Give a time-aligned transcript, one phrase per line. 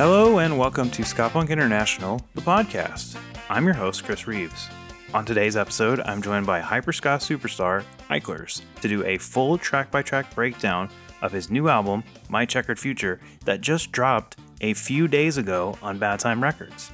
[0.00, 3.20] Hello and welcome to Ska Punk International, the podcast.
[3.50, 4.66] I'm your host, Chris Reeves.
[5.12, 10.00] On today's episode, I'm joined by Hyperska superstar Eichlers to do a full track by
[10.00, 10.88] track breakdown
[11.20, 15.98] of his new album, My Checkered Future, that just dropped a few days ago on
[15.98, 16.90] Bad Time Records.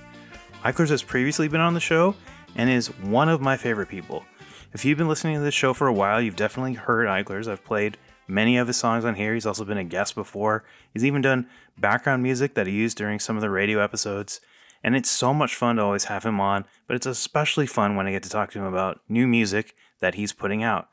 [0.65, 2.17] Eichlers has previously been on the show
[2.57, 4.25] and is one of my favorite people.
[4.73, 7.47] If you've been listening to this show for a while, you've definitely heard Eichlers.
[7.47, 7.99] I've played
[8.29, 9.35] many of his songs on here.
[9.35, 10.65] He's also been a guest before.
[10.93, 11.49] He's even done
[11.79, 14.41] background music that he used during some of the radio episodes.
[14.83, 18.07] And it's so much fun to always have him on, but it's especially fun when
[18.07, 20.89] I get to talk to him about new music that he's putting out.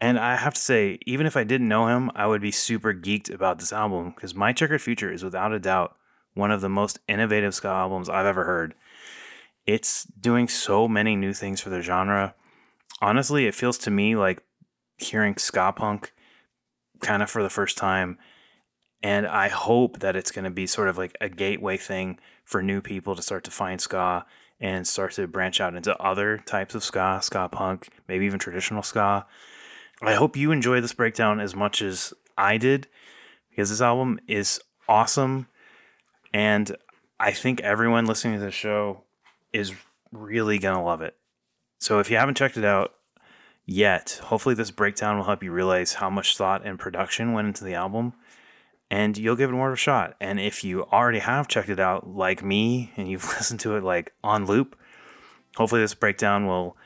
[0.00, 2.94] And I have to say, even if I didn't know him, I would be super
[2.94, 5.96] geeked about this album because My Checkered Future is without a doubt
[6.34, 8.74] one of the most innovative ska albums I've ever heard.
[9.66, 12.34] It's doing so many new things for the genre.
[13.02, 14.42] Honestly, it feels to me like
[14.96, 16.12] hearing ska punk
[17.00, 18.18] kind of for the first time.
[19.02, 22.62] And I hope that it's going to be sort of like a gateway thing for
[22.62, 24.26] new people to start to find ska
[24.60, 28.82] and start to branch out into other types of ska, ska punk, maybe even traditional
[28.82, 29.26] ska.
[30.02, 32.88] I hope you enjoy this breakdown as much as I did
[33.50, 35.46] because this album is awesome.
[36.32, 36.76] And
[37.20, 39.02] I think everyone listening to the show
[39.52, 39.72] is
[40.12, 41.16] really going to love it.
[41.78, 42.94] So if you haven't checked it out,
[43.68, 44.18] yet.
[44.24, 47.74] Hopefully, this breakdown will help you realize how much thought and production went into the
[47.74, 48.14] album,
[48.90, 50.16] and you'll give it more of a shot.
[50.20, 53.84] And if you already have checked it out, like me, and you've listened to it
[53.84, 54.76] like on loop,
[55.56, 56.76] hopefully, this breakdown will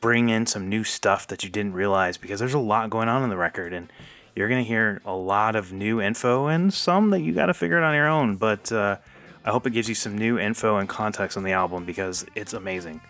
[0.00, 3.22] bring in some new stuff that you didn't realize because there's a lot going on
[3.22, 3.90] in the record, and
[4.34, 7.78] you're gonna hear a lot of new info and some that you got to figure
[7.78, 8.36] it on your own.
[8.36, 8.98] But uh,
[9.44, 12.52] I hope it gives you some new info and context on the album because it's
[12.52, 13.00] amazing.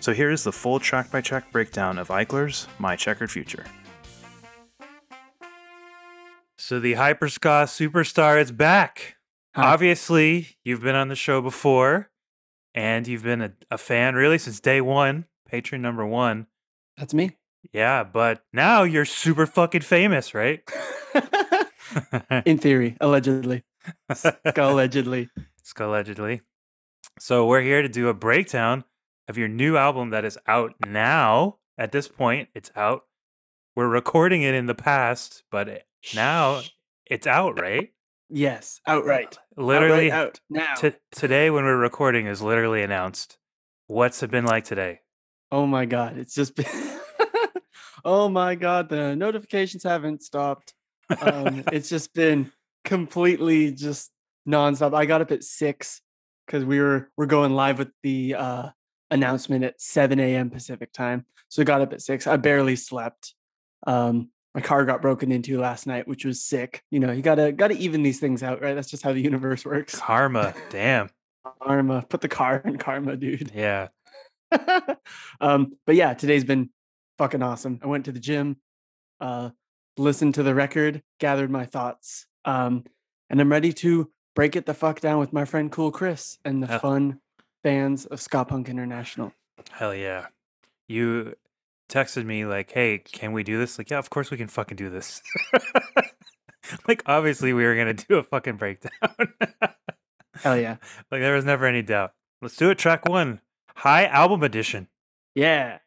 [0.00, 3.66] So here is the full track by track breakdown of Eichler's My Checkered Future.
[6.56, 9.16] So the Hyperska superstar is back.
[9.54, 9.72] Hi.
[9.72, 12.10] Obviously, you've been on the show before,
[12.74, 16.46] and you've been a, a fan really since day one, patron number one.
[16.96, 17.36] That's me.
[17.72, 20.62] Yeah, but now you're super fucking famous, right?
[22.46, 23.64] In theory, allegedly.
[24.56, 25.28] allegedly.
[25.78, 26.40] allegedly.
[27.18, 28.84] So we're here to do a breakdown
[29.30, 31.56] of your new album that is out now.
[31.78, 33.04] At this point, it's out.
[33.74, 36.62] We're recording it in the past, but now
[37.06, 37.90] it's out, right?
[38.28, 39.38] Yes, outright.
[39.56, 40.74] Literally outright out now.
[40.74, 43.38] T- today, when we're recording, is literally announced.
[43.86, 45.00] What's it been like today?
[45.50, 46.66] Oh my god, it's just been.
[48.04, 50.74] oh my god, the notifications haven't stopped.
[51.22, 52.52] Um, it's just been
[52.84, 54.10] completely just
[54.46, 54.92] nonstop.
[54.92, 56.02] I got up at six
[56.46, 58.68] because we were we're going live with the uh
[59.10, 60.50] announcement at 7 a.m.
[60.50, 61.26] Pacific time.
[61.48, 62.26] So I got up at six.
[62.26, 63.34] I barely slept.
[63.86, 66.82] Um, my car got broken into last night, which was sick.
[66.90, 68.74] You know, you gotta gotta even these things out, right?
[68.74, 69.96] That's just how the universe works.
[69.96, 71.10] Karma, damn.
[71.62, 72.04] Karma.
[72.08, 73.52] Put the car in karma, dude.
[73.54, 73.88] Yeah.
[75.40, 76.70] um, but yeah, today's been
[77.18, 77.80] fucking awesome.
[77.82, 78.56] I went to the gym,
[79.20, 79.50] uh,
[79.96, 82.84] listened to the record, gathered my thoughts, um,
[83.28, 86.62] and I'm ready to break it the fuck down with my friend Cool Chris and
[86.62, 87.20] the fun
[87.62, 89.32] fans of Ska Punk International.
[89.70, 90.26] Hell yeah.
[90.88, 91.34] You
[91.88, 94.76] texted me like, "Hey, can we do this?" Like, "Yeah, of course we can fucking
[94.76, 95.22] do this."
[96.88, 98.90] like obviously we were going to do a fucking breakdown.
[100.36, 100.76] Hell yeah.
[101.10, 102.12] Like there was never any doubt.
[102.40, 103.40] Let's do it track 1.
[103.76, 104.88] High album edition.
[105.34, 105.78] Yeah.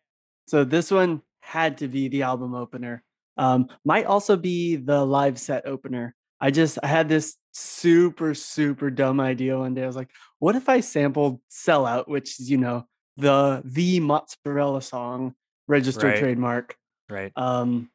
[0.47, 3.03] So this one had to be the album opener.
[3.37, 6.15] Um might also be the live set opener.
[6.43, 9.83] I just I had this super super dumb idea one day.
[9.83, 10.09] I was like,
[10.39, 15.35] what if I sampled "Sellout," which is you know the the mozzarella song,
[15.69, 16.19] registered right.
[16.19, 16.75] trademark,
[17.09, 17.31] right?
[17.37, 17.89] Um,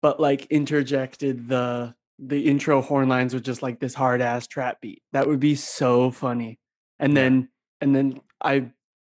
[0.00, 4.80] but like interjected the the intro horn lines with just like this hard ass trap
[4.80, 5.02] beat.
[5.12, 6.60] That would be so funny.
[7.00, 7.22] And yeah.
[7.22, 7.48] then
[7.80, 8.70] and then I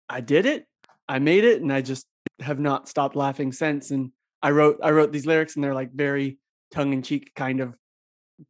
[0.09, 0.65] I did it.
[1.09, 2.07] I made it, and I just
[2.39, 3.91] have not stopped laughing since.
[3.91, 4.13] And
[4.45, 6.39] I wrote I wrote these lyrics, and they're like very
[6.71, 7.75] tongue in cheek kind of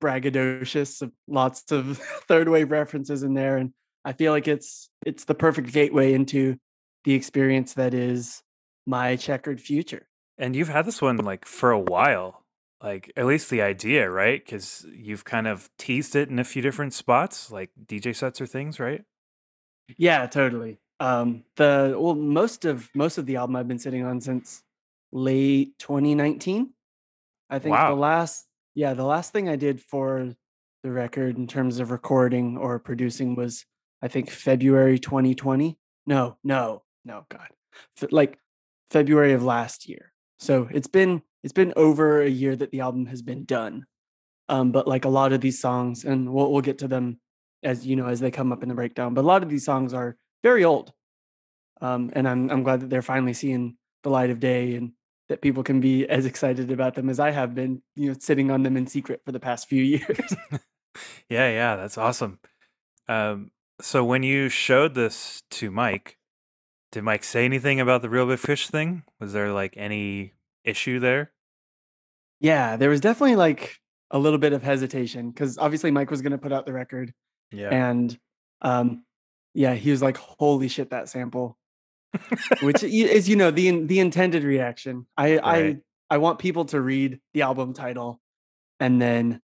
[0.00, 1.98] braggadocious, lots of
[2.28, 3.72] third wave references in there, and
[4.04, 6.56] I feel like it's it's the perfect gateway into
[7.04, 8.42] the experience that is
[8.86, 10.06] my checkered future.
[10.38, 12.44] And you've had this one like for a while,
[12.82, 14.44] like at least the idea, right?
[14.44, 18.46] Because you've kind of teased it in a few different spots, like DJ sets or
[18.46, 19.02] things, right?
[19.96, 20.78] Yeah, totally.
[20.98, 24.62] Um, the well, most of most of the album I've been sitting on since
[25.12, 26.70] late 2019.
[27.48, 27.90] I think wow.
[27.90, 28.45] the last
[28.76, 30.34] yeah, the last thing I did for
[30.82, 33.64] the record in terms of recording or producing was
[34.02, 35.78] I think February 2020.
[36.06, 37.48] No, no, no, God,
[38.00, 38.38] F- like
[38.90, 40.12] February of last year.
[40.38, 43.86] So it's been it's been over a year that the album has been done.
[44.50, 47.18] Um, but like a lot of these songs, and we'll we'll get to them
[47.62, 49.14] as you know as they come up in the breakdown.
[49.14, 50.92] But a lot of these songs are very old,
[51.80, 54.92] um, and I'm I'm glad that they're finally seeing the light of day and
[55.28, 58.50] that people can be as excited about them as I have been, you know, sitting
[58.50, 60.34] on them in secret for the past few years.
[61.28, 62.38] yeah, yeah, that's awesome.
[63.08, 63.50] Um,
[63.80, 66.16] so when you showed this to Mike,
[66.92, 69.02] did Mike say anything about the real big fish thing?
[69.20, 70.32] Was there like any
[70.64, 71.32] issue there?
[72.40, 73.78] Yeah, there was definitely like
[74.10, 77.12] a little bit of hesitation because obviously Mike was going to put out the record,
[77.50, 77.70] Yeah.
[77.70, 78.16] and
[78.62, 79.04] um,
[79.54, 81.58] yeah, he was like, "Holy shit, that sample!"
[82.62, 85.06] Which is, you know, the the intended reaction.
[85.16, 85.76] I Right.
[86.10, 88.20] I I want people to read the album title,
[88.80, 89.40] and then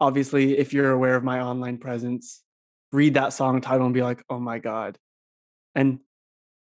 [0.00, 2.42] obviously, if you're aware of my online presence,
[2.92, 4.98] read that song title and be like, "Oh my god!"
[5.74, 6.00] And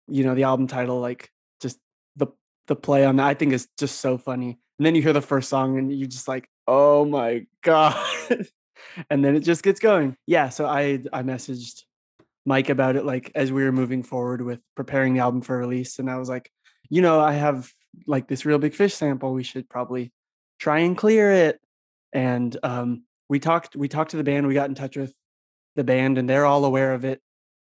[0.07, 1.29] you know, the album title, like
[1.61, 1.79] just
[2.15, 2.27] the
[2.67, 4.59] the play on that, I think is just so funny.
[4.79, 7.95] And then you hear the first song and you're just like, oh my God.
[9.09, 10.17] and then it just gets going.
[10.25, 10.49] Yeah.
[10.49, 11.83] So I I messaged
[12.45, 15.99] Mike about it like as we were moving forward with preparing the album for release.
[15.99, 16.51] And I was like,
[16.89, 17.71] you know, I have
[18.05, 19.33] like this real big fish sample.
[19.33, 20.11] We should probably
[20.59, 21.59] try and clear it.
[22.13, 25.13] And um we talked, we talked to the band, we got in touch with
[25.75, 27.21] the band and they're all aware of it.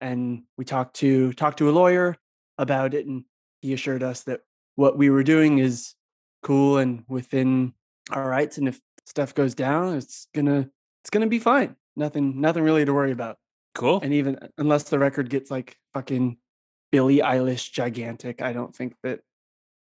[0.00, 2.16] And we talked to talked to a lawyer
[2.58, 3.24] about it and
[3.60, 4.40] he assured us that
[4.76, 5.94] what we were doing is
[6.42, 7.72] cool and within
[8.10, 10.68] our rights and if stuff goes down it's gonna
[11.02, 13.38] it's gonna be fine nothing nothing really to worry about
[13.74, 14.00] Cool.
[14.02, 16.36] and even unless the record gets like fucking
[16.90, 19.20] billie eilish gigantic i don't think that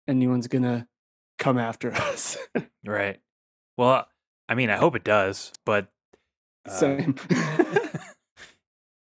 [0.07, 0.87] anyone's gonna
[1.37, 2.37] come after us
[2.85, 3.19] Right.
[3.77, 4.07] Well,
[4.49, 5.87] I mean, I hope it does, but
[6.67, 7.15] uh, same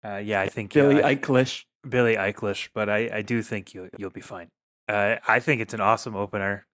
[0.05, 3.73] uh, yeah, I think billie uh, I- eichlish Billy Eichlish, but I, I do think
[3.73, 4.47] you you'll be fine.
[4.87, 6.65] Uh, I think it's an awesome opener.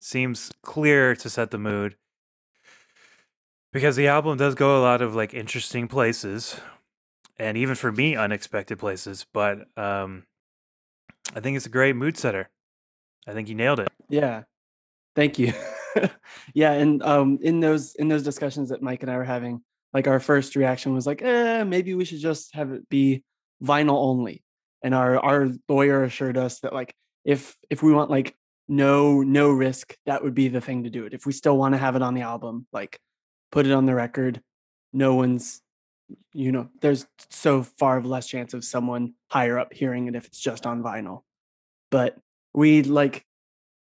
[0.00, 1.94] Seems clear to set the mood
[3.72, 6.60] because the album does go a lot of like interesting places,
[7.38, 9.26] and even for me, unexpected places.
[9.32, 10.24] But um,
[11.34, 12.50] I think it's a great mood setter.
[13.26, 13.88] I think you nailed it.
[14.08, 14.42] Yeah.
[15.14, 15.52] Thank you.
[16.54, 19.62] yeah, and um in those in those discussions that Mike and I were having,
[19.92, 23.24] like our first reaction was like, eh, maybe we should just have it be
[23.62, 24.42] vinyl only.
[24.82, 26.94] And our our lawyer assured us that like
[27.24, 28.34] if if we want like
[28.68, 31.14] no no risk, that would be the thing to do it.
[31.14, 32.98] If we still want to have it on the album, like
[33.50, 34.40] put it on the record.
[34.92, 35.60] No one's
[36.32, 40.40] you know, there's so far less chance of someone higher up hearing it if it's
[40.40, 41.22] just on vinyl.
[41.90, 42.16] But
[42.54, 43.24] we like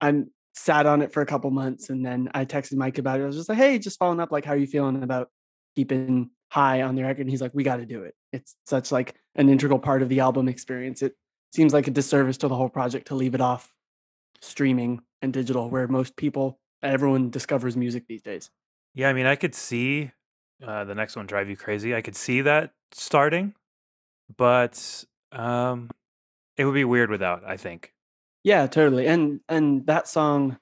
[0.01, 3.23] I'm sat on it for a couple months and then I texted Mike about it.
[3.23, 5.29] I was just like, hey, just following up, like, how are you feeling about
[5.75, 7.21] keeping high on the record?
[7.21, 8.13] And he's like, we got to do it.
[8.31, 11.01] It's such like an integral part of the album experience.
[11.01, 11.13] It
[11.55, 13.73] seems like a disservice to the whole project to leave it off
[14.41, 18.49] streaming and digital, where most people, everyone discovers music these days.
[18.93, 20.11] Yeah, I mean, I could see
[20.61, 21.95] uh, the next one drive you crazy.
[21.95, 23.53] I could see that starting,
[24.37, 25.89] but um,
[26.57, 27.43] it would be weird without.
[27.45, 27.93] I think.
[28.43, 29.07] Yeah, totally.
[29.07, 30.57] And and that song,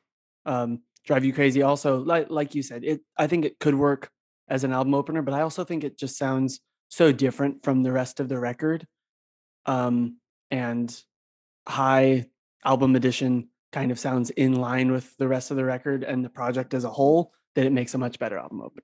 [0.45, 4.11] um, Drive You Crazy also, like like you said, it I think it could work
[4.47, 6.59] as an album opener, but I also think it just sounds
[6.89, 8.85] so different from the rest of the record.
[9.65, 10.17] Um,
[10.49, 10.93] and
[11.67, 12.25] high
[12.65, 16.29] album edition kind of sounds in line with the rest of the record and the
[16.29, 18.83] project as a whole, that it makes a much better album opener.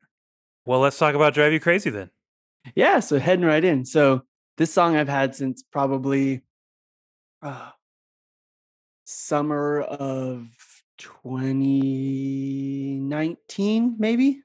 [0.68, 2.10] Well, let's talk about drive you crazy then.
[2.76, 3.86] Yeah, so heading right in.
[3.86, 4.24] So
[4.58, 6.42] this song I've had since probably
[7.42, 7.70] uh,
[9.06, 10.46] summer of
[10.98, 14.44] 2019, maybe.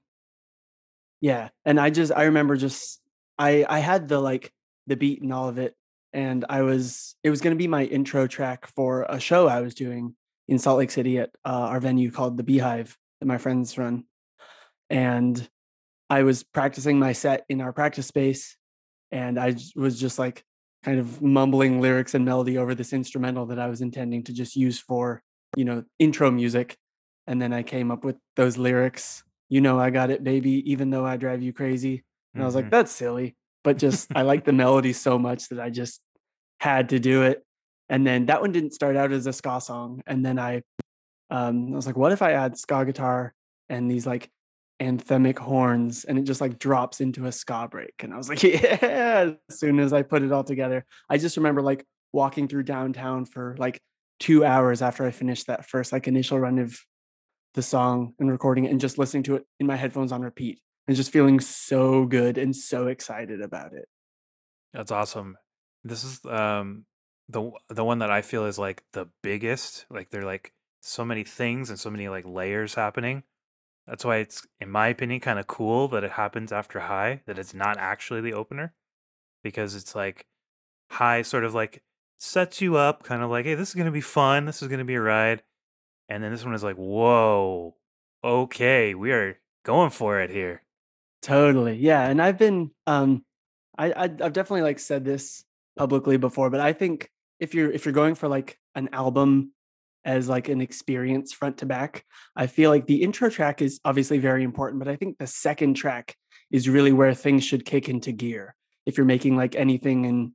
[1.21, 3.01] Yeah, and I just I remember just
[3.37, 4.53] I I had the like
[4.87, 5.75] the beat and all of it,
[6.13, 9.61] and I was it was going to be my intro track for a show I
[9.61, 10.15] was doing
[10.47, 14.05] in Salt Lake City at uh, our venue called the Beehive that my friends run,
[14.89, 15.49] and
[16.13, 18.59] I was practicing my set in our practice space,
[19.11, 20.45] and I was just like
[20.85, 24.55] kind of mumbling lyrics and melody over this instrumental that I was intending to just
[24.55, 25.23] use for,
[25.57, 26.77] you know, intro music.
[27.27, 30.91] And then I came up with those lyrics, you know, I got it, baby, even
[30.91, 32.05] though I drive you crazy.
[32.35, 32.71] And I was like, Mhm.
[32.73, 33.35] that's silly.
[33.65, 36.03] But just, I like the melody so much that I just
[36.61, 37.43] had to do it.
[37.89, 40.03] And then that one didn't start out as a ska song.
[40.07, 40.61] And then I,
[41.31, 43.33] um, I was like, what if I add ska guitar
[43.71, 44.29] and these like
[44.81, 48.43] anthemic horns and it just like drops into a ska break and i was like
[48.43, 52.63] yeah as soon as i put it all together i just remember like walking through
[52.63, 53.81] downtown for like
[54.19, 56.77] two hours after i finished that first like initial run of
[57.55, 60.59] the song and recording it and just listening to it in my headphones on repeat
[60.89, 63.87] and just feeling so good and so excited about it
[64.73, 65.37] That's awesome.
[65.85, 66.85] This is um
[67.29, 69.87] the the one that I feel is like the biggest.
[69.91, 73.23] Like there are like so many things and so many like layers happening.
[73.87, 77.39] That's why it's in my opinion kind of cool that it happens after high, that
[77.39, 78.75] it's not actually the opener.
[79.43, 80.27] because it's like
[80.91, 81.83] high, sort of like
[82.19, 84.45] sets you up, kind of like, hey, this is gonna be fun.
[84.45, 85.43] This is gonna be a ride.
[86.09, 87.77] And then this one is like, whoa,
[88.25, 90.63] okay, we are going for it here.
[91.23, 91.77] Totally.
[91.77, 92.05] Yeah.
[92.09, 93.25] And I've been um
[93.79, 95.45] I, I I've definitely like said this
[95.77, 97.11] publicly before, but I think
[97.41, 99.53] if you're if you're going for like an album
[100.05, 102.05] as like an experience front to back,
[102.37, 105.75] I feel like the intro track is obviously very important, but I think the second
[105.75, 106.17] track
[106.51, 108.55] is really where things should kick into gear.
[108.85, 110.35] If you're making like anything in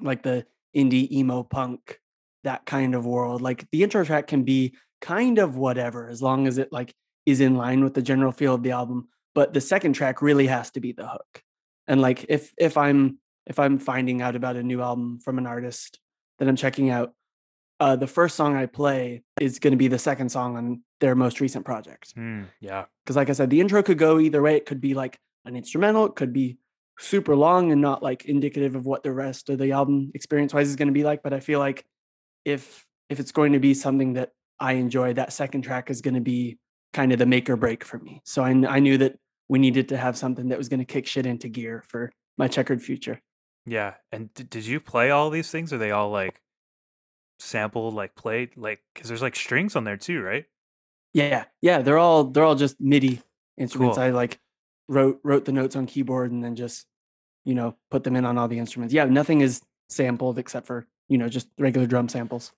[0.00, 0.46] like the
[0.76, 1.98] indie emo punk
[2.44, 6.46] that kind of world, like the intro track can be kind of whatever as long
[6.46, 6.94] as it like
[7.26, 10.46] is in line with the general feel of the album but the second track really
[10.46, 11.42] has to be the hook
[11.86, 15.46] and like if if i'm if i'm finding out about a new album from an
[15.46, 16.00] artist
[16.38, 17.12] that i'm checking out
[17.80, 21.14] uh the first song i play is going to be the second song on their
[21.14, 22.84] most recent project Mm, yeah.
[23.04, 25.56] because like i said the intro could go either way it could be like an
[25.56, 26.58] instrumental it could be
[26.98, 30.68] super long and not like indicative of what the rest of the album experience wise
[30.68, 31.84] is going to be like but i feel like
[32.44, 34.30] if if it's going to be something that
[34.60, 36.58] i enjoy that second track is going to be
[36.92, 39.16] kind of the make or break for me so I, I knew that
[39.48, 42.48] we needed to have something that was going to kick shit into gear for my
[42.48, 43.20] checkered future
[43.66, 43.94] Yeah.
[44.12, 45.72] And d- did you play all these things?
[45.72, 46.40] Are they all like
[47.38, 48.56] sampled, like played?
[48.56, 50.46] Like, because there's like strings on there too, right?
[51.14, 53.22] yeah yeah they're all they're all just midi
[53.56, 54.04] instruments Cool.
[54.04, 54.38] i like
[54.88, 56.86] wrote wrote the notes on keyboard and then just
[57.46, 60.86] you know put them in on all the instruments yeah nothing is sampled except for
[61.08, 62.52] you know just regular drum samples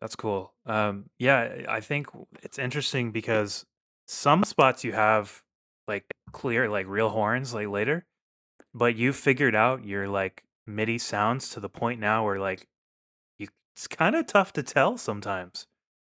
[0.00, 0.52] That's cool.
[0.66, 2.08] Um, yeah, I think
[2.42, 3.64] it's interesting because
[4.08, 5.42] some spots you have
[5.86, 8.04] like clear, like real horns, like later,
[8.74, 12.66] but you figured out your like MIDI sounds to the point now where like
[13.76, 15.66] it's kind of tough to tell sometimes.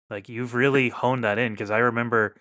[0.09, 2.37] Like you've really honed that in because I remember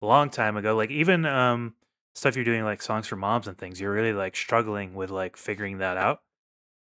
[0.00, 1.74] a long time ago, like even um
[2.14, 5.36] stuff you're doing like songs for moms and things, you're really like struggling with like
[5.36, 6.20] figuring that out,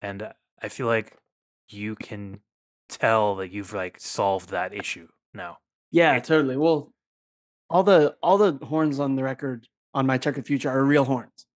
[0.02, 1.18] and uh, I feel like
[1.68, 2.42] you can
[2.90, 5.58] tell that you've like solved that issue now.
[5.92, 6.58] Yeah, totally.
[6.58, 6.92] Well,
[7.70, 11.48] all the all the horns on the record on my checkered future are real horns.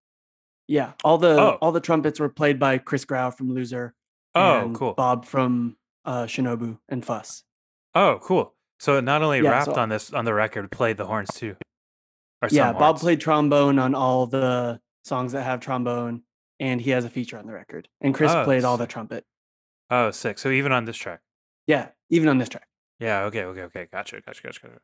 [0.67, 1.57] Yeah, all the Oh.
[1.61, 3.93] all the trumpets were played by Chris Grau from Loser.
[4.33, 4.93] Oh, and cool.
[4.95, 7.43] Bob from uh, Shinobu and Fuss.
[7.95, 8.53] Oh, cool.
[8.79, 11.55] So not only Yeah, rapped so- on this on the record, played the horns too.
[12.49, 13.01] Yeah, some Bob horns.
[13.01, 16.23] played trombone on all the songs that have trombone,
[16.59, 17.87] and he has a feature on the record.
[18.01, 19.25] And Chris Oh, played all the trumpet.
[19.89, 20.37] Oh, sick.
[20.39, 21.21] So even on this track.
[21.67, 22.67] Yeah, even on this track.
[22.99, 23.23] Yeah.
[23.23, 23.43] Okay.
[23.43, 23.61] Okay.
[23.63, 23.87] Okay.
[23.91, 24.19] Gotcha.
[24.21, 24.43] Gotcha.
[24.43, 24.61] Gotcha.
[24.61, 24.79] Gotcha.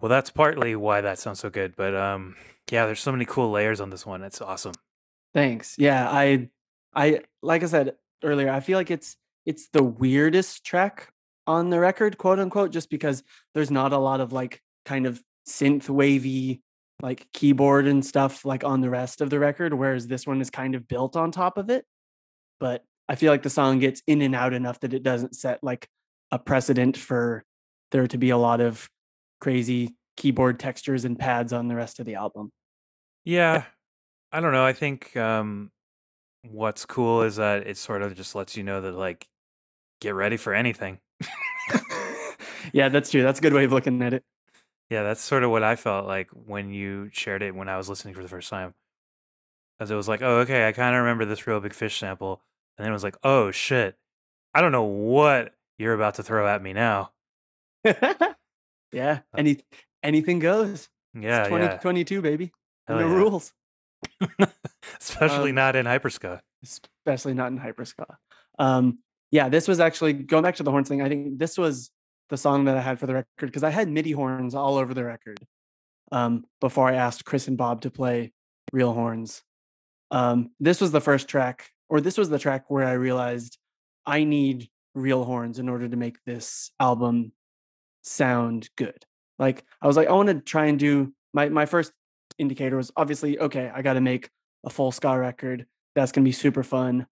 [0.00, 1.74] Well, that's partly why that sounds so good.
[1.76, 2.36] But um,
[2.70, 4.22] yeah, there's so many cool layers on this one.
[4.22, 4.74] It's awesome.
[5.32, 5.76] Thanks.
[5.78, 6.50] Yeah, I
[6.94, 11.08] I like I said earlier, I feel like it's it's the weirdest track
[11.46, 13.22] on the record, quote unquote, just because
[13.54, 16.62] there's not a lot of like kind of synth wavy
[17.02, 20.50] like keyboard and stuff like on the rest of the record, whereas this one is
[20.50, 21.84] kind of built on top of it.
[22.60, 25.62] But I feel like the song gets in and out enough that it doesn't set
[25.62, 25.88] like
[26.30, 27.44] a precedent for
[27.90, 28.88] there to be a lot of
[29.40, 32.50] crazy keyboard textures and pads on the rest of the album.
[33.24, 33.64] Yeah.
[34.32, 34.64] I don't know.
[34.64, 35.70] I think um,
[36.42, 39.26] what's cool is that it sort of just lets you know that like
[40.00, 40.98] get ready for anything.
[42.72, 43.22] yeah, that's true.
[43.22, 44.24] That's a good way of looking at it.
[44.90, 47.88] Yeah, that's sort of what I felt like when you shared it when I was
[47.88, 48.74] listening for the first time.
[49.80, 52.40] As it was like, oh, okay, I kind of remember this real big fish sample.
[52.78, 53.96] And then it was like, oh, shit.
[54.54, 57.10] I don't know what you're about to throw at me now.
[58.92, 59.60] yeah, any
[60.02, 60.88] anything goes.
[61.12, 61.56] Yeah, it's yeah.
[61.78, 62.52] 2022, baby.
[62.86, 63.14] Hell no yeah.
[63.14, 63.52] rules,
[65.00, 66.40] Especially Um, not in Hyperska.
[66.62, 68.16] especially not in hyperska.
[68.58, 68.98] Um,
[69.34, 71.02] yeah, this was actually going back to the horns thing.
[71.02, 71.90] I think this was
[72.30, 74.94] the song that I had for the record because I had MIDI horns all over
[74.94, 75.40] the record
[76.12, 78.32] um, before I asked Chris and Bob to play
[78.72, 79.42] real horns.
[80.12, 83.58] Um, this was the first track, or this was the track where I realized
[84.06, 87.32] I need real horns in order to make this album
[88.02, 89.04] sound good.
[89.40, 91.90] Like I was like, I want to try and do my my first
[92.38, 93.68] indicator was obviously okay.
[93.74, 94.30] I got to make
[94.64, 95.66] a full ska record.
[95.96, 97.08] That's gonna be super fun.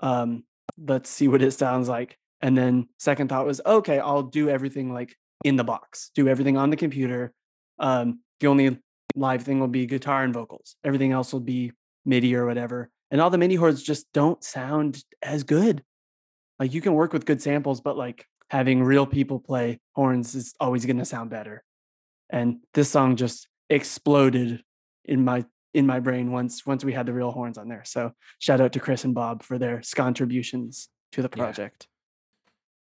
[0.00, 0.44] Um,
[0.78, 2.18] let's see what it sounds like.
[2.40, 6.56] And then second thought was okay, I'll do everything like in the box, do everything
[6.56, 7.32] on the computer.
[7.78, 8.78] Um, the only
[9.14, 10.76] live thing will be guitar and vocals.
[10.84, 11.72] Everything else will be
[12.04, 12.90] MIDI or whatever.
[13.10, 15.82] And all the MIDI horns just don't sound as good.
[16.58, 20.54] Like you can work with good samples, but like having real people play horns is
[20.60, 21.62] always going to sound better.
[22.30, 24.62] And this song just exploded
[25.04, 25.44] in my
[25.76, 27.82] in my brain once once we had the real horns on there.
[27.84, 31.36] So shout out to Chris and Bob for their contributions to the Yeah.
[31.44, 31.86] project.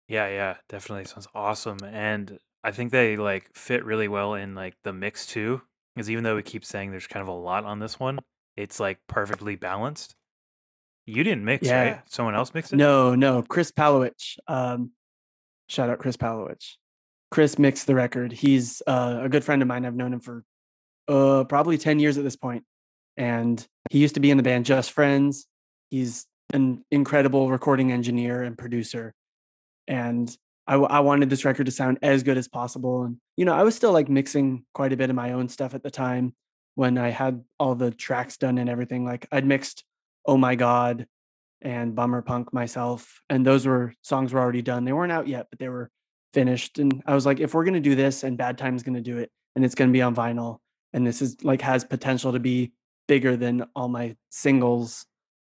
[0.08, 1.78] Yeah, yeah, definitely sounds awesome.
[1.84, 5.62] And I think they like fit really well in like the mix too.
[5.96, 8.20] Because even though we keep saying there's kind of a lot on this one,
[8.58, 10.16] it's like perfectly balanced.
[11.06, 11.84] You didn't mix, Yeah.
[11.84, 12.02] right?
[12.06, 12.78] Someone else mixed it?
[12.78, 14.38] No, no, Chris Palowich.
[14.48, 14.92] Um,
[15.68, 16.76] shout out Chris Palowich.
[17.32, 18.32] Chris mixed the record.
[18.32, 19.86] He's uh, a good friend of mine.
[19.86, 20.44] I've known him for
[21.08, 22.64] uh, probably 10 years at this point.
[23.18, 25.48] And he used to be in the band Just Friends.
[25.90, 29.14] He's an incredible recording engineer and producer.
[29.88, 33.04] And I wanted this record to sound as good as possible.
[33.04, 35.76] And, you know, I was still like mixing quite a bit of my own stuff
[35.76, 36.34] at the time
[36.76, 39.04] when I had all the tracks done and everything.
[39.04, 39.84] Like I'd mixed
[40.26, 41.06] Oh My God
[41.62, 43.22] and Bummer Punk myself.
[43.30, 44.86] And those were songs were already done.
[44.86, 45.92] They weren't out yet, but they were
[46.34, 46.80] finished.
[46.80, 49.30] And I was like, if we're gonna do this and Bad Time's gonna do it,
[49.58, 50.60] and it's gonna be on vinyl,
[50.94, 52.72] and this is like has potential to be
[53.08, 55.06] bigger than all my singles,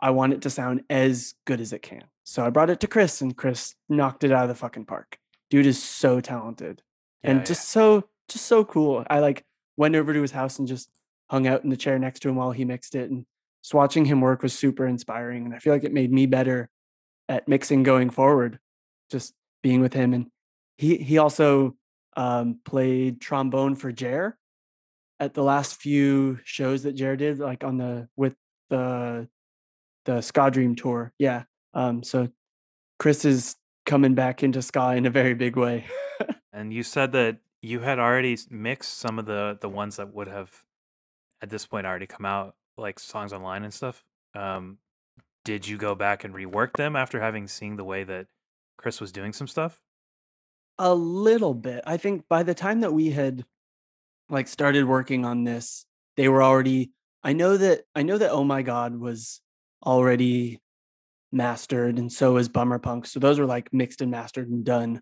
[0.02, 2.04] I want it to sound as good as it can.
[2.24, 5.18] So I brought it to Chris, and Chris knocked it out of the fucking park.
[5.50, 6.82] Dude is so talented
[7.24, 7.46] Yeah, and yeah.
[7.46, 9.06] just so just so cool.
[9.10, 9.44] I like
[9.78, 10.90] went over to his house and just
[11.30, 13.26] hung out in the chair next to him while he mixed it and
[13.64, 16.70] just watching him work was super inspiring and I feel like it made me better
[17.30, 18.60] at mixing going forward
[19.10, 19.34] just
[19.64, 20.28] being with him and
[20.78, 21.76] he he also
[22.16, 24.38] um played trombone for Jer
[25.24, 28.36] at the last few shows that Jared did like on the with
[28.70, 29.28] the
[30.06, 31.14] the Ska Dream tour.
[31.18, 31.44] Yeah.
[31.74, 32.30] Um so
[33.00, 35.86] Chris is coming back into ska in a very big way.
[36.56, 40.28] And you said that you had already mixed some of the the ones that would
[40.28, 40.64] have
[41.42, 44.06] at this point already come out, like songs online and stuff.
[44.36, 44.78] Um,
[45.44, 48.28] did you go back and rework them after having seen the way that
[48.78, 49.82] Chris was doing some stuff?
[50.78, 51.84] A little bit.
[51.88, 53.46] I think by the time that we had
[54.30, 55.86] like started working on this,
[56.18, 56.92] they were already
[57.24, 59.42] I know that I know that Oh My God was
[59.86, 60.62] already
[61.32, 63.06] mastered and so is Bummer Punk.
[63.06, 65.02] So those were like mixed and mastered and done.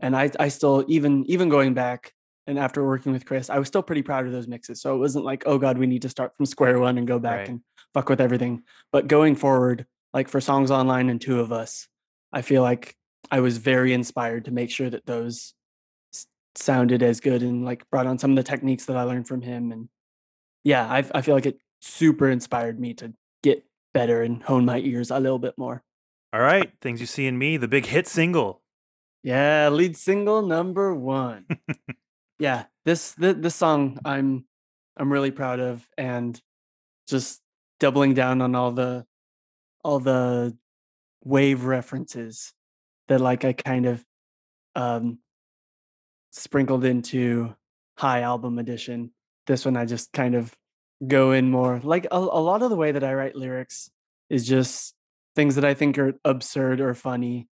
[0.00, 2.12] And I I still even even going back
[2.46, 4.80] and after working with Chris, I was still pretty proud of those mixes.
[4.82, 7.18] So it wasn't like, oh God, we need to start from square one and go
[7.18, 7.48] back Right.
[7.48, 7.60] and
[7.94, 8.62] fuck with everything.
[8.90, 11.88] But going forward, like for songs online and two of us,
[12.32, 12.96] I feel like
[13.30, 15.54] I was very inspired to make sure that those
[16.54, 19.42] sounded as good and like brought on some of the techniques that I learned from
[19.42, 19.72] him.
[19.72, 19.88] And
[20.64, 23.12] yeah, I, I feel like it super inspired me to
[23.42, 25.82] get better and hone my ears a little bit more.
[26.32, 28.62] All right, things you see in me, the big hit single.
[29.22, 31.46] Yeah, lead single number one.
[32.38, 34.46] yeah, this th- this song I'm
[34.96, 36.40] I'm really proud of, and
[37.06, 37.40] just
[37.80, 39.04] doubling down on all the
[39.84, 40.56] all the
[41.24, 42.54] wave references
[43.08, 44.04] that like I kind of
[44.74, 45.18] um
[46.32, 47.54] sprinkled into
[47.96, 49.12] High Album Edition.
[49.46, 50.52] This one I just kind of
[51.06, 53.90] go in more like a, a lot of the way that I write lyrics
[54.30, 54.94] is just
[55.34, 57.48] things that I think are absurd or funny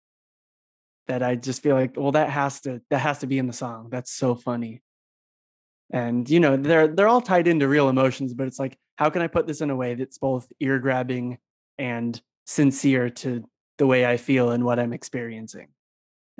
[1.08, 3.54] that I just feel like, well, that has to that has to be in the
[3.54, 3.90] song.
[3.90, 4.82] That's so funny.
[5.92, 9.22] And you know, they're they're all tied into real emotions, but it's like, how can
[9.22, 11.40] I put this in a way that's both ear grabbing
[11.78, 13.44] and sincere to
[13.78, 15.70] the way I feel and what I'm experiencing?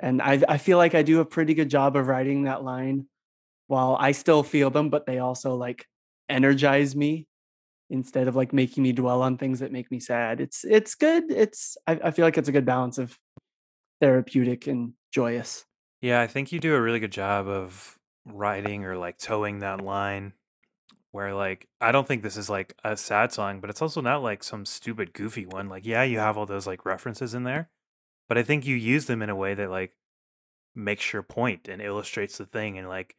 [0.00, 3.06] And I I feel like I do a pretty good job of writing that line
[3.66, 5.86] while I still feel them, but they also like
[6.28, 7.26] energize me
[7.90, 10.40] instead of like making me dwell on things that make me sad.
[10.40, 11.30] It's it's good.
[11.30, 13.18] It's I, I feel like it's a good balance of
[14.00, 15.64] therapeutic and joyous.
[16.00, 19.82] Yeah, I think you do a really good job of writing or like towing that
[19.82, 20.32] line
[21.12, 24.22] where like I don't think this is like a sad song, but it's also not
[24.22, 25.68] like some stupid goofy one.
[25.68, 27.70] Like yeah, you have all those like references in there,
[28.30, 29.90] but I think you use them in a way that like
[30.76, 33.16] makes your point and illustrates the thing and like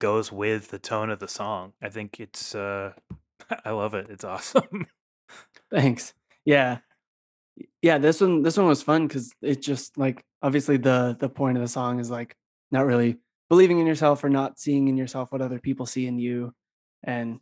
[0.00, 1.72] goes with the tone of the song.
[1.82, 2.92] I think it's uh
[3.64, 4.06] I love it.
[4.08, 4.86] It's awesome.
[5.72, 6.14] Thanks.
[6.44, 6.78] Yeah.
[7.82, 11.58] Yeah, this one this one was fun cuz it just like obviously the the point
[11.58, 12.36] of the song is like
[12.70, 16.20] not really believing in yourself or not seeing in yourself what other people see in
[16.20, 16.54] you
[17.02, 17.40] and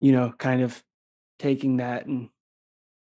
[0.00, 0.82] you know, kind of
[1.38, 2.30] taking that and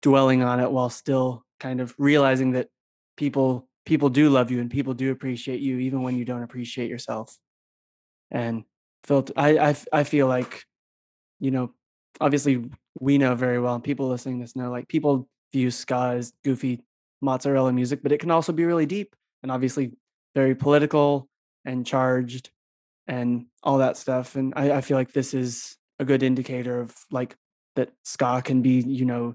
[0.02, 2.68] dwelling on it while still kind of realizing that
[3.16, 6.88] people people do love you and people do appreciate you even when you don't appreciate
[6.88, 7.36] yourself.
[8.30, 8.64] And
[9.04, 10.64] felt I feel like
[11.40, 11.72] you know,
[12.20, 12.64] obviously
[12.98, 16.32] we know very well, and people listening to this know, like people view ska as
[16.44, 16.82] goofy
[17.20, 19.92] mozzarella music, but it can also be really deep and obviously
[20.34, 21.28] very political
[21.64, 22.50] and charged
[23.06, 24.36] and all that stuff.
[24.36, 27.36] And I, I feel like this is a good indicator of like
[27.76, 29.34] that ska can be, you know,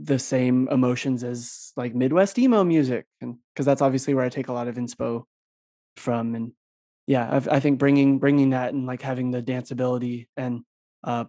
[0.00, 4.48] the same emotions as like Midwest emo music, and because that's obviously where I take
[4.48, 5.24] a lot of inspo
[5.96, 6.34] from.
[6.34, 6.52] And
[7.06, 10.60] yeah, I've, I think bringing bringing that and like having the danceability and
[11.02, 11.24] uh,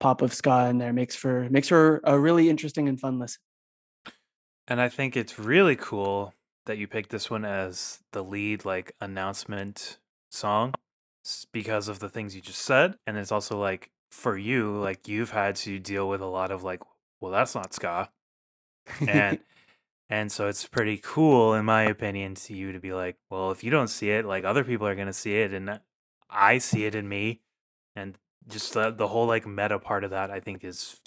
[0.00, 3.40] pop of ska in there makes for makes for a really interesting and fun listen.
[4.66, 6.34] And I think it's really cool
[6.66, 9.98] that you picked this one as the lead like announcement
[10.30, 10.74] song
[11.52, 12.96] because of the things you just said.
[13.06, 16.62] And it's also like for you, like you've had to deal with a lot of
[16.64, 16.82] like,
[17.20, 18.10] well, that's not ska.
[19.06, 19.38] and
[20.10, 23.62] and so it's pretty cool in my opinion to you to be like well if
[23.62, 25.78] you don't see it like other people are going to see it and
[26.30, 27.42] i see it in me
[27.94, 28.16] and
[28.48, 30.98] just the, the whole like meta part of that i think is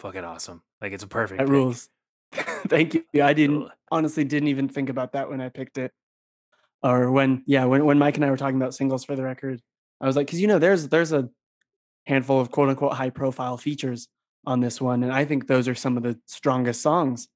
[0.00, 1.52] fucking awesome like it's a perfect that pick.
[1.52, 1.88] rules.
[2.32, 3.22] Thank you.
[3.22, 5.92] I didn't honestly didn't even think about that when I picked it.
[6.82, 9.60] Or when yeah, when when Mike and I were talking about singles for the record,
[10.00, 11.28] I was like, because you know, there's there's a
[12.06, 14.08] handful of quote unquote high profile features
[14.46, 17.28] on this one, and I think those are some of the strongest songs.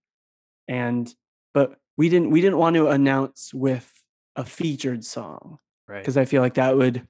[0.68, 1.12] And
[1.52, 3.90] but we didn't we didn't want to announce with
[4.36, 7.06] a featured song right because I feel like that would,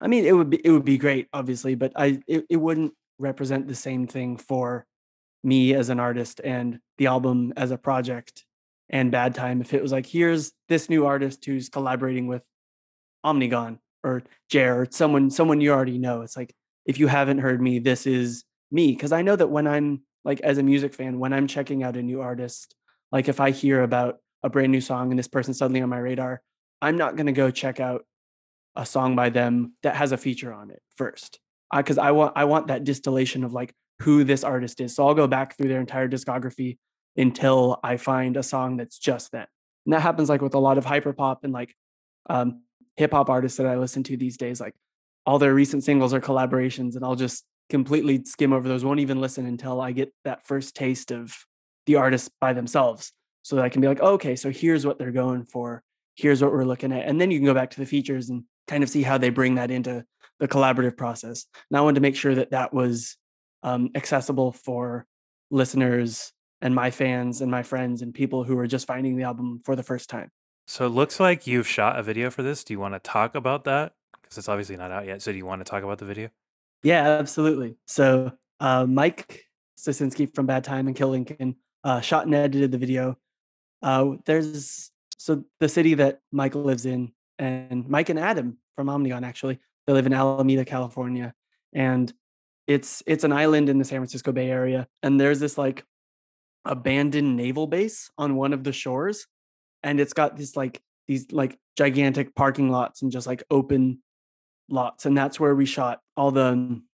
[0.00, 2.94] I mean, it would be it would be great, obviously, but I it, it wouldn't
[3.18, 4.86] represent the same thing for
[5.44, 8.44] me as an artist and the album as a project
[8.90, 12.44] and Bad Time if it was like, here's this new artist who's collaborating with
[13.24, 16.22] Omnigone or Jer or someone someone you already know.
[16.22, 18.96] It's like if you haven't heard me, this is me.
[18.96, 21.96] Cause I know that when I'm like as a music fan, when I'm checking out
[21.96, 22.74] a new artist,
[23.10, 25.98] like if I hear about a brand new song and this person suddenly on my
[25.98, 26.42] radar,
[26.80, 28.04] I'm not gonna go check out
[28.74, 31.38] a song by them that has a feature on it first.
[31.74, 34.94] Because I, I want I want that distillation of like who this artist is.
[34.96, 36.78] So I'll go back through their entire discography
[37.16, 39.46] until I find a song that's just them.
[39.86, 41.74] And that happens like with a lot of hyperpop and like
[42.28, 42.62] um,
[42.96, 44.60] hip hop artists that I listen to these days.
[44.60, 44.74] Like
[45.26, 48.84] all their recent singles are collaborations, and I'll just completely skim over those.
[48.84, 51.34] Won't even listen until I get that first taste of
[51.86, 54.98] the artist by themselves, so that I can be like, oh, okay, so here's what
[54.98, 55.82] they're going for.
[56.14, 58.44] Here's what we're looking at, and then you can go back to the features and
[58.68, 60.04] kind of see how they bring that into
[60.38, 61.46] the collaborative process.
[61.70, 63.16] And I wanted to make sure that that was
[63.62, 65.06] um, accessible for
[65.50, 69.60] listeners and my fans and my friends and people who are just finding the album
[69.64, 70.30] for the first time.
[70.66, 73.34] so it looks like you've shot a video for this do you want to talk
[73.34, 75.98] about that because it's obviously not out yet so do you want to talk about
[75.98, 76.28] the video
[76.82, 77.76] Yeah, absolutely.
[77.86, 79.44] So uh, Mike
[79.78, 83.16] Sosinski from Bad Time and Kill Lincoln uh, shot and edited the video.
[83.82, 89.24] Uh, there's so the city that Mike lives in, and Mike and Adam from Omnigone
[89.24, 91.34] actually they live in Alameda, California,
[91.72, 92.12] and
[92.66, 95.84] it's it's an island in the San Francisco Bay Area, and there's this like
[96.64, 99.26] abandoned naval base on one of the shores,
[99.82, 104.00] and it's got this like these like gigantic parking lots and just like open
[104.72, 106.84] lots and that's where we shot all the um,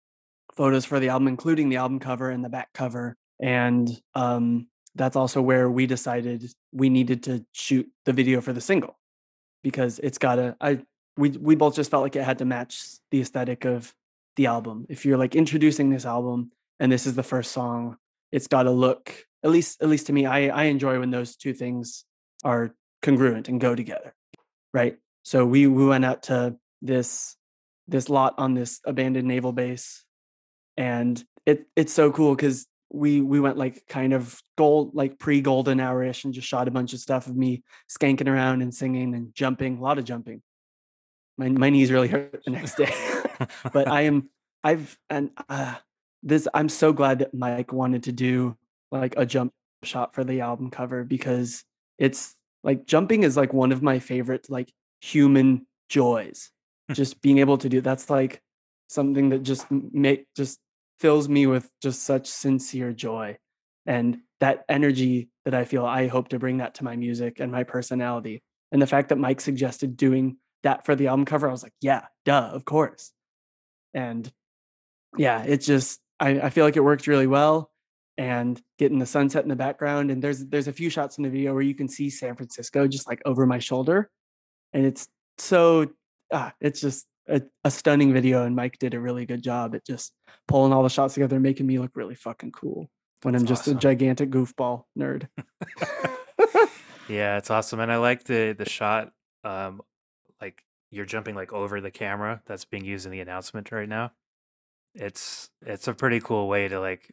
[0.55, 5.17] photos for the album including the album cover and the back cover and um, that's
[5.17, 8.99] also where we decided we needed to shoot the video for the single
[9.62, 10.81] because it's got to i
[11.17, 13.93] we we both just felt like it had to match the aesthetic of
[14.37, 14.87] the album.
[14.88, 17.97] If you're like introducing this album and this is the first song
[18.31, 21.35] it's got to look at least at least to me i i enjoy when those
[21.35, 22.05] two things
[22.45, 24.14] are congruent and go together
[24.73, 24.97] right?
[25.23, 27.37] So we we went out to this
[27.88, 30.05] this lot on this abandoned naval base
[30.77, 35.40] and it it's so cool because we we went like kind of gold like pre
[35.40, 39.14] golden hour-ish and just shot a bunch of stuff of me skanking around and singing
[39.14, 40.42] and jumping a lot of jumping.
[41.37, 42.92] My, my knees really hurt the next day
[43.72, 44.29] but i am
[44.64, 45.77] i've and uh
[46.24, 48.57] this i'm so glad that mike wanted to do
[48.90, 49.53] like a jump
[49.85, 51.62] shot for the album cover because
[51.96, 56.51] it's like jumping is like one of my favorite like human joys
[56.92, 58.40] just being able to do that's like
[58.88, 60.59] something that just make just
[61.01, 63.37] fills me with just such sincere joy
[63.87, 67.53] and that energy that i feel i hope to bring that to my music and
[67.53, 71.53] my personality and the fact that mike suggested doing that for the album cover i
[71.53, 73.12] was like yeah duh of course.
[73.94, 74.31] And
[75.16, 77.70] yeah it's just i, I feel like it worked really well
[78.18, 81.31] and getting the sunset in the background and there's there's a few shots in the
[81.31, 84.11] video where you can see san francisco just like over my shoulder
[84.72, 85.87] and it's so
[86.33, 89.85] ah, it's just a, a stunning video and mike did a really good job at
[89.85, 90.12] just
[90.47, 92.88] pulling all the shots together and making me look really fucking cool
[93.23, 93.77] when i'm just awesome.
[93.77, 95.29] a gigantic goofball nerd
[97.09, 99.12] Yeah, it's awesome, and I like the the shot.
[99.43, 99.81] Um,
[100.41, 104.12] like you're jumping like over the camera that's being used in the announcement right now.
[104.95, 107.11] It's it's a pretty cool way to like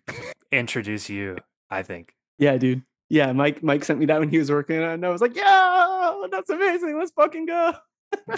[0.51, 1.37] introduce you.
[1.71, 2.13] I think.
[2.37, 5.05] yeah dude yeah mike mike sent me that when he was working on it and
[5.05, 7.73] i was like yeah that's amazing let's fucking go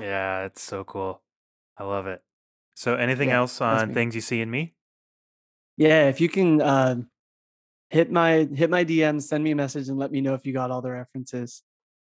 [0.01, 1.21] Yeah, it's so cool.
[1.77, 2.21] I love it.
[2.75, 4.73] So, anything Yeah, else on things you see in me?
[5.77, 6.95] yeah if you can uh
[7.89, 10.53] hit my hit my DM, send me a message and let me know if you
[10.53, 11.61] got all the references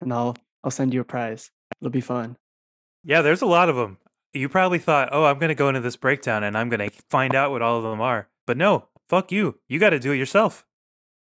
[0.01, 2.37] and i'll i'll send you a prize it'll be fun
[3.05, 3.99] Yeah, there's a lot of them.
[4.33, 7.51] You probably thought, "Oh, I'm gonna go into this breakdown and I'm gonna find out
[7.51, 9.61] what all of them are." But no, fuck you.
[9.69, 10.65] You got to do it yourself.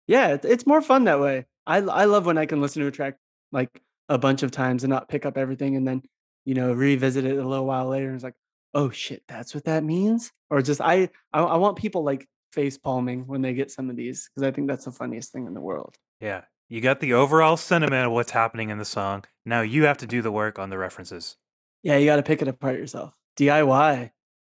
[0.08, 2.92] yeah it's more fun that way i i love when i can listen to a
[2.92, 3.16] track
[3.52, 3.70] like
[4.10, 6.02] a bunch of times and not pick up everything and then
[6.46, 8.34] you know revisit it a little while later and it's like
[8.74, 12.78] oh shit that's what that means or just i i, I want people like face
[12.78, 15.54] palming when they get some of these because I think that's the funniest thing in
[15.54, 15.96] the world.
[16.20, 16.42] Yeah.
[16.70, 19.26] You got the overall sentiment of what's happening in the song.
[19.46, 21.36] Now you have to do the work on the references.
[21.84, 23.14] Yeah, you got to pick it apart yourself.
[23.38, 24.12] DIY.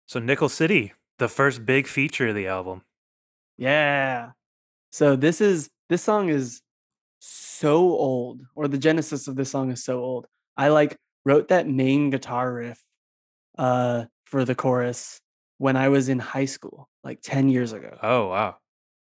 [0.07, 2.83] So Nickel City, the first big feature of the album.
[3.57, 4.33] Yeah.
[4.91, 6.61] So this is this song is
[7.19, 10.27] so old, or the genesis of this song is so old.
[10.57, 12.83] I like wrote that main guitar riff
[13.59, 15.21] uh for the chorus
[15.59, 17.97] when I was in high school, like 10 years ago.
[18.03, 18.57] Oh wow.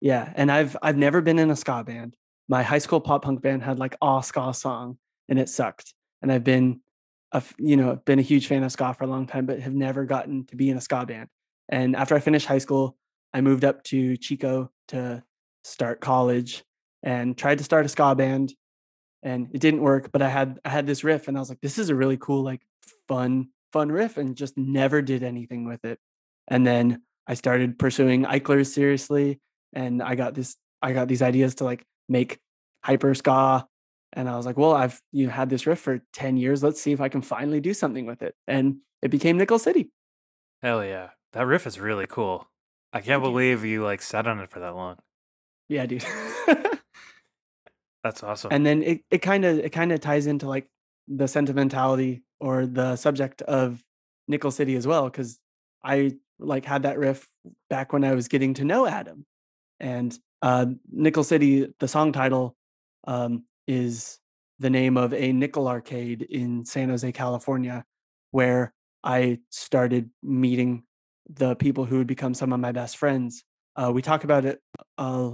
[0.01, 2.15] Yeah, and I've I've never been in a ska band.
[2.49, 4.99] My high school pop punk band had like a ska song
[5.29, 5.95] and it sucked.
[6.23, 6.81] And I've been
[7.33, 9.75] a you know, been a huge fan of ska for a long time but have
[9.75, 11.29] never gotten to be in a ska band.
[11.69, 12.97] And after I finished high school,
[13.35, 15.23] I moved up to Chico to
[15.65, 16.63] start college
[17.03, 18.55] and tried to start a ska band
[19.27, 21.61] and it didn't work, but I had I had this riff and I was like
[21.61, 22.63] this is a really cool like
[23.09, 25.99] fun fun riff and just never did anything with it.
[26.47, 29.41] And then I started pursuing Eichlers seriously
[29.73, 32.39] and I got this I got these ideas to like make
[32.85, 33.67] hyper ska
[34.13, 36.63] and I was like, well, I've you know, had this riff for 10 years.
[36.63, 38.35] Let's see if I can finally do something with it.
[38.47, 39.91] And it became Nickel City.
[40.63, 41.11] Hell yeah.
[41.33, 42.49] That riff is really cool.
[42.93, 44.99] I can't believe you like sat on it for that long.
[45.69, 46.05] Yeah, dude.
[48.07, 48.53] That's awesome.
[48.53, 50.69] and then it it kind of it kind of ties into like
[51.09, 53.83] the sentimentality or the subject of
[54.29, 55.41] Nickel City as well because
[55.83, 57.27] I like had that riff
[57.69, 59.27] back when I was getting to know Adam
[59.81, 62.55] and uh Nickel City the song title
[63.09, 64.21] um is
[64.61, 67.85] the name of a nickel arcade in San Jose California
[68.31, 70.85] where I started meeting
[71.29, 73.43] the people who would become some of my best friends
[73.75, 74.61] uh we talk about it
[74.97, 75.31] uh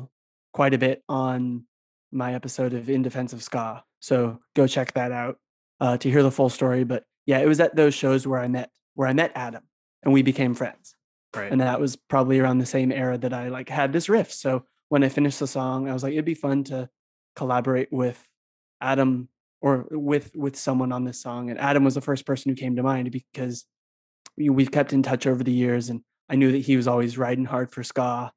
[0.55, 1.65] quite a bit on
[2.13, 3.83] my episode of In Defense of Ska.
[4.01, 5.39] So go check that out
[5.81, 6.85] uh, to hear the full story.
[6.85, 9.63] But yeah, it was at those shows where I met where I met Adam
[10.03, 10.95] and we became friends.
[11.35, 11.51] right.
[11.51, 14.33] And that was probably around the same era that I like had this riff.
[14.33, 16.89] So when I finished the song, I was like, it'd be fun to
[17.35, 18.23] collaborate with
[18.81, 19.29] Adam
[19.63, 21.49] or with with someone on this song.
[21.49, 23.65] And Adam was the first person who came to mind because
[24.37, 27.17] we, we've kept in touch over the years, and I knew that he was always
[27.17, 28.33] riding hard for ska.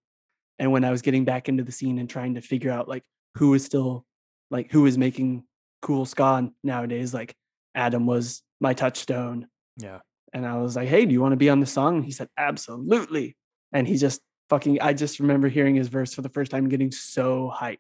[0.60, 3.04] And when I was getting back into the scene and trying to figure out like
[3.36, 4.06] who is still
[4.52, 5.44] like who is making
[5.82, 7.36] cool ska nowadays, like
[7.74, 9.48] Adam was my touchstone.
[9.78, 10.00] yeah.
[10.34, 11.96] And I was like, hey, do you want to be on the song?
[11.96, 13.38] And he said, absolutely.
[13.72, 14.20] And he just
[14.50, 17.78] fucking, I just remember hearing his verse for the first time, getting so hyped.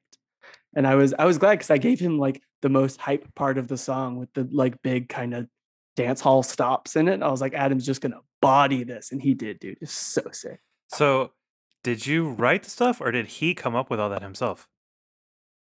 [0.73, 3.57] And I was, I was glad because I gave him like the most hype part
[3.57, 5.47] of the song with the like big kind of
[5.97, 7.21] dance hall stops in it.
[7.21, 9.77] I was like, Adam's just gonna body this, and he did, dude.
[9.81, 10.59] It's so sick.
[10.89, 11.31] So
[11.83, 14.67] did you write the stuff or did he come up with all that himself?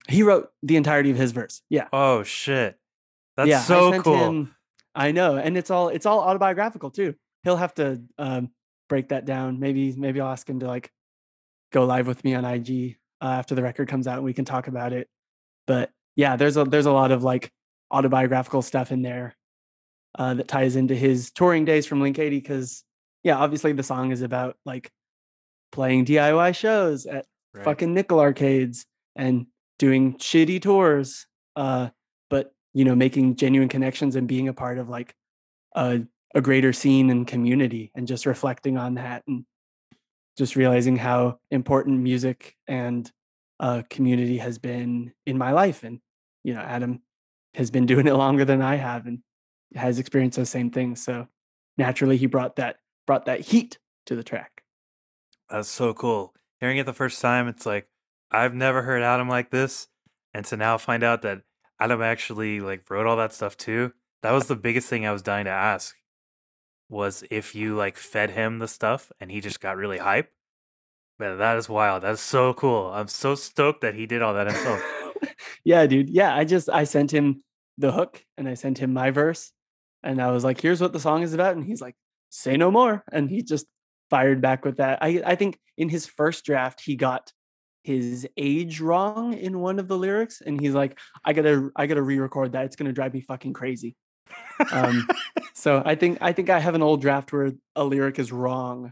[0.08, 1.62] He wrote the entirety of his verse.
[1.70, 2.78] Yeah, Oh shit.
[3.38, 3.60] That's yeah.
[3.62, 4.18] So sent cool.
[4.18, 4.56] him-
[4.94, 7.15] I know, and it's all it's all autobiographical too.
[7.44, 8.50] He'll have to um,
[8.88, 9.60] break that down.
[9.60, 10.89] Maybe maybe I'll ask him to like
[11.74, 14.46] go live with me on IG uh, after the record comes out, and we can
[14.46, 15.10] talk about it.
[15.68, 17.52] But yeah, there's a there's a lot of like
[17.91, 19.36] autobiographical stuff in there
[20.18, 22.39] uh, that ties into his touring days from Link 80.
[22.39, 22.84] Because
[23.24, 24.89] yeah, obviously the song is about like
[25.74, 27.63] playing DIY shows at Right.
[27.63, 29.48] fucking nickel arcades and
[29.80, 31.90] doing shitty tours uh
[32.30, 35.14] but you know making genuine connections and being a part of like
[35.76, 36.02] a,
[36.34, 39.46] a greater scene and community and just reflecting on that and
[40.38, 43.12] just realizing how important music and
[43.60, 46.00] uh community has been in my life and
[46.44, 47.02] you know adam
[47.54, 49.20] has been doing it longer than i have and
[49.76, 51.28] has experienced those same things so
[51.78, 54.56] naturally he brought that brought that heat to the track
[55.50, 56.34] That's so cool.
[56.60, 57.88] Hearing it the first time, it's like
[58.32, 59.88] I've never heard Adam like this,
[60.34, 61.42] and to now find out that
[61.80, 63.94] Adam actually like wrote all that stuff too.
[64.22, 65.96] That was the biggest thing I was dying to ask.
[66.90, 70.32] Was if you like fed him the stuff and he just got really hype.
[71.18, 72.04] Man, that is wild.
[72.04, 72.92] That's so cool.
[72.94, 74.82] I'm so stoked that he did all that himself.
[75.64, 76.10] yeah, dude.
[76.10, 77.44] Yeah, I just I sent him
[77.78, 79.52] the hook and I sent him my verse
[80.04, 81.96] and I was like, "Here's what the song is about." And he's like,
[82.30, 83.66] "Say no more." And he just
[84.10, 85.00] fired back with that.
[85.02, 87.32] I I think in his first draft he got
[87.86, 91.86] his age wrong in one of the lyrics and he's like, "I got to I
[91.86, 92.65] got to re-record that.
[92.65, 93.95] It's to drive me fucking crazy."
[94.71, 95.08] Um
[95.54, 98.91] so I think I think I have an old draft where a lyric is wrong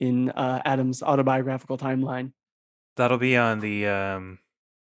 [0.00, 2.32] in uh, Adam's autobiographical timeline.
[2.96, 4.40] That'll be on the um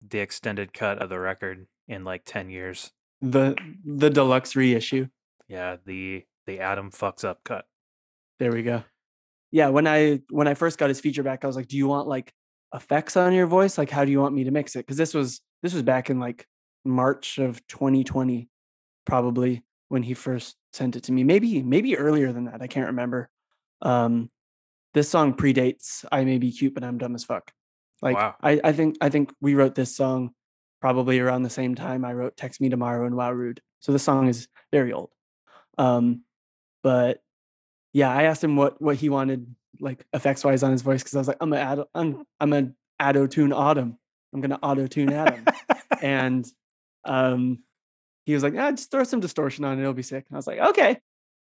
[0.01, 2.91] the extended cut of the record in like 10 years.
[3.21, 5.07] The the deluxe reissue.
[5.49, 7.65] Yeah, the the Adam fucks up cut.
[8.39, 8.83] There we go.
[9.51, 11.87] Yeah, when I when I first got his feature back, I was like, "Do you
[11.87, 12.33] want like
[12.73, 13.77] effects on your voice?
[13.77, 16.09] Like, how do you want me to mix it?" Because this was this was back
[16.09, 16.47] in like
[16.85, 18.49] March of 2020,
[19.05, 21.23] probably when he first sent it to me.
[21.23, 22.61] Maybe maybe earlier than that.
[22.61, 23.29] I can't remember.
[23.81, 24.29] Um,
[24.93, 27.51] this song predates I May Be Cute, but I'm Dumb as Fuck.
[28.01, 28.35] Like Wow.
[28.41, 30.31] I, I think I think we wrote this song
[30.81, 33.61] probably around the same time I wrote Text Me Tomorrow and Wow Rude.
[33.79, 35.09] So the song is very old.
[35.77, 36.23] Um,
[36.83, 37.21] but
[37.93, 41.15] yeah, I asked him what what he wanted like effects wise on his voice because
[41.15, 43.97] I was like, I'm gonna add, I'm I'm a auto tune Autumn.
[44.33, 45.45] I'm gonna auto tune Adam,
[46.01, 46.45] and
[47.05, 47.59] um,
[48.25, 50.25] he was like, ah, just throw some distortion on it, it'll be sick.
[50.29, 50.99] And I was like, okay.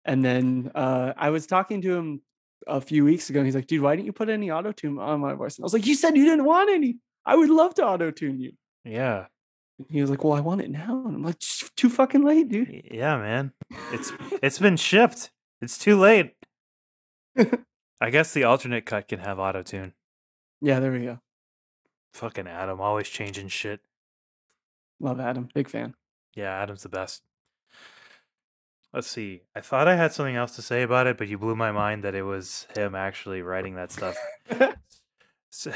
[0.05, 2.21] And then uh, I was talking to him
[2.67, 4.99] a few weeks ago, and he's like, dude, why didn't you put any auto tune
[4.99, 5.57] on my voice?
[5.57, 6.99] And I was like, you said you didn't want any.
[7.25, 8.53] I would love to auto tune you.
[8.85, 9.27] yeah.
[9.79, 11.03] And he was like, well, I want it now.
[11.07, 11.39] And I'm like,
[11.77, 12.83] too fucking late, dude.
[12.93, 13.53] Yeah, man.
[13.93, 15.31] It's it's been shipped.
[15.61, 16.35] It's too late.
[18.01, 19.93] I guess the alternate cut can have auto tune.
[20.61, 21.21] Yeah, there we go.
[22.13, 23.81] Fucking Adam, always changing shit.
[25.01, 25.95] Love Adam, big fan.
[26.35, 27.23] Yeah, Adam's the best.
[28.93, 29.43] Let's see.
[29.57, 32.05] I thought I had something else to say about it, but you blew my mind
[32.05, 34.17] that it was him actually writing that stuff.
[35.57, 35.71] So,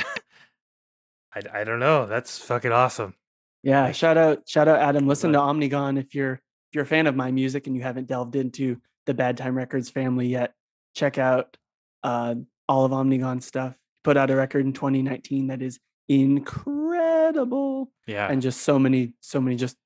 [1.32, 2.04] I, I don't know.
[2.06, 3.14] That's fucking awesome.
[3.62, 5.06] Yeah, Like- shout out, shout out, Adam.
[5.06, 7.82] Listen to But- Omnigone if you're if you're a fan of my music and you
[7.82, 10.54] haven't delved into the Bad Time Records family yet.
[10.96, 11.56] Check out
[12.02, 12.34] uh,
[12.68, 13.76] all of Omnigone stuff.
[14.04, 18.30] Put out a record in 2019 that is incredible, Yeah.
[18.30, 19.76] and just so many, so many just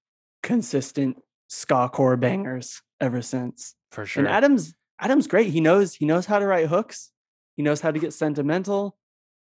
[0.42, 1.16] consistent
[1.48, 3.74] ska core bangers ever since.
[3.90, 4.24] for sure.
[4.24, 5.48] And Adam's Adam's great.
[5.48, 7.10] He knows he knows how to write hooks.
[7.56, 8.96] He knows how to get sentimental.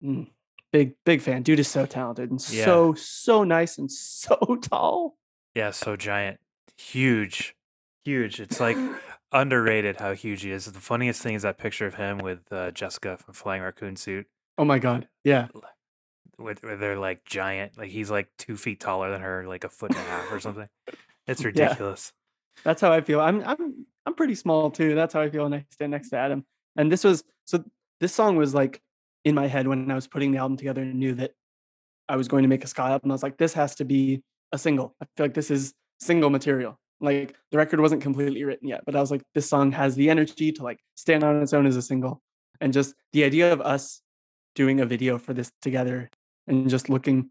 [0.03, 0.29] Mm,
[0.73, 1.43] big big fan.
[1.43, 2.65] Dude is so talented and Yeah.
[2.67, 5.17] so so nice and so tall.
[5.55, 6.41] yeah, so giant.
[6.77, 7.55] Huge.
[8.05, 8.41] Huge.
[8.41, 8.77] It's like
[9.33, 10.67] underrated how huge he is.
[10.67, 14.27] The funniest thing is that picture of him with uh, Jessica from Flying Raccoon suit.
[14.59, 15.09] Oh my god.
[15.25, 15.49] Yeah.
[16.37, 17.77] Where, where they're like giant.
[17.79, 20.41] Like he's like two feet taller than her, like a foot and a half or
[20.41, 20.69] something.
[21.27, 21.47] It's Yeah.
[21.47, 22.13] ridiculous.
[22.63, 23.21] That's how I feel.
[23.21, 24.95] I'm I'm I'm pretty small too.
[24.95, 26.45] That's how I feel when I stand next to Adam.
[26.77, 27.65] And this was so
[28.01, 28.81] this song was like
[29.25, 31.33] in my head when I was putting the album together and knew that
[32.09, 33.11] I was going to make a ska album.
[33.11, 34.95] I was like, this has to be a single.
[35.01, 36.79] I feel like this is single material.
[37.05, 40.11] Like the record wasn't completely written yet, but I was like, this song has the
[40.11, 42.23] energy to like stand on its own as a single.
[42.61, 44.01] And just the idea of us
[44.55, 46.11] doing a video for this together
[46.47, 47.31] and just looking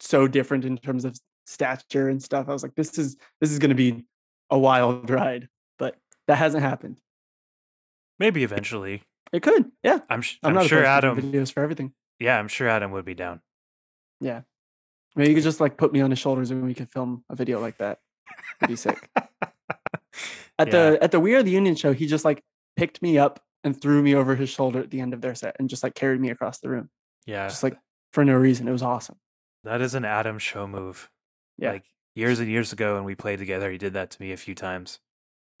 [0.00, 2.48] so different in terms of stature and stuff.
[2.48, 4.04] I was like, this is this is gonna be
[4.50, 5.48] a wild ride,
[5.78, 5.96] but
[6.28, 7.00] that hasn't happened.
[8.18, 9.02] Maybe eventually.
[9.32, 10.00] It could, yeah.
[10.10, 11.20] I'm, sh- I'm, I'm, not sure Adam.
[11.20, 11.92] videos for everything.
[12.18, 13.40] Yeah, I'm sure Adam would be down.
[14.20, 14.42] Yeah.
[15.16, 17.34] Maybe you could just like put me on his shoulders and we could film a
[17.34, 17.98] video like that.
[18.60, 19.08] It'd be sick.
[20.58, 20.90] At Yeah.
[20.90, 22.42] the at the We Are the Union show, he just like
[22.76, 25.56] picked me up and threw me over his shoulder at the end of their set
[25.58, 26.90] and just like carried me across the room,
[27.26, 27.76] Yeah, just like
[28.12, 28.68] for no reason.
[28.68, 29.16] It was awesome.
[29.64, 31.10] that is an Adam show move.
[31.58, 31.72] Yeah.
[31.72, 34.36] Like years and years ago when we played together, he did that to me a
[34.36, 34.98] few times.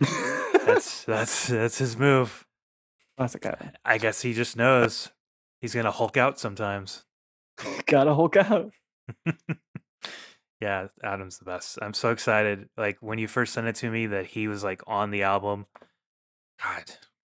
[0.66, 2.46] That's that's that's his move.
[3.16, 3.70] Classic Adam.
[3.84, 5.10] I guess he just knows
[5.60, 7.04] he's gonna Hulk out sometimes.
[7.86, 8.70] Gotta Hulk out.
[10.62, 11.76] Yeah, Adam's the best.
[11.82, 12.68] I'm so excited.
[12.76, 15.66] Like when you first sent it to me that he was like on the album.
[16.62, 16.84] God,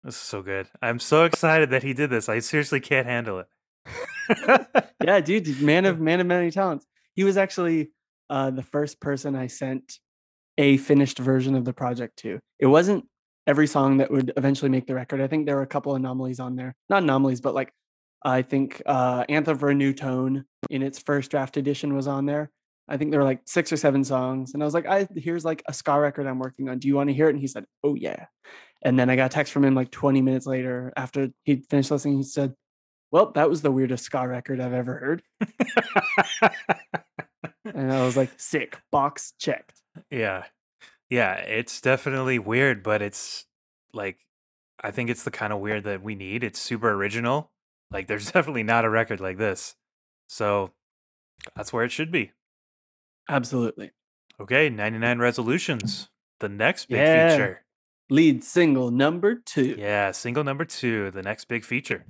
[0.02, 0.66] this is so good.
[0.82, 2.28] I'm so excited that he did this.
[2.28, 4.86] I seriously can't handle it.
[5.04, 6.86] yeah, dude, man of man of many talents.
[7.14, 7.92] He was actually
[8.28, 10.00] uh, the first person I sent
[10.58, 12.40] a finished version of the project to.
[12.58, 13.04] It wasn't
[13.46, 15.20] every song that would eventually make the record.
[15.20, 17.72] I think there were a couple anomalies on there, not anomalies, but like
[18.24, 22.26] I think uh, "Anthem for a New Tone" in its first draft edition was on
[22.26, 22.50] there.
[22.90, 25.44] I think there were like six or seven songs, and I was like, "I here's
[25.44, 26.78] like a ska record I'm working on.
[26.78, 28.26] Do you want to hear it?" And he said, "Oh yeah."
[28.82, 31.90] And then I got a text from him like 20 minutes later after he'd finished
[31.90, 32.16] listening.
[32.16, 32.54] He said,
[33.12, 35.22] "Well, that was the weirdest ska record I've ever heard."
[37.64, 39.80] And I was like, sick, box checked.
[40.10, 40.44] Yeah.
[41.08, 43.46] Yeah, it's definitely weird, but it's
[43.92, 44.18] like
[44.82, 46.44] I think it's the kind of uh weird that we need.
[46.44, 47.50] It's super original.
[47.90, 49.76] Like there's definitely not a record like this.
[50.28, 50.72] So
[51.56, 52.32] that's where it should be.
[53.28, 53.90] Absolutely.
[54.40, 56.08] Okay, 99 resolutions.
[56.40, 57.30] The next big Yeah.
[57.30, 57.64] feature.
[58.08, 59.76] Lead single number two.
[59.78, 60.10] Yeah.
[60.10, 62.04] Single number 2, the next big feature.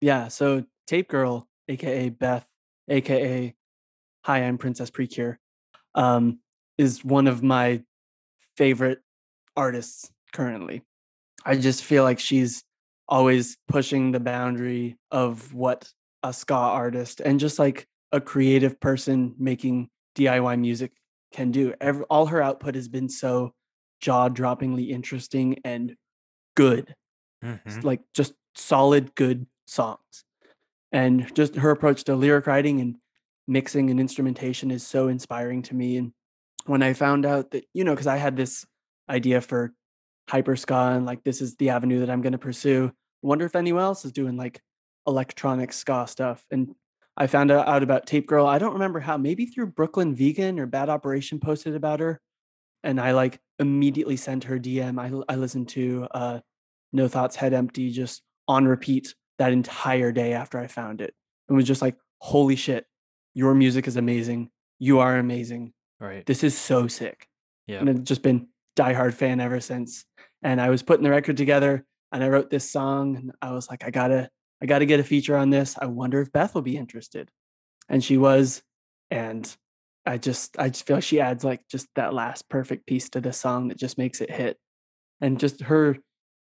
[0.00, 2.46] Yeah, so Tape Girl, aka Beth,
[2.88, 3.54] aka
[4.24, 5.40] Hi, I'm Princess Precure,
[5.96, 6.38] um,
[6.78, 7.82] is one of my
[8.56, 9.00] favorite
[9.56, 10.82] artists currently.
[11.44, 12.62] I just feel like she's
[13.08, 15.92] always pushing the boundary of what
[16.22, 20.92] a ska artist and just like a creative person making DIY music
[21.32, 21.74] can do.
[21.80, 23.52] Every, all her output has been so
[24.00, 25.96] jaw-droppingly interesting and
[26.56, 26.94] good.
[27.44, 27.82] Mhm.
[27.82, 30.24] like just solid good songs
[30.92, 32.96] and just her approach to lyric writing and
[33.48, 36.12] mixing and instrumentation is so inspiring to me and
[36.66, 38.64] when i found out that you know because i had this
[39.08, 39.72] idea for
[40.28, 42.92] hyper ska and like this is the avenue that i'm going to pursue
[43.24, 44.60] I wonder if anyone else is doing like
[45.06, 46.44] electronic ska stuff.
[46.50, 46.74] And
[47.16, 48.46] I found out about Tape Girl.
[48.46, 52.20] I don't remember how, maybe through Brooklyn Vegan or Bad Operation posted about her.
[52.82, 54.98] And I like immediately sent her DM.
[54.98, 56.40] I, I listened to uh,
[56.92, 61.14] No Thoughts Head Empty just on repeat that entire day after I found it.
[61.48, 62.86] And was just like, holy shit,
[63.34, 64.50] your music is amazing.
[64.78, 65.72] You are amazing.
[66.00, 66.24] Right.
[66.24, 67.28] This is so sick.
[67.66, 67.78] Yeah.
[67.78, 70.04] And I've just been diehard fan ever since.
[70.42, 73.70] And I was putting the record together and I wrote this song and I was
[73.70, 74.28] like, I gotta,
[74.62, 75.76] I gotta get a feature on this.
[75.78, 77.30] I wonder if Beth will be interested.
[77.88, 78.62] And she was.
[79.10, 79.54] And
[80.06, 83.20] I just, I just feel like she adds like just that last perfect piece to
[83.20, 84.56] the song that just makes it hit.
[85.20, 85.98] And just her,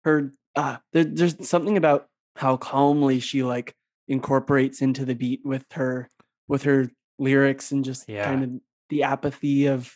[0.05, 3.73] her, ah, there, there's something about how calmly she like
[4.07, 6.09] incorporates into the beat with her,
[6.47, 6.89] with her
[7.19, 8.25] lyrics and just Yeah.
[8.25, 8.49] kind of
[8.89, 9.93] the apathy of,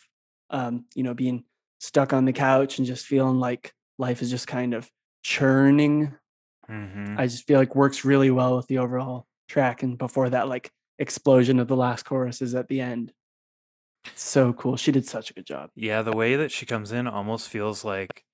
[0.50, 1.44] um, you know, being
[1.80, 4.88] stuck on the couch and just feeling like life is just kind of
[5.24, 6.14] churning.
[6.68, 9.82] Hmm I just feel like works really well with the overall track.
[9.82, 13.12] And before that, like explosion of the last chorus is at the end.
[14.14, 14.76] So cool.
[14.76, 15.70] She did such a good job.
[15.74, 18.24] Yeah, the way that she comes in almost feels like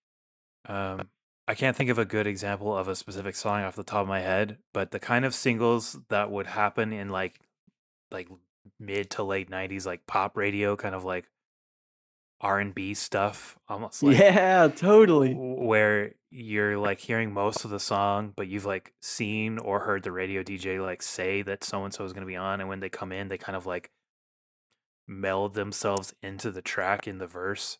[0.67, 1.11] um
[1.49, 4.09] I can't think of a good example of a specific song off the top of
[4.09, 7.41] my head, but the kind of singles that would happen in like
[8.11, 8.29] like
[8.81, 11.31] mid to late 90s like pop radio kind of like
[12.41, 15.35] R&B stuff almost like yeah, totally.
[15.35, 20.13] where you're like hearing most of the song but you've like seen or heard the
[20.13, 22.81] radio DJ like say that so and so is going to be on and when
[22.81, 23.91] they come in they kind of like
[25.07, 27.79] meld themselves into the track in the verse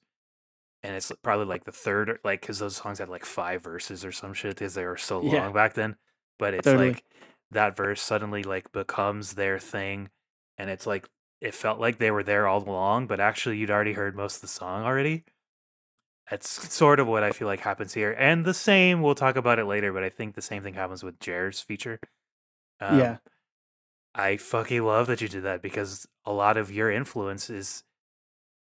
[0.83, 4.11] and it's probably like the third like because those songs had like five verses or
[4.13, 5.51] some shit because they were so long Yeah.
[5.51, 5.97] back then
[6.39, 6.89] but it's Totally.
[6.89, 7.05] like
[7.53, 10.11] that verse suddenly like becomes their thing
[10.59, 11.09] and it's like
[11.41, 14.43] it felt like they were there all along but actually you'd already heard most of
[14.43, 15.25] the song already
[16.31, 19.59] that's sort of what i feel like happens here and the same we'll talk about
[19.59, 21.99] it later but i think the same thing happens with Jer's feature
[22.81, 23.17] um, yeah.
[24.15, 27.85] I fucking love that you did that because a lot of your influence is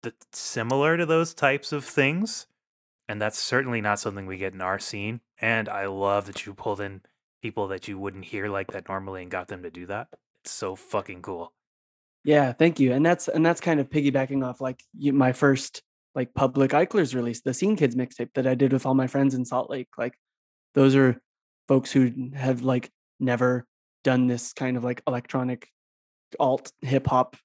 [0.03, 2.47] th- similar to those types of things.
[3.09, 5.21] And that's certainly not something we get in our scene.
[5.41, 7.03] And I love that you pulled in
[7.43, 10.09] people that you wouldn't hear like that normally and got them to do that.
[10.41, 11.53] It's so fucking cool.
[12.25, 12.53] Yeah.
[12.53, 12.93] Thank you.
[12.93, 15.83] And that's, and that's kind of piggybacking off like you, my first
[16.15, 19.35] like public Eichlers release, the Scene Kids mixtape that I did with all my friends
[19.35, 19.89] in Salt Lake.
[19.99, 20.15] Like
[20.75, 21.21] those are
[21.69, 23.67] folks who have like never
[24.03, 25.69] done this kind of like electronic
[26.39, 27.37] alt hip hop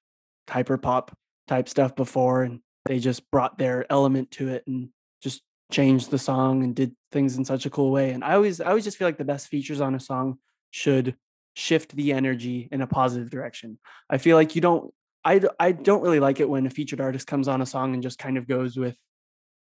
[0.48, 1.16] hyper pop
[1.48, 4.88] type stuff before and they just brought their element to it and
[5.22, 8.60] just changed the song and did things in such a cool way and i always
[8.60, 10.38] i always just feel like the best features on a song
[10.70, 11.14] should
[11.54, 13.78] shift the energy in a positive direction
[14.08, 14.92] i feel like you don't
[15.24, 18.02] I I don't really like it when a featured artist comes on a song and
[18.02, 18.96] just kind of goes with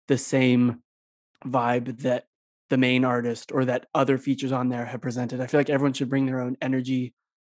[0.08, 0.82] the same
[1.44, 2.24] vibe that
[2.68, 5.40] the main artist or that other features on there have presented.
[5.40, 7.14] I feel like everyone should bring their own energy,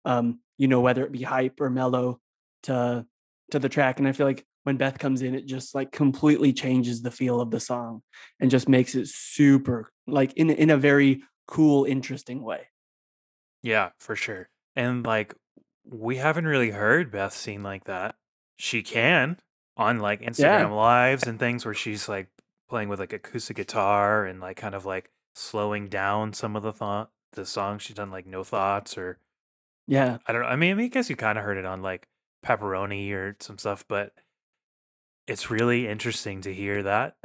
[0.04, 2.20] um, you know, whether it be hype or mellow
[2.64, 3.06] to
[3.52, 3.98] to the track.
[3.98, 7.40] And I feel like when Beth comes in, it just like completely changes the feel
[7.40, 8.02] of the song
[8.40, 12.66] and just makes it super like in in a very cool, interesting way.
[13.66, 14.48] Yeah, for sure.
[14.76, 15.34] And like,
[15.84, 18.14] we haven't really heard Beth sing like that.
[18.58, 19.40] She can
[19.76, 22.28] on like Instagram lives and things where she's like
[22.68, 26.72] playing with like acoustic guitar and like kind of like slowing down some of the
[26.72, 29.18] thought the songs she's done like no thoughts or
[29.88, 30.18] Yeah.
[30.26, 30.48] I don't know.
[30.48, 32.06] I mean, I, mean, I guess you kind of heard it on like
[32.44, 34.12] pepperoni or some stuff, but
[35.26, 37.16] it's really interesting to hear that.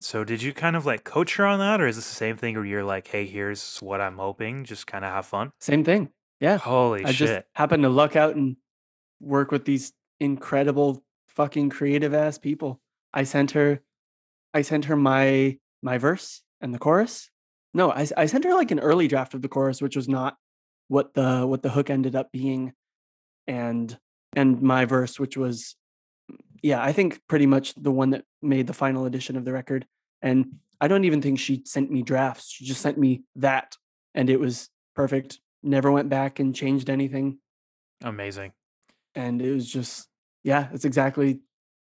[0.00, 2.36] So did you kind of like coach her on that, or is this the same
[2.36, 5.52] thing where you're like, hey, here's what I'm hoping, just kind of have fun?
[5.60, 6.10] Same thing.
[6.40, 6.56] Yeah.
[6.56, 7.08] Holy shit.
[7.08, 7.28] I shit.
[7.28, 8.56] just happened to luck out and
[9.20, 12.80] work with these incredible fucking creative ass people.
[13.12, 13.80] I sent her
[14.54, 17.30] I sent her my my verse and the chorus.
[17.74, 20.36] No, I I sent her like an early draft of the chorus, which was not
[20.88, 22.72] what the what the hook ended up being,
[23.46, 23.96] and
[24.34, 25.76] and my verse, which was
[26.62, 29.86] yeah, I think pretty much the one that made the final edition of the record.
[30.22, 32.50] And I don't even think she sent me drafts.
[32.50, 33.76] She just sent me that,
[34.14, 35.40] and it was perfect.
[35.62, 37.38] Never went back and changed anything
[38.02, 38.52] Amazing.
[39.14, 40.08] and it was just
[40.42, 41.40] yeah it's exactly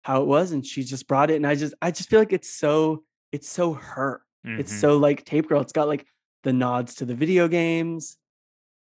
[0.03, 2.33] how it was and she just brought it and i just i just feel like
[2.33, 4.79] it's so it's so her it's Mhm.
[4.81, 6.05] so like tape girl it's got like
[6.43, 8.17] the nods to the video games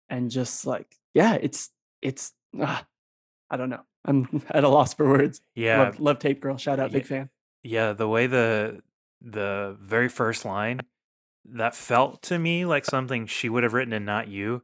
[0.08, 1.70] and just like yeah it's
[2.00, 2.84] it's ah,
[3.50, 6.78] i don't know i'm at a loss for words yeah, love, love tape girl shout
[6.80, 7.09] out big Yeah.
[7.09, 7.30] fan
[7.64, 7.92] yeah.
[7.92, 8.80] The way the
[9.20, 10.80] the very first line
[11.44, 14.62] that felt to me like something she would have written and not you,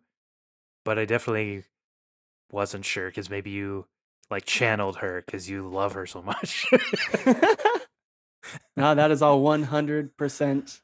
[0.84, 1.62] but I definitely
[2.50, 3.86] wasn't sure because maybe you
[4.32, 6.66] like channeled her because you love her so much.
[8.76, 10.80] no that is all 100%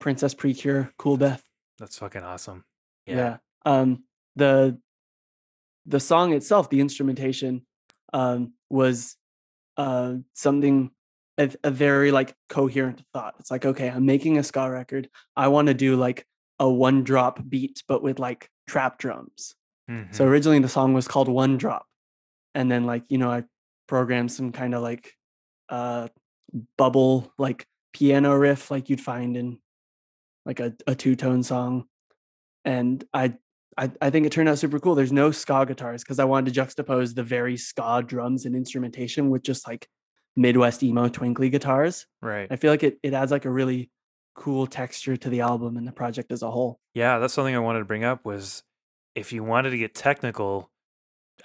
[0.00, 1.44] princess precure cool beth
[1.78, 2.64] That's fucking awesome.
[3.06, 3.16] yeah.
[3.16, 3.36] Yeah.
[3.64, 4.04] Um,
[4.36, 4.78] the
[5.86, 7.64] the song itself, the instrumentation,
[8.14, 9.16] um, was
[9.76, 10.90] uh, something
[11.36, 13.34] a, a very like coherent thought.
[13.40, 15.10] It's like, okay, I'm making a ska record.
[15.36, 16.24] I want to do like
[16.58, 19.54] a one drop beat, but with like trap drums.
[19.90, 20.14] Mhm.
[20.14, 21.86] So originally the song was called One Drop.
[22.54, 23.44] And then like, you know, I
[23.88, 25.12] programmed some kind of like
[25.68, 26.08] uh
[26.78, 29.58] bubble like piano riff like you'd find in
[30.46, 31.86] like a, a two-tone song.
[32.64, 33.34] And I,
[33.76, 34.94] I I think it turned out super cool.
[34.94, 39.30] There's no ska guitars because I wanted to juxtapose the very ska drums and instrumentation
[39.30, 39.88] with just like
[40.36, 42.06] Midwest emo twinkly guitars.
[42.22, 42.48] right.
[42.50, 43.90] I feel like it, it adds like a really
[44.34, 46.80] cool texture to the album and the project as a whole.
[46.92, 48.62] Yeah, that's something I wanted to bring up was
[49.14, 50.70] if you wanted to get technical,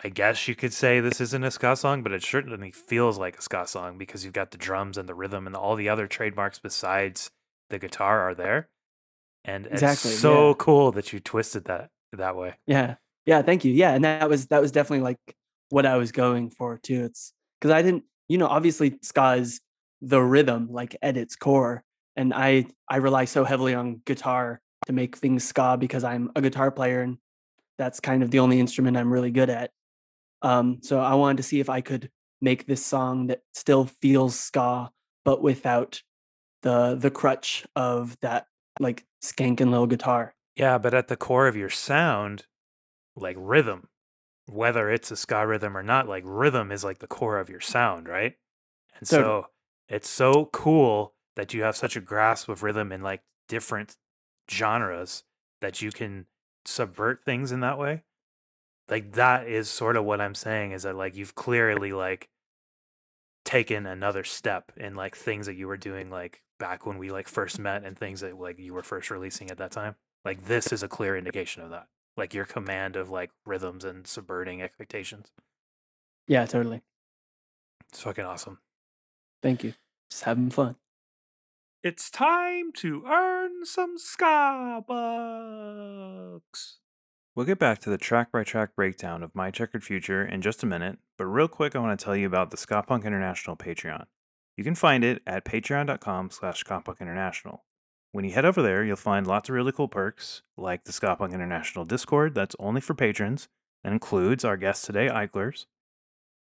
[0.03, 3.38] I guess you could say this isn't a ska song, but it certainly feels like
[3.38, 6.07] a ska song because you've got the drums and the rhythm and all the other
[6.07, 7.30] trademarks besides
[7.69, 8.69] the guitar are there.
[9.45, 10.55] And Exactly, it's so yeah.
[10.57, 12.55] cool that you twisted that that way.
[12.68, 12.95] Yeah.
[13.26, 13.74] Yeah, thank you.
[13.74, 15.20] Yeah, and that was that was definitely like
[15.70, 17.03] what I was going for too.
[17.05, 19.62] It's cuz I didn't, you know, obviously ska is
[20.01, 21.84] the rhythm like at its core
[22.16, 26.41] and I I rely so heavily on guitar to make things ska because I'm a
[26.41, 27.18] guitar player and
[27.78, 29.72] that's kind of the only instrument I'm really good at.
[30.41, 32.10] Um so I wanted to see if I could
[32.41, 34.91] make this song that still feels ska
[35.26, 36.01] but without
[36.64, 38.47] the the crutch of that
[38.80, 40.34] like skanking little guitar.
[40.60, 42.45] Yeah, but at the core of your sound,
[43.16, 43.88] like rhythm,
[44.45, 47.62] whether it's a ska rhythm or not, like rhythm is like the core of your
[47.62, 48.36] sound, right?
[48.99, 49.43] And Totally.
[49.43, 49.47] so
[49.88, 53.95] it's so cool that you have such a grasp of rhythm in like different
[54.51, 55.24] genres
[55.62, 56.26] that you can
[56.66, 58.03] subvert things in that way.
[58.89, 62.28] Like that is sort of what I'm saying is that like you've clearly like
[63.45, 67.30] taken another step in like things that you were doing like back when we like
[67.30, 69.95] first met and things that like you were first releasing at that time.
[70.26, 71.88] Like this is a clear indication of that.
[72.17, 75.32] Like your command of like rhythms and subverting expectations.
[76.28, 76.82] Yeah, totally.
[77.89, 78.59] It's fucking awesome.
[79.41, 79.74] Thank you.
[80.11, 80.76] Just having fun.
[81.82, 86.80] It's time to earn some ska bucks.
[87.36, 90.61] We'll get back to the track by track breakdown of My Checkered Future in just
[90.61, 93.55] a minute, but real quick I want to tell you about the Ska Punk International
[93.55, 94.07] Patreon.
[94.57, 97.63] You can find it at patreon.com slash Ska Punk International.
[98.12, 101.16] When you head over there, you'll find lots of really cool perks, like the Ska
[101.16, 103.47] Punk International Discord that's only for patrons,
[103.84, 105.68] and includes our guest today, Eichlers.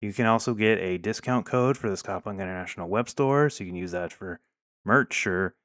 [0.02, 3.64] You can also get a discount code for the Ska Punk International web store, so
[3.64, 4.42] you can use that for
[4.84, 5.56] merch or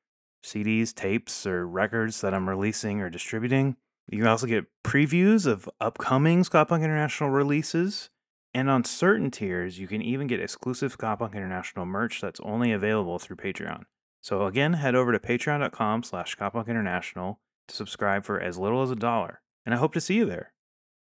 [0.45, 3.77] CDs, tapes, or records that I'm releasing or distributing.
[4.09, 8.11] You can also get previews of upcoming Ska Punk International releases.
[8.55, 12.71] And on certain tiers, you can even get exclusive Ska Punk International merch that's only
[12.71, 13.85] available through Patreon.
[14.21, 18.97] So again, head over to patreon.com slash International to subscribe for as little as a
[18.97, 19.41] dollar.
[19.65, 20.53] And I hope to see you there.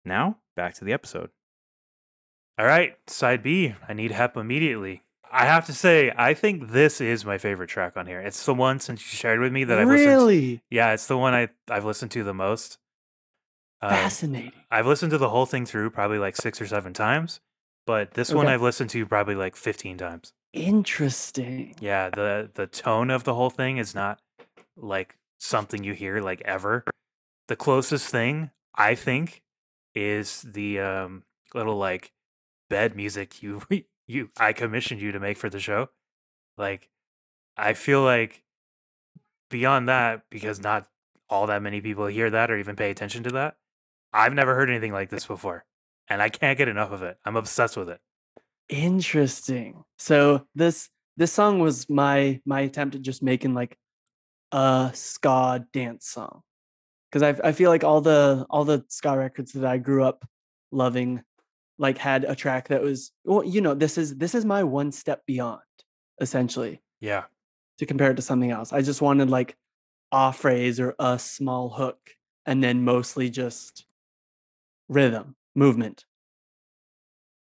[0.04, 1.30] Now, back to the episode.
[2.58, 3.74] All right, side B.
[3.88, 5.02] I need help immediately.
[5.32, 8.20] I have to say, I think this is my favorite track on here.
[8.20, 10.08] It's the one since you shared with me that I've listened.
[10.08, 12.78] really Yeah, it's the one I I've listened to the most.
[13.82, 14.52] Uh, fascinating.
[14.70, 17.40] I've listened to the whole thing through probably like six or seven times,
[17.86, 20.32] but this one I've listened to probably like fifteen times.
[20.54, 21.74] Interesting.
[21.80, 24.20] Yeah, the the tone of the whole thing is not
[24.76, 26.84] like something you hear like ever.
[27.48, 29.42] The closest thing I think
[29.96, 31.24] is the um
[31.54, 32.12] little like
[32.70, 33.62] bed music you
[34.06, 35.88] you I commissioned you to make for the show.
[36.56, 36.88] Like
[37.56, 38.44] I feel like
[39.50, 40.86] beyond that because not
[41.28, 43.56] all that many people hear that or even pay attention to that.
[44.12, 45.64] I've never heard anything like this before
[46.06, 47.18] and I can't get enough of it.
[47.24, 48.00] I'm obsessed with it.
[48.68, 49.84] Interesting.
[49.98, 53.76] So this this song was my my attempt at just making like
[54.52, 56.42] a ska dance song.
[57.12, 60.24] Cuz I I feel like all the all the ska records that I grew up
[60.72, 61.22] loving
[61.78, 64.92] like had a track that was well you know this is this is my one
[64.92, 65.60] step beyond
[66.20, 67.24] essentially Yeah.
[67.78, 68.72] to compare it to something else.
[68.72, 69.56] I just wanted like
[70.12, 71.98] a phrase or a small hook
[72.46, 73.86] and then mostly just
[74.88, 76.04] rhythm, movement.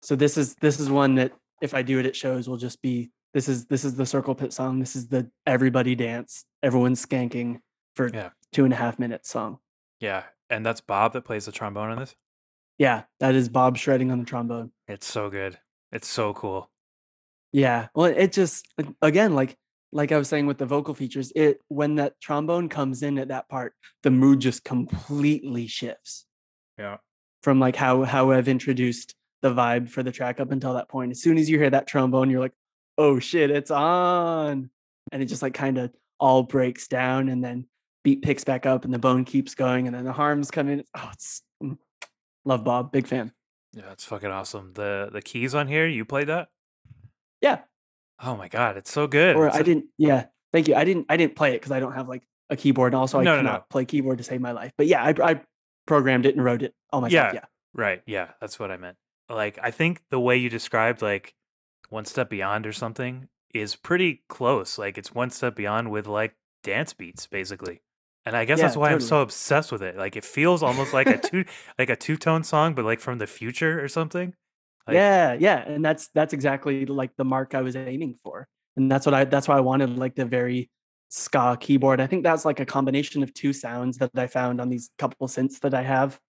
[0.02, 2.82] So this is this is one that if I do it at shows will just
[2.82, 4.78] be this is this is the circle pit song.
[4.80, 7.60] This is the everybody dance, everyone's skanking
[7.96, 8.30] for Yeah.
[8.52, 9.58] two and a half minutes song.
[10.00, 10.24] Yeah.
[10.50, 12.14] And that's Bob that plays the trombone in this.
[12.78, 14.72] Yeah, that is Bob shredding on the trombone.
[14.88, 15.58] It's so good.
[15.92, 16.70] It's so cool.
[17.52, 17.88] Yeah.
[17.94, 18.66] Well, it just
[19.00, 19.56] again like
[19.94, 23.28] like I was saying with the vocal features, it when that trombone comes in at
[23.28, 26.26] that part, the mood just completely shifts
[26.78, 26.96] Yeah.
[27.42, 31.10] from like how how I've introduced the vibe for the track up until that point.
[31.10, 32.54] As soon as you hear that trombone, you're like,
[32.98, 34.70] "Oh shit, it's on."
[35.10, 37.66] And it just like kind of all breaks down and then
[38.04, 40.84] beat picks back up and the bone keeps going and then the harms come in.
[40.96, 41.76] Oh, it's mm,
[42.44, 43.32] Love Bob, big fan.
[43.74, 44.72] Yeah, it's fucking awesome.
[44.74, 46.48] The the keys on here, you played that?
[47.40, 47.60] Yeah.
[48.20, 49.34] Oh my god, it's so good.
[49.36, 49.86] Or It's I a- didn't.
[49.98, 50.74] Yeah, thank you.
[50.76, 51.06] I didn't.
[51.08, 53.32] I didn't play it because I don't have like a keyboard, and also I No,
[53.32, 53.64] no, cannot no.
[53.70, 54.72] play keyboard to save my life.
[54.76, 55.40] But yeah, I, I
[55.86, 57.32] programmed it and wrote it all myself.
[57.34, 57.40] Yeah.
[57.40, 57.44] Yeah.
[57.74, 58.02] Right.
[58.06, 58.96] Yeah, that's what I meant.
[59.28, 61.34] Like, I think the way you described like
[61.90, 64.78] one step beyond or something is pretty close.
[64.78, 67.82] Like, it's one step beyond with like dance beats, basically.
[68.24, 69.96] And I guess that's Yeah, why I'm so obsessed with it.
[69.96, 71.44] Like, it feels almost like a two,
[71.78, 74.34] like a two tone song, but like from the future or something.
[74.86, 78.90] Like- yeah, yeah, and that's that's exactly like the mark I was aiming for, and
[78.90, 80.70] that's what I that's why I wanted like the very
[81.08, 82.00] ska keyboard.
[82.00, 85.28] I think that's like a combination of two sounds that I found on these couple
[85.28, 86.20] synths that I have,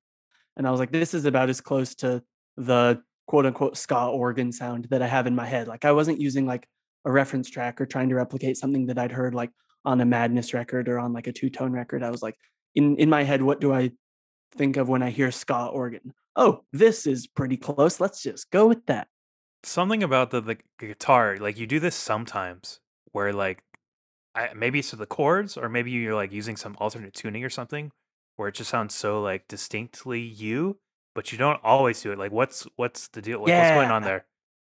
[0.57, 2.23] and I was like, this is about as close to
[2.58, 5.68] the quote unquote ska organ sound that I have in my head.
[5.68, 6.68] Like I wasn't using like
[7.06, 9.51] a reference track or trying to replicate something that I'd heard like
[9.86, 12.04] on a Madness record or on like a two tone record.
[12.04, 12.36] I was like,
[12.76, 13.91] in in my head, what do I
[14.54, 16.14] think of when I hear ska organ?
[16.36, 17.99] Oh, this is pretty close.
[17.99, 19.08] Let's just go with that.
[19.64, 22.80] something about the the guitar like you do this sometimes
[23.12, 23.64] where like
[24.36, 27.91] I, maybe it's the chords or maybe you're like using some alternate tuning or something
[28.36, 30.80] where it just sounds so like distinctly you
[31.16, 34.03] but you don't always do it like what's what's the deal like, what's going on
[34.03, 34.26] there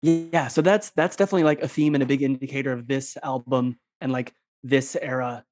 [0.01, 3.77] Yeah, so that's that's definitely like a theme and a big indicator of this album
[3.99, 4.33] and like
[4.63, 5.43] this era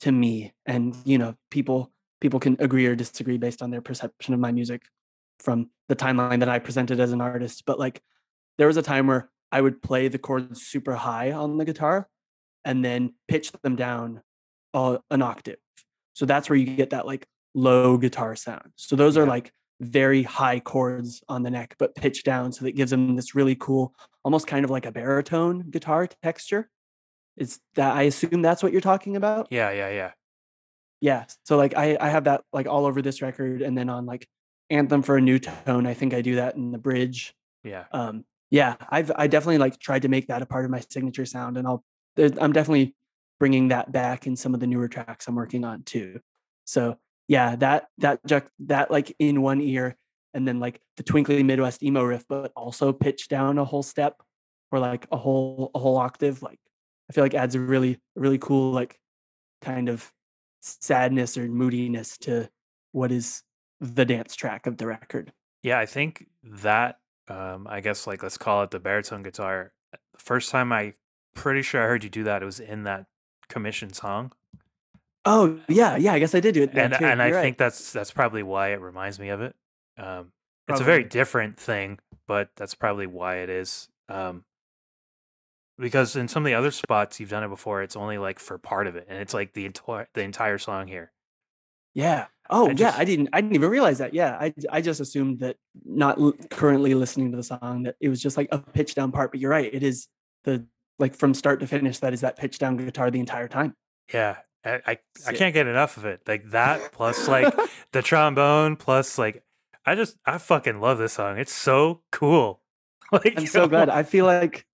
[0.00, 0.52] to me.
[0.66, 4.50] And you know, people people can agree or disagree based on their perception of my
[4.50, 4.82] music
[5.38, 7.62] from the timeline that I presented as an artist.
[7.64, 8.02] But like
[8.58, 12.08] there was a time where I would play the chords super high on the guitar
[12.64, 14.20] and then pitch them down
[14.74, 15.58] uh, an octave.
[16.14, 18.72] So that's where you get that like low guitar sound.
[18.74, 22.72] So those are like very high chords on the neck, but pitched down so that
[22.76, 26.68] gives them this really cool, almost kind of like a baritone guitar texture.
[27.36, 29.48] Is that I assume that's what you're talking about?
[29.50, 30.10] yeah yeah yeah
[31.00, 31.24] Yeah.
[31.44, 34.26] So like I I have that like all over this record, and then on like
[34.70, 37.34] Anthem for a New Tone, I think I do that in the bridge.
[37.62, 40.80] yeah Um, yeah, I've I definitely like tried to make that a part of my
[40.90, 41.84] signature sound, and I'll
[42.16, 42.96] I'm definitely
[43.38, 46.18] bringing that back in some of the newer tracks I'm working on too.
[46.64, 46.98] So
[47.28, 48.20] yeah, that that
[48.60, 49.96] that like in one ear,
[50.34, 54.16] and then like the twinkly Midwest emo riff, but also pitch down a whole step
[54.72, 56.42] or like a whole a whole octave.
[56.42, 56.58] Like
[57.08, 58.98] I feel like adds a really really cool like
[59.62, 60.10] kind of
[60.60, 62.48] sadness or moodiness to
[62.92, 63.42] what is
[63.80, 65.32] the dance track of the record.
[65.62, 66.98] yeah i think that
[67.28, 69.72] um i guess like let's call it the baritone guitar
[70.18, 70.92] first time i
[71.34, 73.06] pretty sure i heard you do that it was in that
[73.48, 74.32] commission song
[75.28, 76.12] Oh yeah, yeah.
[76.14, 76.70] I guess I did do it.
[76.74, 77.42] and and I right.
[77.42, 79.54] think that's that's probably why it reminds me of it.
[79.98, 80.32] Um,
[80.68, 83.88] it's a very different thing, but that's probably why it is.
[84.08, 84.44] Um,
[85.78, 88.58] because in some of the other spots you've done it before, it's only like for
[88.58, 91.12] part of it, and it's like the entire the entire song here.
[91.94, 92.26] Yeah.
[92.50, 92.74] Oh I yeah.
[92.74, 93.28] just- I didn't.
[93.32, 94.14] I didn't even realize that.
[94.14, 94.36] Yeah.
[94.40, 98.22] I I just assumed that not l- currently listening to the song that it was
[98.22, 99.30] just like a pitch down part.
[99.30, 99.72] But you're right.
[99.72, 100.08] It is
[100.44, 100.66] the
[100.98, 101.98] like from start to finish.
[101.98, 103.74] That is that pitch down guitar the entire time.
[104.12, 106.22] Yeah, I I, I can't get enough of it.
[106.26, 107.54] Like that plus like
[107.92, 109.42] the trombone plus like
[109.88, 111.38] I just I fucking love this song.
[111.38, 112.60] It's so cool.
[113.12, 113.88] like I'm so glad.
[113.88, 114.66] I feel like,